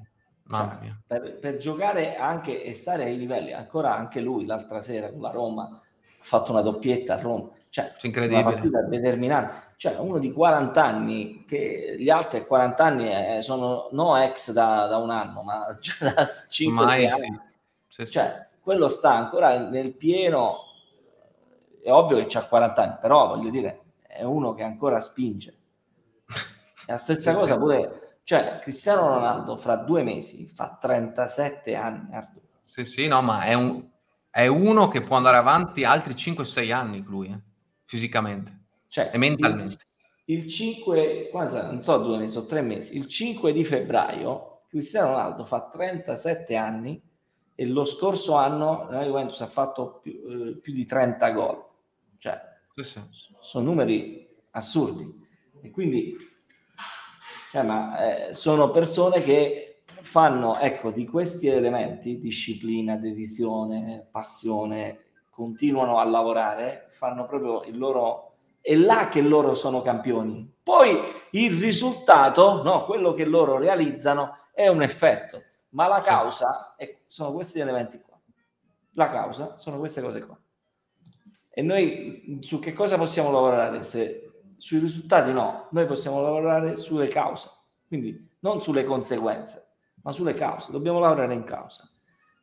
cioè, 0.51 0.93
per, 1.07 1.39
per, 1.39 1.57
giocare 1.57 2.17
anche 2.17 2.63
e 2.63 2.75
stare 2.75 3.05
ai 3.05 3.17
livelli, 3.17 3.53
ancora 3.53 3.97
anche 3.97 4.21
lui 4.21 4.45
l'altra 4.45 4.83
sera 4.83 5.11
con 5.11 5.23
la 5.23 5.31
Roma, 5.31 5.81
ha 6.21 6.25
fatto 6.25 6.53
una 6.53 6.61
doppietta 6.61 7.15
a 7.15 7.21
Roma, 7.21 7.51
cioè, 7.71 7.93
incredibile. 8.03 8.41
Una 8.41 8.53
partita 8.53 8.83
determinante. 8.83 9.63
Cioè, 9.77 9.99
uno 9.99 10.19
di 10.19 10.31
40 10.31 10.85
anni, 10.85 11.45
che 11.47 11.97
gli 11.99 12.09
altri 12.09 12.47
40 12.47 12.85
anni 12.85 13.37
eh, 13.37 13.43
sono 13.43 13.89
no 13.93 14.17
ex 14.17 14.53
da, 14.53 14.87
da, 14.87 14.97
un 14.97 15.11
anno, 15.11 15.43
ma 15.43 15.77
già 15.81 15.95
da 16.01 16.23
5-6 16.23 17.11
anni. 17.11 17.41
Sì. 17.89 18.05
Sì, 18.05 18.11
cioè, 18.11 18.49
sì. 18.51 18.59
quello 18.61 18.89
sta 18.89 19.15
ancora 19.15 19.59
nel 19.59 19.93
pieno. 19.95 20.59
È 21.83 21.91
ovvio 21.91 22.25
che 22.25 22.39
ha 22.39 22.47
40 22.47 22.83
anni, 22.83 22.97
però 23.01 23.29
voglio 23.29 23.51
dire, 23.51 23.83
è 24.07 24.23
uno 24.23 24.55
che 24.55 24.63
ancora 24.63 25.01
spinge. 25.01 25.55
È 26.87 26.91
la 26.91 26.97
stessa 26.97 27.35
cosa 27.37 27.59
pure, 27.59 28.19
cioè, 28.25 28.59
Cristiano 28.63 29.09
Ronaldo 29.09 29.57
fra 29.57 29.77
due 29.77 30.03
mesi 30.03 30.47
fa 30.47 30.79
37 30.81 31.75
anni. 31.75 32.15
Ardu. 32.15 32.41
Sì, 32.63 32.85
sì, 32.85 33.07
no, 33.07 33.21
ma 33.21 33.43
è, 33.43 33.55
un, 33.55 33.87
è 34.35 34.47
uno 34.49 34.89
che 34.89 35.03
può 35.03 35.17
andare 35.17 35.37
avanti 35.37 35.85
altri 35.85 36.15
5-6 36.15 36.73
anni 36.73 37.03
lui. 37.07 37.29
Eh 37.29 37.53
fisicamente 37.85 38.63
cioè, 38.89 39.11
e 39.13 39.19
mentalmente. 39.19 39.85
Il, 40.25 40.43
il 40.43 40.47
5, 40.49 41.29
cosa, 41.31 41.67
non 41.67 41.81
so 41.81 41.99
due 41.99 42.19
mesi 42.19 42.37
o 42.39 42.45
tre 42.45 42.61
mesi, 42.61 42.97
il 42.97 43.07
5 43.07 43.53
di 43.53 43.65
febbraio 43.65 44.63
Cristiano 44.69 45.11
Ronaldo 45.11 45.45
fa 45.45 45.69
37 45.71 46.57
anni 46.57 47.01
e 47.55 47.67
lo 47.67 47.85
scorso 47.85 48.35
anno 48.35 48.89
la 48.91 49.05
Juventus 49.05 49.41
ha 49.43 49.47
fatto 49.47 50.01
più, 50.03 50.13
eh, 50.13 50.57
più 50.57 50.73
di 50.73 50.85
30 50.85 51.31
gol. 51.31 51.65
Cioè, 52.19 52.41
sì, 52.75 52.83
sì. 52.83 53.01
sono 53.41 53.65
numeri 53.65 54.29
assurdi. 54.53 55.23
E 55.61 55.71
quindi 55.71 56.17
cioè, 57.53 57.63
ma, 57.63 58.29
eh, 58.29 58.35
sono 58.35 58.71
persone 58.71 59.23
che 59.23 59.74
fanno 60.05 60.59
ecco, 60.59 60.91
di 60.91 61.07
questi 61.07 61.49
elementi, 61.49 62.21
disciplina, 62.21 62.97
dedizione, 62.97 64.07
passione, 64.11 65.01
continuano 65.31 65.99
a 65.99 66.05
lavorare, 66.05 66.89
fanno 66.91 67.27
proprio 67.27 67.65
il 67.65 67.79
loro... 67.79 68.37
È 68.61 68.75
là 68.75 69.09
che 69.09 69.21
loro 69.21 69.55
sono 69.55 69.83
campioni. 69.83 70.51
Poi 70.63 70.99
il 71.33 71.59
risultato, 71.61 72.63
no, 72.63 72.85
quello 72.85 73.13
che 73.13 73.25
loro 73.25 73.59
realizzano 73.59 74.37
è 74.53 74.69
un 74.69 74.83
effetto, 74.83 75.43
ma 75.71 75.87
la 75.87 76.01
causa 76.01 76.75
è, 76.77 77.01
sono 77.07 77.33
questi 77.33 77.61
elementi 77.61 78.01
qua. 78.01 78.19
La 78.93 79.11
causa 79.11 79.57
sono 79.57 79.79
queste 79.79 80.01
cose 80.01 80.25
qua. 80.25 80.39
E 81.51 81.63
noi 81.63 82.39
su 82.41 82.59
che 82.59 82.73
cosa 82.73 82.97
possiamo 82.97 83.31
lavorare? 83.31 83.83
Se, 83.85 84.33
sui 84.57 84.79
risultati 84.79 85.33
no, 85.33 85.69
noi 85.73 85.87
possiamo 85.87 86.23
lavorare 86.23 86.77
sulle 86.77 87.09
cause, 87.09 87.51
quindi 87.87 88.37
non 88.41 88.63
sulle 88.63 88.85
conseguenze, 88.85 89.74
ma 90.05 90.13
sulle 90.13 90.35
cause. 90.35 90.71
Dobbiamo 90.71 91.01
lavorare 91.01 91.35
in 91.35 91.45
causa. 91.45 91.89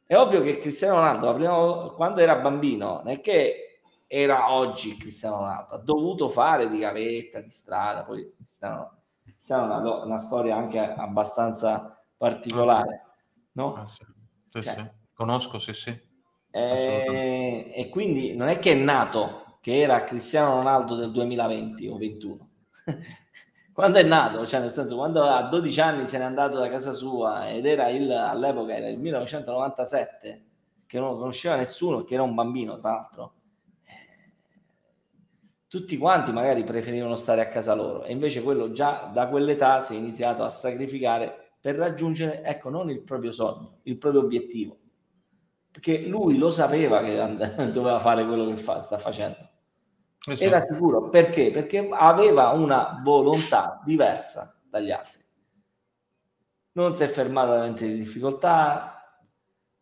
È 0.06 0.16
ovvio 0.18 0.42
che 0.42 0.58
Cristiano 0.58 0.96
Ronaldo, 0.96 1.34
prima, 1.34 1.90
quando 1.96 2.20
era 2.20 2.36
bambino, 2.36 2.98
non 3.04 3.08
è 3.08 3.22
che 3.22 3.80
era 4.08 4.52
oggi 4.52 4.98
Cristiano 4.98 5.38
Ronaldo, 5.38 5.74
ha 5.76 5.78
dovuto 5.78 6.28
fare 6.28 6.68
di 6.70 6.80
gavetta, 6.80 7.40
di 7.40 7.50
strada, 7.50 8.04
poi 8.04 8.30
Cristiano, 8.36 9.04
Cristiano 9.24 9.74
è 9.74 9.78
una, 9.78 10.04
una, 10.04 10.18
storia 10.18 10.58
anche 10.58 10.80
abbastanza 10.80 12.04
particolare, 12.18 13.06
no? 13.54 13.76
Ah, 13.76 13.88
sì. 13.88 14.04
Sì, 14.50 14.62
cioè, 14.64 14.74
sì. 14.74 14.90
Conosco, 15.14 15.60
sì, 15.60 15.72
sì. 15.72 16.10
E, 16.50 17.72
e 17.74 17.90
quindi 17.90 18.36
non 18.36 18.50
è 18.50 18.60
che 18.60 18.74
è 18.74 18.76
nato 18.76 19.60
che 19.62 19.80
era 19.80 20.04
Cristiano 20.04 20.56
Ronaldo 20.56 20.96
del 20.96 21.12
2020 21.12 21.88
o 21.88 21.98
21. 21.98 22.50
Quando 23.82 23.98
è 23.98 24.04
nato, 24.04 24.46
cioè 24.46 24.60
nel 24.60 24.70
senso 24.70 24.96
quando 24.96 25.24
a 25.24 25.42
12 25.42 25.82
anni 25.82 26.06
se 26.06 26.20
n'è 26.20 26.24
andato 26.24 26.60
da 26.60 26.70
casa 26.70 26.94
sua 26.94 27.50
ed 27.50 27.66
era 27.66 27.90
il, 27.90 28.12
all'epoca 28.12 28.76
era 28.76 28.88
il 28.88 29.00
1997, 29.00 30.46
che 30.86 31.00
non 31.00 31.18
conosceva 31.18 31.56
nessuno, 31.56 32.04
che 32.04 32.14
era 32.14 32.22
un 32.22 32.36
bambino 32.36 32.78
tra 32.78 32.92
l'altro, 32.92 33.34
tutti 35.68 35.98
quanti 35.98 36.32
magari 36.32 36.64
preferivano 36.64 37.16
stare 37.16 37.42
a 37.42 37.48
casa 37.48 37.74
loro 37.74 38.04
e 38.04 38.12
invece 38.12 38.44
quello 38.44 38.72
già 38.72 39.10
da 39.12 39.28
quell'età 39.28 39.82
si 39.82 39.96
è 39.96 39.98
iniziato 39.98 40.44
a 40.44 40.50
sacrificare 40.50 41.54
per 41.60 41.74
raggiungere, 41.76 42.44
ecco, 42.44 42.70
non 42.70 42.88
il 42.92 43.02
proprio 43.02 43.32
sogno, 43.32 43.80
il 43.84 43.98
proprio 43.98 44.22
obiettivo. 44.22 44.78
Perché 45.72 46.06
lui 46.06 46.38
lo 46.38 46.52
sapeva 46.52 47.02
che 47.02 47.16
doveva 47.74 48.00
fare 48.00 48.28
quello 48.28 48.46
che 48.46 48.58
fa, 48.58 48.80
sta 48.80 49.00
facendo. 49.00 49.50
Esatto. 50.28 50.46
Era 50.46 50.62
sicuro 50.62 51.10
perché? 51.10 51.50
Perché 51.50 51.88
aveva 51.92 52.50
una 52.50 53.02
volontà 53.04 53.82
diversa 53.84 54.62
dagli 54.70 54.92
altri. 54.92 55.20
Non 56.74 56.94
si 56.94 57.04
è 57.04 57.08
fermato 57.08 57.52
davanti 57.52 57.86
alle 57.86 57.96
difficoltà. 57.96 58.96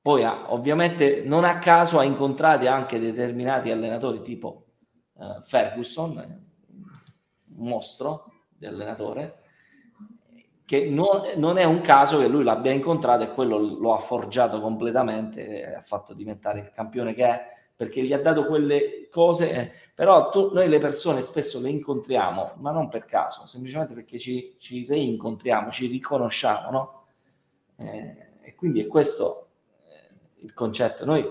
Poi 0.02 0.24
ovviamente 0.24 1.24
non 1.26 1.44
a 1.44 1.60
caso 1.60 2.00
ha 2.00 2.04
incontrato 2.04 2.68
anche 2.70 3.00
determinati 3.00 3.70
allenatori 3.70 4.22
tipo 4.22 4.68
uh, 5.14 5.42
Ferguson, 5.44 6.16
un 6.18 7.68
mostro 7.68 8.46
di 8.58 8.66
allenatore, 8.66 9.42
che 10.64 10.90
non, 10.90 11.34
non, 11.36 11.58
è 11.58 11.66
un 11.66 11.82
caso 11.82 12.18
che 12.20 12.30
lui 12.30 12.44
l'abbia 12.44 12.72
incontrato 12.72 13.24
e 13.24 13.34
quello 13.34 13.58
lo 13.58 13.94
ha 13.94 13.98
forgiato 13.98 14.62
completamente 14.62 15.76
ha 15.76 15.82
fatto 15.82 16.14
diventare 16.14 16.60
il 16.60 16.72
campione 16.72 17.14
che 17.14 17.26
è 17.26 17.59
perché 17.80 18.02
gli 18.02 18.12
ha 18.12 18.20
dato 18.20 18.46
quelle 18.46 19.08
cose, 19.10 19.52
eh, 19.54 19.72
però 19.96 20.30
tu, 20.32 20.52
noi 20.52 20.68
le 20.68 20.80
persone 20.80 21.22
spesso 21.22 21.62
le 21.62 21.70
incontriamo, 21.70 22.56
ma 22.58 22.72
non 22.72 22.90
per 22.90 23.06
caso, 23.06 23.48
semplicemente 23.48 23.94
perché 23.94 24.20
ci, 24.20 24.58
ci 24.60 24.86
reincontriamo, 24.86 25.72
ci 25.72 25.88
riconosciamo, 25.88 26.72
no? 26.72 27.06
Eh, 27.78 28.32
e 28.42 28.56
quindi 28.56 28.82
è 28.82 28.88
questo 28.88 29.52
eh, 29.86 30.14
il 30.42 30.54
concetto. 30.54 31.06
Noi 31.06 31.26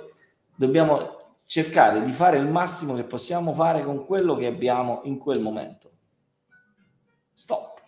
dobbiamo 0.57 1.35
cercare 1.45 2.03
di 2.03 2.13
fare 2.13 2.39
il 2.39 2.47
massimo 2.47 2.95
che 2.95 3.05
possiamo 3.05 3.53
fare 3.53 3.85
con 3.85 4.07
quello 4.07 4.35
che 4.35 4.47
abbiamo 4.47 5.03
in 5.05 5.19
quel 5.19 5.43
momento. 5.43 5.91
Stop. 7.35 7.83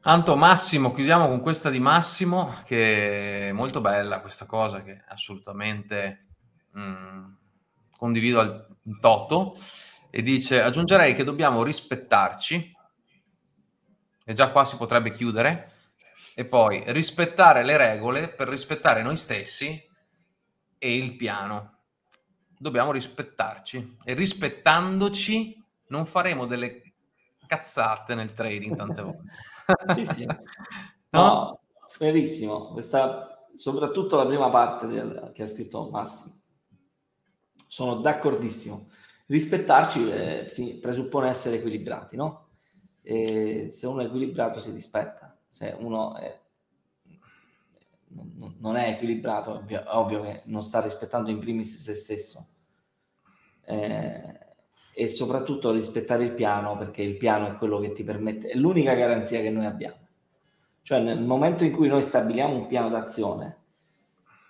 Anto 0.00 0.34
Massimo, 0.34 0.92
chiudiamo 0.92 1.28
con 1.28 1.42
questa 1.42 1.68
di 1.68 1.78
Massimo, 1.78 2.54
che 2.64 3.48
è 3.50 3.52
molto 3.52 3.82
bella 3.82 4.22
questa 4.22 4.46
cosa, 4.46 4.82
che 4.82 5.02
assolutamente 5.08 6.25
mh, 6.76 6.80
mm, 6.80 7.24
condivido 7.96 8.40
al 8.40 8.76
toto, 9.00 9.56
e 10.10 10.22
dice, 10.22 10.62
aggiungerei 10.62 11.14
che 11.14 11.24
dobbiamo 11.24 11.62
rispettarci, 11.62 12.74
e 14.24 14.32
già 14.32 14.50
qua 14.50 14.64
si 14.64 14.76
potrebbe 14.76 15.12
chiudere, 15.12 15.72
e 16.34 16.44
poi 16.44 16.82
rispettare 16.88 17.64
le 17.64 17.76
regole 17.76 18.28
per 18.28 18.48
rispettare 18.48 19.02
noi 19.02 19.16
stessi 19.16 19.82
e 20.78 20.96
il 20.96 21.16
piano. 21.16 21.72
Dobbiamo 22.58 22.92
rispettarci 22.92 23.98
e 24.04 24.14
rispettandoci 24.14 25.62
non 25.88 26.06
faremo 26.06 26.46
delle 26.46 26.82
cazzate 27.46 28.14
nel 28.14 28.32
trading 28.34 28.76
tante 28.76 29.02
volte 29.02 29.22
sì, 29.94 30.06
sì. 30.06 30.26
No, 31.10 31.60
verissimo. 31.98 32.72
Questa, 32.72 33.46
soprattutto 33.54 34.16
la 34.16 34.26
prima 34.26 34.50
parte 34.50 34.86
del, 34.86 35.30
che 35.34 35.42
ha 35.42 35.46
scritto 35.46 35.88
Massimo. 35.90 36.34
Sono 37.66 37.96
d'accordissimo. 37.96 38.88
Rispettarci 39.26 40.10
eh, 40.10 40.44
si 40.48 40.78
presuppone 40.78 41.28
essere 41.28 41.56
equilibrati, 41.56 42.16
no? 42.16 42.48
E 43.02 43.68
se 43.70 43.86
uno 43.86 44.00
è 44.00 44.04
equilibrato 44.04 44.60
si 44.60 44.70
rispetta. 44.70 45.36
Se 45.48 45.74
uno 45.78 46.16
è, 46.16 46.40
non 48.58 48.76
è 48.76 48.90
equilibrato, 48.90 49.52
ovvio, 49.52 49.82
ovvio, 49.86 50.22
che 50.22 50.42
non 50.44 50.62
sta 50.62 50.80
rispettando 50.80 51.30
in 51.30 51.38
primis 51.38 51.78
se 51.78 51.94
stesso. 51.94 52.46
Eh, 53.64 54.46
e 54.98 55.08
soprattutto 55.08 55.72
rispettare 55.72 56.24
il 56.24 56.32
piano 56.32 56.74
perché 56.78 57.02
il 57.02 57.18
piano 57.18 57.48
è 57.48 57.56
quello 57.56 57.78
che 57.78 57.92
ti 57.92 58.02
permette, 58.02 58.48
è 58.48 58.54
l'unica 58.54 58.94
garanzia 58.94 59.42
che 59.42 59.50
noi 59.50 59.66
abbiamo. 59.66 59.96
Cioè 60.80 61.00
nel 61.00 61.20
momento 61.20 61.64
in 61.64 61.72
cui 61.72 61.88
noi 61.88 62.00
stabiliamo 62.00 62.54
un 62.54 62.66
piano 62.66 62.88
d'azione, 62.88 63.56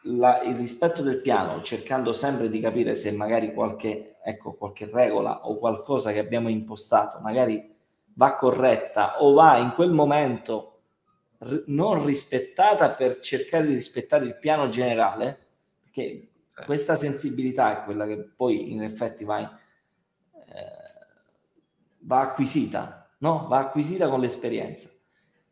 la, 0.07 0.43
il 0.43 0.57
rispetto 0.57 1.03
del 1.03 1.21
piano, 1.21 1.63
cercando 1.63 2.13
sempre 2.13 2.49
di 2.49 2.61
capire 2.61 2.95
se 2.95 3.13
magari 3.13 3.53
qualche, 3.53 4.17
ecco, 4.23 4.55
qualche 4.55 4.89
regola 4.91 5.47
o 5.47 5.59
qualcosa 5.59 6.13
che 6.13 6.19
abbiamo 6.19 6.49
impostato 6.49 7.19
magari 7.21 7.75
va 8.15 8.35
corretta 8.37 9.23
o 9.23 9.33
va 9.35 9.59
in 9.59 9.73
quel 9.75 9.91
momento 9.91 10.81
r- 11.39 11.65
non 11.67 12.05
rispettata 12.05 12.91
per 12.91 13.21
cercare 13.21 13.67
di 13.67 13.75
rispettare 13.75 14.25
il 14.25 14.39
piano 14.39 14.69
generale, 14.69 15.39
perché 15.83 16.29
questa 16.65 16.97
sensibilità 16.97 17.81
è 17.81 17.85
quella 17.85 18.07
che 18.07 18.17
poi 18.19 18.73
in 18.73 18.83
effetti 18.83 19.25
va 19.25 19.39
in, 19.41 19.51
va 22.07 22.21
acquisita, 22.21 23.11
no? 23.19 23.47
Va 23.49 23.59
acquisita 23.59 24.09
con 24.09 24.21
l'esperienza. 24.21 24.89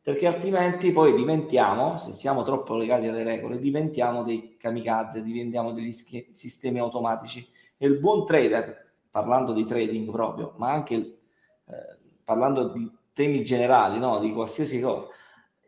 Perché 0.05 0.27
altrimenti 0.27 0.93
poi 0.93 1.15
diventiamo, 1.15 1.97
se 1.97 2.13
siamo 2.13 2.43
troppo 2.43 2.77
legati 2.77 3.07
alle 3.07 3.23
regole, 3.23 3.59
diventiamo 3.59 4.23
dei 4.23 4.55
kamikaze, 4.59 5.23
diventiamo 5.23 5.73
degli 5.73 5.95
sch- 5.95 6.27
sistemi 6.29 6.79
automatici. 6.79 7.49
E 7.79 7.87
il 7.87 7.99
buon 7.99 8.27
trader, 8.27 8.97
parlando 9.11 9.55
di 9.55 9.65
trading 9.65 10.11
proprio, 10.11 10.53
ma 10.59 10.71
anche 10.71 10.95
eh, 10.95 11.99
parlando 12.23 12.69
di 12.69 12.87
temi 13.15 13.43
generali, 13.45 13.99
no? 13.99 14.19
di 14.19 14.31
qualsiasi 14.31 14.79
cosa, 14.79 15.09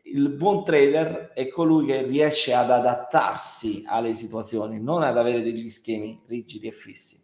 il 0.03 0.29
buon 0.29 0.63
trader 0.63 1.31
è 1.33 1.47
colui 1.47 1.87
che 1.87 2.03
riesce 2.03 2.53
ad 2.53 2.69
adattarsi 2.69 3.85
alle 3.87 4.13
situazioni, 4.13 4.79
non 4.79 5.01
ad 5.01 5.17
avere 5.17 5.41
degli 5.41 5.67
schemi 5.67 6.21
rigidi 6.27 6.67
e 6.67 6.71
fissi. 6.71 7.19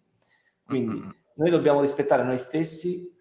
Quindi 0.66 0.99
noi 1.36 1.49
dobbiamo 1.51 1.82
rispettare 1.82 2.24
noi 2.24 2.39
stessi 2.39 3.12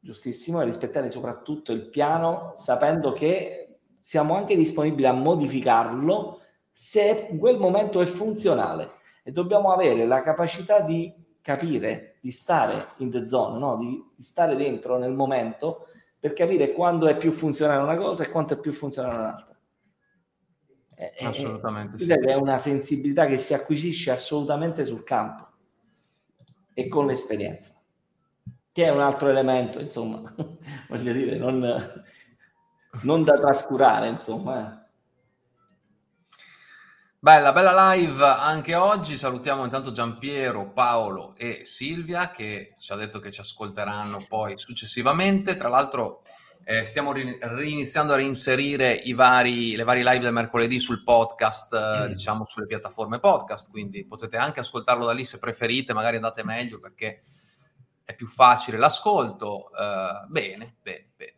giustissimo, 0.00 0.60
e 0.60 0.64
rispettare 0.64 1.10
soprattutto 1.10 1.72
il 1.72 1.88
piano, 1.88 2.52
sapendo 2.56 3.12
che 3.12 3.78
siamo 4.00 4.34
anche 4.34 4.56
disponibili 4.56 5.06
a 5.06 5.12
modificarlo 5.12 6.40
se 6.72 7.28
in 7.30 7.38
quel 7.38 7.58
momento 7.58 8.00
è 8.00 8.06
funzionale 8.06 8.92
e 9.22 9.32
dobbiamo 9.32 9.72
avere 9.72 10.06
la 10.06 10.20
capacità 10.20 10.80
di 10.80 11.12
capire, 11.42 12.16
di 12.20 12.30
stare 12.30 12.92
in 12.98 13.10
the 13.10 13.26
zone, 13.26 13.58
no? 13.58 13.76
di, 13.76 14.02
di 14.16 14.22
stare 14.22 14.56
dentro 14.56 14.96
nel 14.96 15.12
momento 15.12 15.86
per 16.18 16.32
capire 16.32 16.72
quando 16.72 17.06
è 17.06 17.16
più 17.16 17.30
funzionale 17.32 17.82
una 17.82 17.96
cosa 17.96 18.24
e 18.24 18.30
quanto 18.30 18.54
è 18.54 18.58
più 18.58 18.72
funzionale 18.72 19.18
un'altra. 19.18 19.58
Assolutamente. 21.22 21.98
Sì. 21.98 22.10
È 22.10 22.34
una 22.34 22.58
sensibilità 22.58 23.26
che 23.26 23.38
si 23.38 23.54
acquisisce 23.54 24.10
assolutamente 24.10 24.84
sul 24.84 25.02
campo 25.02 25.48
e 26.74 26.88
con 26.88 27.06
l'esperienza 27.06 27.79
che 28.80 28.86
è 28.86 28.90
un 28.90 29.02
altro 29.02 29.28
elemento, 29.28 29.78
insomma, 29.78 30.34
voglio 30.88 31.12
dire, 31.12 31.36
non, 31.36 32.02
non 33.02 33.22
da 33.24 33.38
trascurare, 33.38 34.08
insomma. 34.08 34.74
Eh. 34.74 34.88
Bella, 37.18 37.52
bella 37.52 37.92
live 37.92 38.24
anche 38.24 38.74
oggi. 38.74 39.18
Salutiamo 39.18 39.64
intanto 39.64 39.92
Giampiero, 39.92 40.72
Paolo 40.72 41.34
e 41.36 41.60
Silvia 41.64 42.30
che 42.30 42.74
ci 42.78 42.92
ha 42.92 42.96
detto 42.96 43.20
che 43.20 43.30
ci 43.30 43.40
ascolteranno 43.40 44.24
poi 44.26 44.56
successivamente. 44.56 45.58
Tra 45.58 45.68
l'altro 45.68 46.22
eh, 46.64 46.86
stiamo 46.86 47.12
ri- 47.12 47.36
riniziando 47.38 48.14
a 48.14 48.16
reinserire 48.16 49.02
vari, 49.14 49.76
le 49.76 49.84
varie 49.84 50.04
live 50.04 50.20
del 50.20 50.32
mercoledì 50.32 50.80
sul 50.80 51.04
podcast, 51.04 51.74
eh, 51.74 52.08
mm. 52.08 52.12
diciamo 52.12 52.46
sulle 52.46 52.64
piattaforme 52.64 53.18
podcast, 53.18 53.70
quindi 53.70 54.06
potete 54.06 54.38
anche 54.38 54.60
ascoltarlo 54.60 55.04
da 55.04 55.12
lì 55.12 55.26
se 55.26 55.38
preferite, 55.38 55.92
magari 55.92 56.16
andate 56.16 56.42
meglio 56.42 56.78
perché 56.78 57.20
è 58.10 58.14
più 58.14 58.26
facile 58.26 58.76
l'ascolto. 58.76 59.70
Uh, 59.72 60.26
bene, 60.28 60.76
bene, 60.82 61.10
bene. 61.16 61.34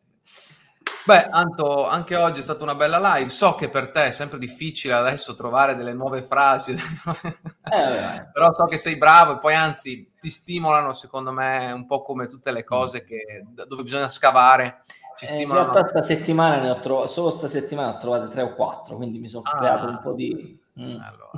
Beh, 1.04 1.24
Anto, 1.30 1.88
anche 1.88 2.14
oggi 2.16 2.40
è 2.40 2.42
stata 2.42 2.62
una 2.62 2.74
bella 2.74 3.16
live. 3.16 3.28
So 3.28 3.54
che 3.54 3.68
per 3.68 3.90
te 3.90 4.06
è 4.06 4.10
sempre 4.12 4.38
difficile 4.38 4.94
adesso 4.94 5.34
trovare 5.34 5.74
delle 5.74 5.92
nuove 5.92 6.22
frasi, 6.22 6.72
eh, 6.72 8.28
però 8.32 8.52
so 8.52 8.64
che 8.66 8.76
sei 8.76 8.96
bravo 8.96 9.32
e 9.32 9.38
poi 9.38 9.54
anzi 9.54 10.12
ti 10.20 10.30
stimolano, 10.30 10.92
secondo 10.92 11.32
me, 11.32 11.72
un 11.72 11.86
po' 11.86 12.02
come 12.02 12.28
tutte 12.28 12.52
le 12.52 12.64
cose 12.64 13.04
che, 13.04 13.44
dove 13.66 13.82
bisogna 13.82 14.08
scavare. 14.08 14.82
Ci 15.18 15.26
stimolano. 15.26 15.66
in 15.66 15.72
realtà 15.72 15.88
sta 15.88 16.02
settimana 16.02 16.60
ne 16.60 16.70
ho 16.70 16.78
trovato, 16.78 17.06
solo 17.06 17.30
sta 17.30 17.48
settimana 17.48 17.94
ho 17.94 17.98
trovato 17.98 18.28
tre 18.28 18.42
o 18.42 18.54
quattro, 18.54 18.96
quindi 18.96 19.18
mi 19.18 19.28
sono 19.28 19.42
ah, 19.44 19.58
creato 19.58 19.86
un 19.88 20.00
po' 20.02 20.12
di... 20.12 20.60
Mm. 20.80 21.00
Allora, 21.00 21.30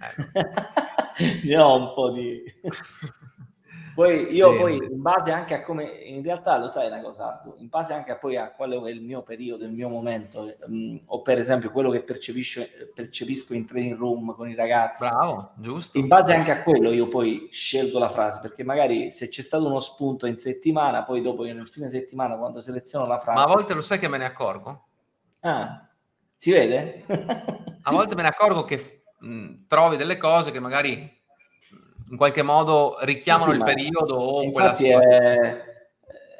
ecco. 0.00 0.30
ne 1.44 1.58
ho 1.58 1.76
un 1.76 1.92
po' 1.94 2.10
di... 2.10 2.42
Poi 3.94 4.32
io 4.32 4.56
poi 4.56 4.76
in 4.76 5.02
base 5.02 5.32
anche 5.32 5.54
a 5.54 5.60
come, 5.60 5.84
in 5.84 6.22
realtà 6.22 6.56
lo 6.56 6.68
sai 6.68 6.86
una 6.86 7.00
cosa 7.00 7.28
Artu, 7.28 7.54
in 7.58 7.68
base 7.68 7.92
anche 7.92 8.12
a 8.12 8.16
poi 8.16 8.36
a 8.36 8.50
quale 8.52 8.76
è 8.76 8.90
il 8.90 9.02
mio 9.02 9.22
periodo, 9.22 9.64
il 9.64 9.72
mio 9.72 9.88
momento, 9.88 10.52
mh, 10.66 10.74
mm, 10.74 10.96
o 11.06 11.20
per 11.20 11.38
esempio 11.38 11.70
quello 11.70 11.90
che 11.90 12.02
percepisco 12.02 13.54
in 13.54 13.66
training 13.66 13.98
room 13.98 14.34
con 14.34 14.48
i 14.48 14.54
ragazzi. 14.54 15.06
Bravo, 15.06 15.52
giusto. 15.56 15.98
In 15.98 16.06
base 16.06 16.34
anche 16.34 16.50
a 16.50 16.62
quello 16.62 16.90
io 16.90 17.08
poi 17.08 17.48
scelgo 17.50 17.98
la 17.98 18.08
frase, 18.08 18.40
perché 18.40 18.64
magari 18.64 19.10
se 19.10 19.28
c'è 19.28 19.42
stato 19.42 19.66
uno 19.66 19.80
spunto 19.80 20.26
in 20.26 20.38
settimana, 20.38 21.04
poi 21.04 21.20
dopo 21.20 21.44
io 21.44 21.54
nel 21.54 21.68
fine 21.68 21.88
settimana 21.88 22.36
quando 22.36 22.60
seleziono 22.60 23.06
la 23.06 23.18
frase... 23.18 23.38
Ma 23.38 23.44
a 23.44 23.54
volte 23.54 23.74
lo 23.74 23.82
sai 23.82 23.98
che 23.98 24.08
me 24.08 24.18
ne 24.18 24.24
accorgo? 24.24 24.86
Ah, 25.40 25.86
si 26.36 26.50
vede? 26.50 27.04
a 27.82 27.90
volte 27.90 28.14
me 28.14 28.22
ne 28.22 28.28
accorgo 28.28 28.64
che 28.64 29.04
mh, 29.18 29.66
trovi 29.66 29.96
delle 29.96 30.16
cose 30.16 30.50
che 30.50 30.60
magari 30.60 31.20
in 32.12 32.18
qualche 32.18 32.42
modo 32.42 32.96
richiamano 33.00 33.52
sì, 33.52 33.56
il 33.56 33.64
periodo 33.64 34.16
o 34.16 34.50
quella 34.50 34.74
situazione. 34.74 35.70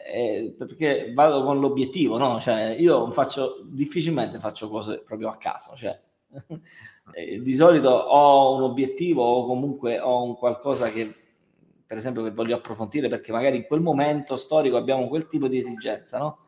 È, 0.04 0.54
perché 0.58 1.12
vado 1.14 1.42
con 1.42 1.58
l'obiettivo, 1.58 2.18
no? 2.18 2.38
Cioè, 2.38 2.76
io 2.78 3.10
faccio 3.10 3.62
difficilmente 3.64 4.38
faccio 4.38 4.68
cose 4.68 5.02
proprio 5.02 5.30
a 5.30 5.38
caso, 5.38 5.74
cioè, 5.74 5.98
di 7.42 7.54
solito 7.54 7.88
ho 7.88 8.54
un 8.54 8.62
obiettivo 8.62 9.24
o 9.24 9.46
comunque 9.46 9.98
ho 9.98 10.22
un 10.22 10.36
qualcosa 10.36 10.90
che 10.90 11.10
per 11.86 11.96
esempio 11.96 12.22
che 12.22 12.30
voglio 12.30 12.56
approfondire 12.56 13.08
perché 13.08 13.32
magari 13.32 13.56
in 13.56 13.64
quel 13.64 13.80
momento 13.80 14.36
storico 14.36 14.76
abbiamo 14.76 15.08
quel 15.08 15.26
tipo 15.26 15.48
di 15.48 15.56
esigenza, 15.56 16.18
no? 16.18 16.38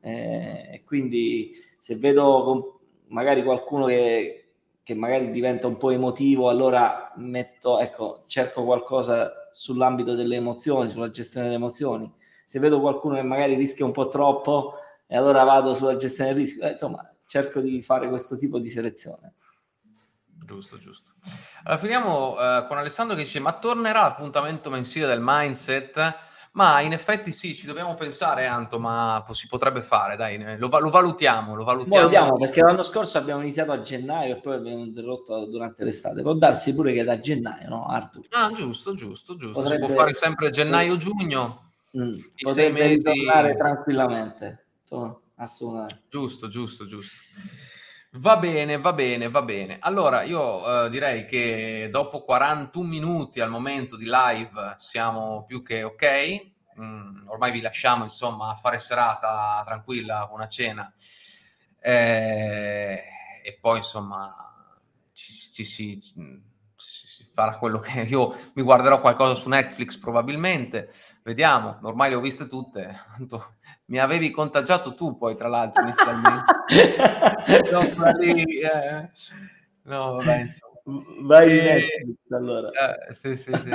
Eh, 0.00 0.70
e 0.72 0.84
quindi 0.84 1.52
se 1.78 1.96
vedo 1.96 2.80
magari 3.08 3.42
qualcuno 3.42 3.84
che, 3.84 4.39
che 4.82 4.94
magari 4.94 5.30
diventa 5.30 5.66
un 5.66 5.76
po' 5.76 5.90
emotivo, 5.90 6.48
allora 6.48 7.12
metto, 7.16 7.78
ecco, 7.78 8.24
cerco 8.26 8.64
qualcosa 8.64 9.48
sull'ambito 9.52 10.14
delle 10.14 10.36
emozioni, 10.36 10.90
sulla 10.90 11.10
gestione 11.10 11.46
delle 11.46 11.58
emozioni. 11.58 12.12
Se 12.44 12.58
vedo 12.58 12.80
qualcuno 12.80 13.14
che 13.14 13.22
magari 13.22 13.54
rischia 13.54 13.84
un 13.84 13.92
po' 13.92 14.08
troppo, 14.08 14.74
e 15.06 15.16
allora 15.16 15.42
vado 15.42 15.74
sulla 15.74 15.96
gestione 15.96 16.32
del 16.32 16.42
rischio. 16.42 16.64
Eh, 16.64 16.70
insomma, 16.70 17.08
cerco 17.26 17.60
di 17.60 17.82
fare 17.82 18.08
questo 18.08 18.38
tipo 18.38 18.60
di 18.60 18.68
selezione. 18.68 19.34
Giusto, 20.44 20.78
giusto. 20.78 21.12
Allora, 21.64 21.80
finiamo 21.80 22.32
uh, 22.32 22.66
con 22.68 22.78
Alessandro 22.78 23.16
che 23.16 23.24
dice: 23.24 23.40
Ma 23.40 23.58
tornerà 23.58 24.02
l'appuntamento 24.02 24.70
mensile 24.70 25.06
del 25.06 25.20
mindset? 25.20 26.16
Ma 26.52 26.80
in 26.80 26.92
effetti 26.92 27.30
sì, 27.30 27.54
ci 27.54 27.66
dobbiamo 27.66 27.94
pensare, 27.94 28.46
Anto, 28.46 28.80
ma 28.80 29.24
si 29.30 29.46
potrebbe 29.46 29.82
fare, 29.82 30.16
dai, 30.16 30.58
lo, 30.58 30.68
lo 30.68 30.90
valutiamo, 30.90 31.54
lo 31.54 31.62
valutiamo. 31.62 32.08
Vediamo, 32.08 32.36
perché 32.38 32.60
l'anno 32.60 32.82
scorso 32.82 33.18
abbiamo 33.18 33.40
iniziato 33.40 33.70
a 33.70 33.80
gennaio 33.80 34.34
e 34.34 34.40
poi 34.40 34.56
abbiamo 34.56 34.80
interrotto 34.80 35.46
durante 35.46 35.84
l'estate. 35.84 36.22
Può 36.22 36.34
darsi 36.34 36.74
pure 36.74 36.92
che 36.92 37.04
da 37.04 37.20
gennaio, 37.20 37.68
no, 37.68 37.86
Arthur? 37.86 38.26
Ah, 38.30 38.50
giusto, 38.52 38.94
giusto, 38.94 39.36
giusto. 39.36 39.62
Potrebbe... 39.62 39.82
Si 39.82 39.92
può 39.92 40.00
fare 40.00 40.14
sempre 40.14 40.50
gennaio-giugno. 40.50 41.70
Mm. 41.96 42.14
Potrebbe 42.36 42.88
mesi... 42.88 43.56
tranquillamente. 43.56 44.64
Assolutamente. 45.36 46.02
Giusto, 46.08 46.48
giusto, 46.48 46.84
giusto. 46.84 47.16
Va 48.14 48.36
bene, 48.38 48.78
va 48.78 48.92
bene, 48.92 49.28
va 49.28 49.42
bene. 49.42 49.78
Allora, 49.80 50.22
io 50.22 50.86
eh, 50.86 50.90
direi 50.90 51.26
che 51.26 51.88
dopo 51.92 52.24
41 52.24 52.88
minuti 52.88 53.38
al 53.38 53.50
momento 53.50 53.96
di 53.96 54.04
live 54.04 54.74
siamo 54.78 55.44
più 55.44 55.62
che 55.62 55.84
ok. 55.84 56.50
Mm, 56.80 57.28
ormai 57.28 57.52
vi 57.52 57.60
lasciamo 57.60 58.02
insomma 58.02 58.50
a 58.50 58.56
fare 58.56 58.80
serata 58.80 59.62
tranquilla, 59.64 60.28
una 60.32 60.48
cena. 60.48 60.92
Eh, 61.78 63.02
e 63.44 63.58
poi 63.60 63.78
insomma 63.78 64.34
ci, 65.12 65.64
si 65.64 65.98
farà 67.32 67.56
quello 67.58 67.78
che 67.78 68.00
io 68.10 68.36
mi 68.54 68.62
guarderò 68.62 69.00
qualcosa 69.00 69.36
su 69.36 69.48
Netflix 69.48 69.96
probabilmente. 69.98 70.92
Vediamo, 71.22 71.78
ormai 71.82 72.10
le 72.10 72.16
ho 72.16 72.20
viste 72.20 72.46
tutte. 72.48 72.92
Mi 73.90 73.98
avevi 73.98 74.30
contagiato 74.30 74.94
tu 74.94 75.16
poi, 75.16 75.34
tra 75.34 75.48
l'altro, 75.48 75.82
inizialmente. 75.82 76.52
no, 77.72 77.82
lì, 78.18 78.60
eh. 78.60 79.10
no, 79.82 80.12
vabbè, 80.14 80.38
insomma. 80.38 80.70
Vai 81.22 81.58
e... 81.58 81.62
Netflix, 81.62 82.30
allora. 82.30 82.70
Eh, 82.70 83.12
sì, 83.12 83.36
sì, 83.36 83.52
sì. 83.52 83.70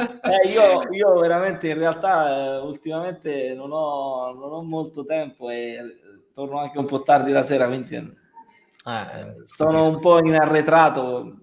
eh, 0.00 0.48
io, 0.48 0.80
io, 0.90 1.18
veramente 1.18 1.68
in 1.68 1.76
realtà 1.76 2.28
eh, 2.28 2.58
ultimamente 2.60 3.52
non 3.54 3.72
ho, 3.72 4.32
non 4.32 4.52
ho, 4.52 4.62
molto 4.62 5.04
tempo 5.04 5.50
e 5.50 5.98
torno 6.32 6.58
anche 6.58 6.78
un 6.78 6.86
po' 6.86 7.02
tardi 7.02 7.30
la 7.30 7.42
sera, 7.42 7.66
quindi 7.66 7.94
eh, 7.94 9.42
sono 9.44 9.86
un 9.86 10.00
po' 10.00 10.18
in 10.18 10.34
arretrato 10.34 11.40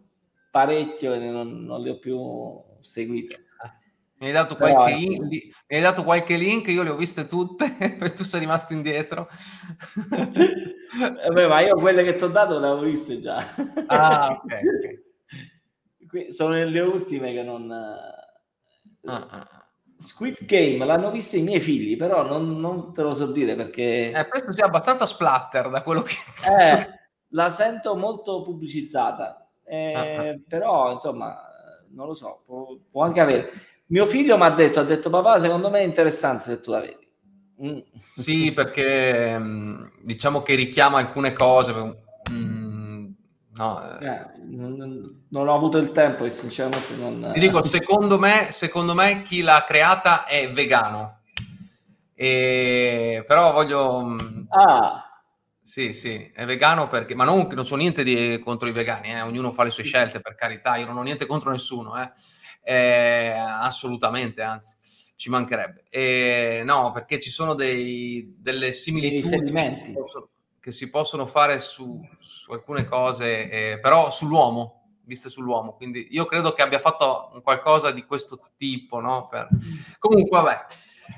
parecchio 0.50 1.14
e 1.14 1.20
non, 1.20 1.64
non 1.64 1.80
li 1.82 1.90
ho 1.90 2.00
più 2.00 2.60
seguite. 2.80 3.45
Mi 4.26 4.32
hai, 4.32 4.38
dato 4.38 4.56
Però, 4.56 4.74
qualche 4.74 4.96
link, 4.96 5.22
mi 5.22 5.76
hai 5.76 5.82
dato 5.82 6.04
qualche 6.04 6.36
link, 6.36 6.68
io 6.70 6.82
le 6.82 6.90
ho 6.90 6.96
viste 6.96 7.28
tutte 7.28 7.78
e 8.02 8.14
tu 8.14 8.24
sei 8.24 8.40
rimasto 8.40 8.74
indietro. 8.74 9.30
Vabbè, 11.28 11.48
ma 11.48 11.60
io 11.62 11.76
quelle 11.76 12.04
che 12.04 12.16
ti 12.16 12.24
ho 12.24 12.30
dato 12.30 12.58
le 12.58 12.66
avevo 12.66 12.86
viste 12.86 13.20
già. 13.20 13.54
Ah, 13.86 14.42
ok. 14.44 14.60
okay. 16.08 16.32
Sono 16.34 16.56
le 16.64 16.80
ultime 16.80 17.34
che 17.34 17.44
non... 17.44 17.72
Ah, 17.72 19.14
ah, 19.14 19.28
ah. 19.30 19.68
Squid 20.00 20.44
Game 20.46 20.84
l'hanno 20.84 21.12
vista 21.12 21.38
i 21.38 21.44
miei 21.44 21.60
figli, 21.60 21.96
però 21.96 22.24
non, 22.24 22.60
non 22.60 22.94
te 22.94 23.04
lo 23.04 23.14
so 23.14 23.28
dire 23.28 23.54
perché... 23.54 24.10
Eh, 24.10 24.28
penso 24.28 24.52
sia 24.52 24.66
abbastanza 24.66 25.06
splatter 25.06 25.70
da 25.70 25.84
quello 25.84 26.02
che... 26.02 26.16
Eh, 26.48 27.00
la 27.30 27.50
sento 27.50 27.96
molto 27.96 28.42
pubblicizzata 28.42 29.48
eh, 29.68 30.42
però 30.48 30.92
insomma 30.92 31.36
non 31.90 32.08
lo 32.08 32.14
so, 32.14 32.42
può, 32.46 32.78
può 32.90 33.04
anche 33.04 33.20
avere. 33.20 33.52
Mio 33.88 34.06
figlio 34.06 34.38
mi 34.38 34.44
ha 34.44 34.50
detto, 34.50 34.80
ha 34.80 34.84
detto 34.84 35.10
papà 35.10 35.40
secondo 35.40 35.70
me 35.70 35.80
è 35.80 35.84
interessante 35.84 36.44
se 36.44 36.60
tu 36.60 36.72
la 36.72 36.80
vedi. 36.80 37.08
Mm. 37.64 37.80
Sì, 37.98 38.52
perché 38.52 39.38
mm, 39.38 39.86
diciamo 40.02 40.42
che 40.42 40.56
richiama 40.56 40.98
alcune 40.98 41.34
cose. 41.34 41.74
Mm, 42.32 43.06
no, 43.54 44.00
eh. 44.00 44.06
eh, 44.06 44.26
non, 44.50 45.24
non, 45.30 45.48
ho 45.48 45.56
avuto 45.56 45.78
il 45.78 45.92
tempo 45.92 46.26
e 46.26 46.30
sinceramente 46.32 46.96
non... 46.96 47.32
Ti 47.34 47.40
dico, 47.40 47.64
secondo 47.64 48.18
me, 48.18 48.48
secondo 48.50 48.94
me 48.94 49.22
chi 49.22 49.42
l'ha 49.42 49.64
creata 49.66 50.26
è 50.26 50.52
vegano. 50.52 51.20
E... 52.16 53.24
Però 53.28 53.54
voglio... 53.54 54.04
Mm, 54.04 54.18
ah, 54.50 55.06
sì, 55.62 55.94
sì, 55.94 56.32
è 56.34 56.46
vegano 56.46 56.88
perché, 56.88 57.16
ma 57.16 57.24
non, 57.24 57.48
non 57.52 57.66
so 57.66 57.76
niente 57.76 58.04
di, 58.04 58.40
contro 58.44 58.68
i 58.68 58.72
vegani, 58.72 59.12
eh? 59.12 59.22
ognuno 59.22 59.50
fa 59.52 59.64
le 59.64 59.72
sue 59.72 59.84
scelte, 59.84 60.22
per 60.22 60.36
carità, 60.36 60.76
io 60.76 60.86
non 60.86 60.98
ho 60.98 61.02
niente 61.02 61.26
contro 61.26 61.52
nessuno, 61.52 62.00
eh? 62.00 62.12
Eh, 62.68 63.32
assolutamente, 63.38 64.42
anzi, 64.42 64.76
ci 65.16 65.30
mancherebbe. 65.30 65.84
Eh, 65.90 66.64
no, 66.66 66.92
perché 66.92 67.20
ci 67.20 67.30
sono 67.30 67.54
dei, 67.54 68.36
delle 68.40 68.72
similitudini 68.74 69.94
che, 70.60 70.72
si 70.72 70.90
possono 70.90 71.28
fare 71.28 71.60
su, 71.60 72.02
su 72.20 72.52
alcune 72.52 72.86
cose, 72.86 73.50
eh, 73.52 73.80
però 73.80 74.10
sull'uomo, 74.10 74.98
viste 75.04 75.30
sull'uomo, 75.30 75.76
quindi 75.76 76.08
io 76.10 76.26
credo 76.26 76.54
che 76.54 76.64
abbia 76.64 76.80
fatto 76.80 77.40
qualcosa 77.44 77.92
di 77.92 78.04
questo 78.04 78.50
tipo, 78.58 79.00
no? 79.00 79.28
Per... 79.28 79.48
Comunque, 80.00 80.42
vabbè. 80.42 80.66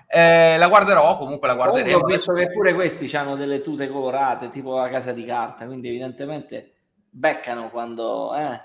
Eh, 0.10 0.58
la 0.58 0.68
guarderò, 0.68 1.16
comunque 1.16 1.48
la 1.48 1.56
guarderemo. 1.56 1.92
Comunque, 1.92 2.14
visto 2.14 2.34
che 2.34 2.52
pure 2.52 2.74
questi 2.74 3.16
hanno 3.16 3.38
delle 3.38 3.62
tute 3.62 3.88
colorate, 3.88 4.50
tipo 4.50 4.76
la 4.76 4.90
casa 4.90 5.14
di 5.14 5.24
carta, 5.24 5.66
quindi 5.66 5.88
evidentemente 5.88 6.74
beccano 7.10 7.70
quando, 7.70 8.36
eh, 8.36 8.60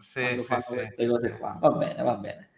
sì, 0.00 0.38
sì, 0.38 0.54
sì, 0.60 0.74
queste 0.74 1.06
cose 1.06 1.30
qua. 1.38 1.56
Va 1.60 1.70
bene, 1.70 2.02
va 2.02 2.14
bene. 2.14 2.50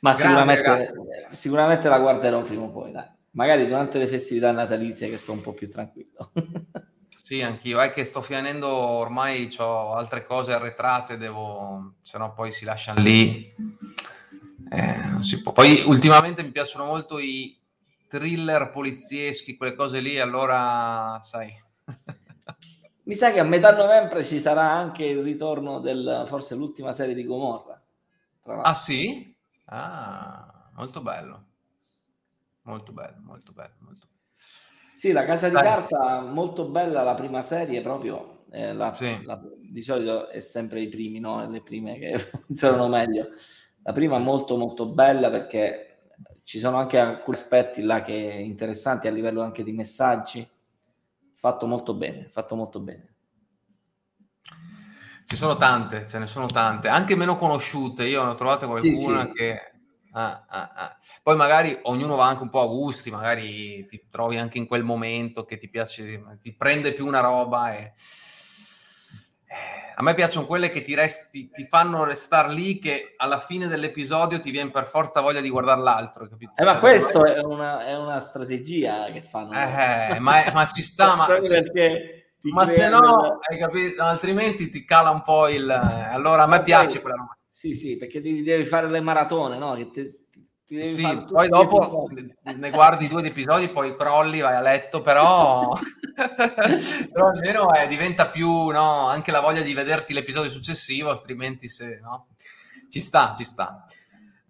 Ma 0.00 0.14
sicuramente, 0.14 0.94
sicuramente, 1.32 1.88
la 1.88 1.98
guarderò 1.98 2.42
prima 2.42 2.62
o 2.62 2.70
poi, 2.70 2.92
dai. 2.92 3.10
Magari 3.32 3.66
durante 3.66 3.98
le 3.98 4.06
festività 4.06 4.52
natalizie 4.52 5.08
che 5.08 5.18
sono 5.18 5.38
un 5.38 5.42
po' 5.42 5.52
più 5.52 5.68
tranquillo. 5.68 6.32
Sì, 7.28 7.42
anch'io. 7.42 7.78
È 7.78 7.92
che 7.92 8.04
sto 8.04 8.22
finendo 8.22 8.68
ormai, 8.68 9.54
ho 9.58 9.92
altre 9.92 10.24
cose 10.24 10.54
arretrate, 10.54 11.18
devo, 11.18 11.96
se 12.00 12.16
no 12.16 12.32
poi 12.32 12.52
si 12.52 12.64
lasciano 12.64 13.02
lì 13.02 13.54
eh, 14.70 14.96
non 15.06 15.22
si 15.22 15.42
può. 15.42 15.52
Poi 15.52 15.82
ultimamente 15.86 16.42
mi 16.42 16.50
piacciono 16.50 16.84
molto 16.84 17.18
i 17.18 17.58
thriller 18.06 18.70
polizieschi, 18.70 19.56
quelle 19.56 19.74
cose 19.74 20.00
lì, 20.00 20.18
allora 20.18 21.20
sai. 21.22 21.50
mi 23.08 23.14
sa 23.14 23.32
che 23.32 23.40
a 23.40 23.44
metà 23.44 23.74
novembre 23.74 24.22
ci 24.22 24.38
sarà 24.38 24.70
anche 24.70 25.02
il 25.02 25.22
ritorno 25.22 25.80
del 25.80 26.24
forse 26.26 26.54
l'ultima 26.54 26.92
serie 26.92 27.14
di 27.14 27.24
Gomorra. 27.24 27.82
Ah 28.44 28.74
sì? 28.74 29.34
Ah, 29.64 30.70
molto 30.74 31.00
bello. 31.00 31.46
Molto 32.64 32.92
bello, 32.92 33.16
molto 33.22 33.52
bello, 33.52 33.74
molto 33.78 34.08
Sì, 34.96 35.12
la 35.12 35.24
Casa 35.24 35.48
di 35.48 35.54
Dai. 35.54 35.62
Carta, 35.62 36.20
molto 36.20 36.68
bella 36.68 37.02
la 37.02 37.14
prima 37.14 37.40
serie 37.40 37.80
proprio. 37.80 38.44
Eh, 38.50 38.74
la, 38.74 38.92
sì. 38.92 39.22
la, 39.24 39.40
di 39.58 39.80
solito 39.80 40.28
è 40.28 40.40
sempre 40.40 40.82
i 40.82 40.88
primi, 40.88 41.18
no? 41.18 41.48
Le 41.48 41.62
prime 41.62 41.98
che 41.98 42.18
funzionano 42.46 42.88
meglio. 42.88 43.28
La 43.84 43.92
prima 43.92 44.16
è 44.16 44.20
molto 44.20 44.58
molto 44.58 44.84
bella 44.84 45.30
perché 45.30 46.10
ci 46.44 46.58
sono 46.58 46.76
anche 46.76 46.98
alcuni 46.98 47.36
aspetti 47.38 47.80
là 47.80 48.02
che 48.02 48.12
interessanti 48.12 49.06
a 49.08 49.10
livello 49.10 49.40
anche 49.40 49.62
di 49.62 49.72
messaggi. 49.72 50.46
Fatto 51.40 51.66
molto 51.66 51.94
bene, 51.94 52.28
fatto 52.28 52.56
molto 52.56 52.80
bene. 52.80 53.14
Ci 55.24 55.36
sono 55.36 55.56
tante, 55.56 56.06
ce 56.08 56.18
ne 56.18 56.26
sono 56.26 56.46
tante, 56.46 56.88
anche 56.88 57.14
meno 57.14 57.36
conosciute. 57.36 58.06
Io 58.06 58.24
ne 58.24 58.30
ho 58.30 58.34
trovate 58.34 58.66
qualcuna 58.66 59.20
sì, 59.22 59.26
sì. 59.26 59.32
che 59.34 59.72
Ah, 60.12 60.46
ah, 60.48 60.72
ah. 60.74 60.96
Poi 61.22 61.36
magari 61.36 61.78
ognuno 61.82 62.16
va 62.16 62.26
anche 62.26 62.42
un 62.42 62.48
po' 62.48 62.62
a 62.62 62.66
gusti, 62.66 63.10
magari 63.10 63.84
ti 63.84 64.06
trovi 64.10 64.38
anche 64.38 64.58
in 64.58 64.66
quel 64.66 64.82
momento 64.82 65.44
che 65.44 65.58
ti 65.58 65.68
piace, 65.68 66.20
ti 66.40 66.56
prende 66.56 66.92
più 66.94 67.06
una 67.06 67.20
roba 67.20 67.76
e... 67.76 67.92
A 69.96 70.02
me 70.02 70.14
piacciono 70.14 70.46
quelle 70.46 70.70
che 70.70 70.82
ti, 70.82 70.94
resti, 70.94 71.50
ti 71.50 71.66
fanno 71.68 72.04
restare 72.04 72.52
lì, 72.52 72.78
che 72.78 73.14
alla 73.16 73.40
fine 73.40 73.66
dell'episodio 73.66 74.38
ti 74.38 74.52
viene 74.52 74.70
per 74.70 74.86
forza 74.86 75.20
voglia 75.20 75.40
di 75.40 75.50
guardare 75.50 75.80
l'altro. 75.80 76.28
Capito? 76.28 76.52
Eh, 76.54 76.64
ma 76.64 76.72
cioè, 76.72 76.80
questo 76.80 77.24
è 77.24 77.40
una, 77.40 77.84
è 77.84 77.96
una, 77.96 78.20
strategia 78.20 79.10
che 79.10 79.22
fanno. 79.22 79.52
Eh, 79.52 80.20
ma, 80.20 80.44
ma, 80.52 80.66
ci 80.66 80.82
sta, 80.82 81.16
ma, 81.16 81.26
perché 81.26 82.18
ma 82.42 82.64
se 82.66 82.88
no, 82.88 83.38
hai 83.40 83.58
capito, 83.58 84.02
altrimenti 84.02 84.68
ti 84.70 84.84
cala 84.84 85.10
un 85.10 85.22
po' 85.22 85.48
il... 85.48 85.68
Allora 85.68 86.44
a 86.44 86.46
me 86.46 86.62
piace 86.62 87.00
quella 87.00 87.16
roba. 87.16 87.36
Sì, 87.48 87.74
sì, 87.74 87.96
perché 87.96 88.20
devi, 88.20 88.42
devi 88.42 88.64
fare 88.64 88.88
le 88.88 89.00
maratone, 89.00 89.58
no? 89.58 89.74
Che 89.74 89.90
te, 89.90 90.17
sì, 90.68 91.24
poi 91.26 91.48
dopo 91.48 92.10
ne 92.42 92.70
guardi 92.70 93.08
due 93.08 93.24
episodi, 93.24 93.70
poi 93.70 93.96
crolli, 93.96 94.40
vai 94.40 94.54
a 94.54 94.60
letto, 94.60 95.00
però, 95.00 95.72
però 97.10 97.28
almeno 97.28 97.72
eh, 97.72 97.86
diventa 97.86 98.28
più 98.28 98.66
no? 98.68 99.08
anche 99.08 99.30
la 99.30 99.40
voglia 99.40 99.62
di 99.62 99.72
vederti 99.72 100.12
l'episodio 100.12 100.50
successivo, 100.50 101.08
altrimenti 101.08 101.68
se 101.68 101.98
no, 102.02 102.26
ci 102.90 103.00
sta, 103.00 103.32
ci 103.34 103.44
sta. 103.44 103.86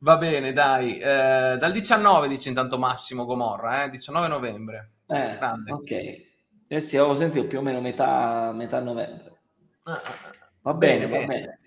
Va 0.00 0.16
bene, 0.16 0.52
dai, 0.52 0.98
eh, 0.98 1.56
dal 1.56 1.70
19 1.72 2.26
dice 2.26 2.48
intanto 2.48 2.78
Massimo 2.78 3.24
Gomorra, 3.24 3.84
eh? 3.84 3.90
19 3.90 4.26
novembre. 4.26 4.90
Eh, 5.06 5.36
Grande. 5.36 5.72
Ok, 5.72 5.90
eh 6.66 6.80
sì, 6.80 6.96
avevo 6.96 7.14
sentito 7.14 7.46
più 7.46 7.58
o 7.58 7.62
meno 7.62 7.80
metà, 7.80 8.50
metà 8.52 8.80
novembre. 8.80 9.38
Ah, 9.84 9.92
ah, 9.92 10.00
ah. 10.02 10.38
Va 10.62 10.74
bene, 10.74 11.06
bene 11.06 11.20
va 11.20 11.26
bene. 11.26 11.57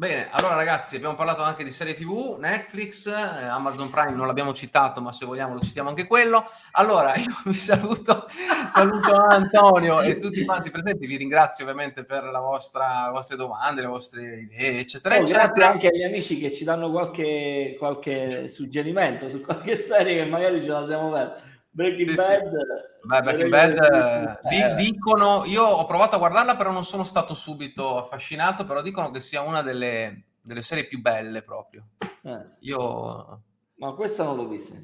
Bene. 0.00 0.28
Allora 0.30 0.54
ragazzi 0.54 0.96
abbiamo 0.96 1.14
parlato 1.14 1.42
anche 1.42 1.62
di 1.62 1.70
serie 1.70 1.92
tv, 1.92 2.38
Netflix, 2.38 3.06
eh, 3.06 3.44
Amazon 3.44 3.90
Prime 3.90 4.12
non 4.12 4.26
l'abbiamo 4.26 4.54
citato 4.54 5.02
ma 5.02 5.12
se 5.12 5.26
vogliamo 5.26 5.52
lo 5.52 5.60
citiamo 5.60 5.90
anche 5.90 6.06
quello. 6.06 6.42
Allora 6.72 7.14
io 7.20 7.36
vi 7.44 7.52
saluto, 7.52 8.26
saluto 8.70 9.14
Antonio 9.14 10.00
e 10.00 10.16
tutti 10.16 10.42
quanti 10.46 10.70
presenti, 10.70 11.06
vi 11.06 11.16
ringrazio 11.16 11.64
ovviamente 11.64 12.04
per 12.04 12.24
la 12.24 12.40
vostra, 12.40 13.04
le 13.06 13.12
vostre 13.12 13.36
domande, 13.36 13.82
le 13.82 13.88
vostre 13.88 14.38
idee 14.38 14.80
eccetera 14.80 15.16
oh, 15.16 15.18
eccetera. 15.18 15.46
Grazie 15.48 15.64
anche 15.64 15.88
agli 15.88 16.02
amici 16.02 16.38
che 16.38 16.50
ci 16.50 16.64
danno 16.64 16.90
qualche, 16.90 17.76
qualche 17.78 18.48
suggerimento 18.48 19.28
su 19.28 19.42
qualche 19.42 19.76
serie 19.76 20.22
che 20.22 20.30
magari 20.30 20.62
ce 20.62 20.68
la 20.70 20.86
siamo 20.86 21.10
persa. 21.10 21.49
Breaking 21.70 22.10
sì, 22.10 22.14
Bad... 22.14 22.50
Sì 22.50 22.90
Beh, 23.02 23.22
Breaking 23.22 23.48
Bad 23.48 24.38
eh, 24.50 24.74
dicono, 24.74 25.44
io 25.46 25.64
ho 25.64 25.86
provato 25.86 26.16
a 26.16 26.18
guardarla, 26.18 26.56
però 26.56 26.70
non 26.70 26.84
sono 26.84 27.04
stato 27.04 27.32
subito 27.34 27.96
affascinato, 27.96 28.64
però 28.64 28.82
dicono 28.82 29.10
che 29.10 29.20
sia 29.20 29.40
una 29.40 29.62
delle, 29.62 30.24
delle 30.42 30.62
serie 30.62 30.86
più 30.86 31.00
belle 31.00 31.42
proprio. 31.42 31.86
Eh. 32.22 32.46
Io... 32.60 33.42
Ma 33.76 33.92
questa 33.92 34.24
non 34.24 34.36
l'ho 34.36 34.46
vista. 34.46 34.74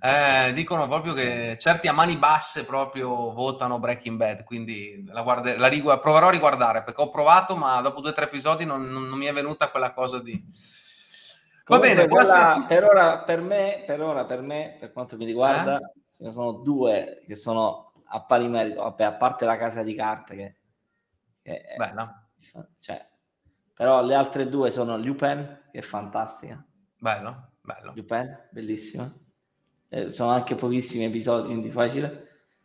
Eh, 0.00 0.52
dicono 0.54 0.88
proprio 0.88 1.12
che 1.12 1.56
certi 1.60 1.88
a 1.88 1.92
mani 1.92 2.16
basse 2.16 2.64
proprio 2.64 3.32
votano 3.32 3.78
Breaking 3.78 4.16
Bad, 4.16 4.44
quindi 4.44 5.04
la, 5.08 5.20
guarde- 5.20 5.58
la 5.58 5.66
rigu- 5.66 6.00
proverò 6.00 6.28
a 6.28 6.30
riguardare 6.30 6.82
perché 6.82 7.02
ho 7.02 7.10
provato, 7.10 7.56
ma 7.56 7.80
dopo 7.82 8.00
due 8.00 8.10
o 8.10 8.14
tre 8.14 8.24
episodi 8.24 8.64
non, 8.64 8.88
non, 8.88 9.08
non 9.08 9.18
mi 9.18 9.26
è 9.26 9.32
venuta 9.32 9.68
quella 9.68 9.92
cosa 9.92 10.18
di... 10.18 10.32
Va 11.66 11.78
Comunque, 11.78 11.94
bene, 11.94 12.08
quella, 12.08 12.64
per 12.66 12.84
ora 12.84 13.18
per 13.18 13.40
me, 13.42 13.82
per 13.86 14.00
ora 14.00 14.24
per 14.24 14.40
me, 14.40 14.76
per 14.78 14.92
quanto 14.92 15.16
mi 15.16 15.24
riguarda, 15.24 15.78
eh? 15.78 15.92
Ce 16.16 16.24
ne 16.24 16.30
sono 16.30 16.52
due 16.52 17.22
che 17.26 17.34
sono 17.34 17.92
a 18.08 18.22
pari 18.22 18.48
merito, 18.48 18.82
vabbè, 18.82 19.04
a 19.04 19.14
parte 19.14 19.44
la 19.44 19.56
casa 19.56 19.82
di 19.82 19.94
carte 19.94 20.36
che, 20.36 20.56
che 21.42 21.60
è, 21.60 21.76
Bella. 21.76 22.28
Cioè, 22.78 23.06
però 23.74 24.02
le 24.02 24.14
altre 24.14 24.48
due 24.48 24.70
sono 24.70 24.96
Lupin, 24.96 25.64
che 25.70 25.78
è 25.78 25.82
fantastica. 25.82 26.64
Bello, 26.98 27.52
bello. 27.60 27.92
Lupin, 27.94 28.48
bellissima. 28.50 29.12
Eh, 29.88 30.12
sono 30.12 30.30
anche 30.30 30.54
pochissimi 30.54 31.04
episodi, 31.04 31.46
quindi 31.48 31.70
facile. 31.70 32.24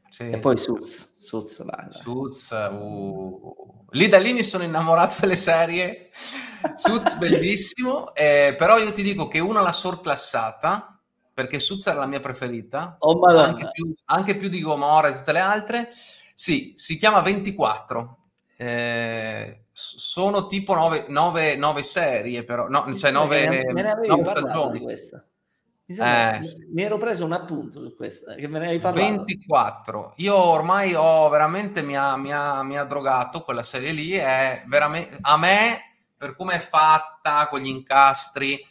Sì. 0.10 0.30
E 0.30 0.40
poi 0.40 0.58
Suits. 0.58 1.20
Suits, 1.20 1.66
Suits 1.90 2.50
uh. 2.50 3.86
lì 3.92 4.08
da 4.10 4.20
lì 4.20 4.34
mi 4.34 4.44
sono 4.44 4.64
innamorato 4.64 5.16
delle 5.22 5.36
serie. 5.36 6.10
Suits 6.76 7.18
bellissimo, 7.18 8.14
eh, 8.14 8.56
però 8.58 8.78
io 8.78 8.92
ti 8.92 9.04
dico 9.04 9.28
che 9.28 9.40
una 9.40 9.62
l'ha 9.62 9.72
sorclassata 9.72 11.01
perché 11.34 11.60
Suits 11.60 11.88
era 11.88 12.00
la 12.00 12.06
mia 12.06 12.20
preferita, 12.20 12.98
oh, 13.00 13.20
anche, 13.26 13.70
più, 13.72 13.94
anche, 14.06 14.36
più, 14.36 14.50
di 14.50 14.62
Gomorra 14.62 15.10
e 15.10 15.16
tutte 15.16 15.32
le 15.32 15.40
altre. 15.40 15.90
Sì, 16.34 16.74
si 16.76 16.98
chiama 16.98 17.22
24. 17.22 18.18
Eh, 18.58 19.66
sono 19.72 20.48
tipo 20.48 20.76
9, 20.76 21.84
serie, 21.84 22.44
però, 22.44 22.68
no, 22.68 22.94
cioè 22.96 23.12
9 23.12 23.64
me 23.72 23.82
ne 23.82 23.92
avevi 23.92 24.22
parlato 24.22 24.70
di 24.70 24.80
questa. 24.80 25.26
Mi, 25.86 25.96
sembra, 25.96 26.38
eh, 26.38 26.40
mi, 26.74 26.84
ero 26.84 26.98
preso 26.98 27.26
un 27.26 27.34
appunto 27.34 27.82
su 27.82 27.96
questa, 27.96 28.36
che 28.36 28.48
me 28.48 28.60
ne 28.60 28.66
avevi 28.66 28.82
parlato. 28.82 29.08
24. 29.08 30.14
Io 30.18 30.36
ormai 30.36 30.94
ho 30.94 31.28
veramente, 31.30 31.82
mi 31.82 31.98
ha, 31.98 32.16
mi 32.16 32.32
ha, 32.32 32.64
mi 32.64 32.78
ha 32.78 32.84
drogato 32.84 33.44
quella 33.44 33.64
serie 33.64 33.92
lì, 33.92 34.12
è 34.12 34.64
veramente, 34.68 35.18
a 35.22 35.38
me, 35.38 35.80
per 36.16 36.36
come 36.36 36.54
è 36.54 36.60
fatta, 36.60 37.48
con 37.50 37.60
gli 37.60 37.68
incastri, 37.68 38.66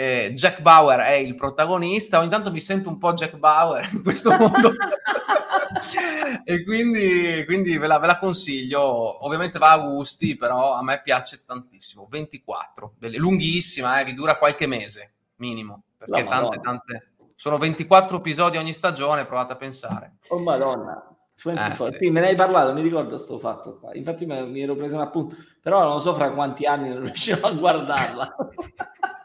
eh, 0.00 0.32
Jack 0.32 0.60
Bauer 0.60 1.00
è 1.00 1.14
il 1.14 1.34
protagonista, 1.34 2.20
ogni 2.20 2.28
tanto 2.28 2.52
mi 2.52 2.60
sento 2.60 2.88
un 2.88 2.98
po' 2.98 3.14
Jack 3.14 3.36
Bauer 3.36 3.88
in 3.92 4.04
questo 4.04 4.30
mondo. 4.30 4.70
e 6.44 6.62
quindi, 6.62 7.42
quindi 7.44 7.76
ve, 7.76 7.88
la, 7.88 7.98
ve, 7.98 8.06
la, 8.06 8.18
consiglio. 8.20 9.26
Ovviamente 9.26 9.58
va 9.58 9.72
a 9.72 9.78
gusti, 9.78 10.36
però 10.36 10.74
a 10.74 10.84
me 10.84 11.02
piace 11.02 11.42
tantissimo. 11.44 12.06
24, 12.08 12.94
lunghissima, 13.16 13.98
eh, 13.98 14.04
vi 14.04 14.14
dura 14.14 14.38
qualche 14.38 14.68
mese 14.68 15.14
minimo, 15.38 15.82
perché 15.98 16.28
tante, 16.28 16.60
tante... 16.60 17.12
Sono 17.34 17.58
24 17.58 18.18
episodi 18.18 18.56
ogni 18.56 18.74
stagione, 18.74 19.26
provate 19.26 19.54
a 19.54 19.56
pensare. 19.56 20.18
Oh 20.28 20.38
madonna. 20.38 21.08
Eh, 21.44 21.74
sì. 21.74 21.96
sì. 21.96 22.10
me 22.10 22.20
ne 22.20 22.28
hai 22.28 22.36
parlato, 22.36 22.72
mi 22.72 22.82
ricordo 22.82 23.10
questo 23.10 23.40
fatto 23.40 23.80
qua. 23.80 23.92
Infatti 23.94 24.26
mi 24.26 24.62
ero 24.62 24.76
preso 24.76 24.94
un 24.94 25.02
appunto, 25.02 25.34
però 25.60 25.82
non 25.82 26.00
so 26.00 26.14
fra 26.14 26.30
quanti 26.30 26.66
anni 26.66 26.88
non 26.88 27.02
riuscivo 27.02 27.48
a 27.48 27.50
guardarla. 27.50 28.36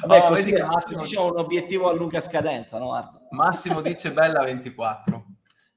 Vabbè, 0.00 0.24
oh, 0.24 0.28
così 0.28 0.52
Massimo 0.52 1.02
c'è 1.02 1.20
un 1.20 1.38
obiettivo 1.38 1.88
a 1.88 1.92
lunga 1.92 2.20
scadenza, 2.20 2.78
no? 2.78 2.94
Ardo? 2.94 3.26
Massimo 3.30 3.80
dice 3.80 4.12
bella 4.12 4.42
24. 4.42 5.24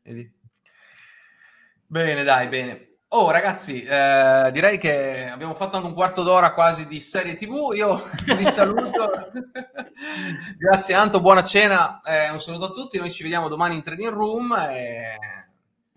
Vedi? 0.02 0.34
Bene, 1.86 2.24
dai, 2.24 2.48
bene. 2.48 2.88
Oh 3.16 3.30
ragazzi, 3.30 3.84
eh, 3.84 4.50
direi 4.52 4.80
che 4.80 5.30
abbiamo 5.30 5.54
fatto 5.54 5.76
anche 5.76 5.88
un 5.88 5.94
quarto 5.94 6.24
d'ora 6.24 6.54
quasi 6.54 6.88
di 6.88 7.00
serie 7.00 7.36
TV. 7.36 7.72
Io 7.76 8.10
vi 8.36 8.44
saluto. 8.44 9.32
Grazie 10.58 10.96
Anto, 10.96 11.22
buona 11.22 11.44
cena. 11.44 12.02
Eh, 12.04 12.32
un 12.32 12.42
saluto 12.42 12.66
a 12.66 12.72
tutti. 12.72 12.98
Noi 12.98 13.12
ci 13.12 13.22
vediamo 13.22 13.50
domani 13.50 13.76
in 13.76 13.84
Trading 13.84 14.12
Room. 14.12 14.54
E... 14.54 15.16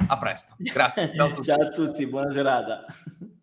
A 0.08 0.18
presto. 0.18 0.56
Grazie. 0.58 1.14
Ciao 1.14 1.28
a 1.28 1.30
tutti, 1.30 1.44
Ciao 1.48 1.62
a 1.62 1.70
tutti 1.70 2.06
buona 2.06 2.30
serata. 2.30 2.84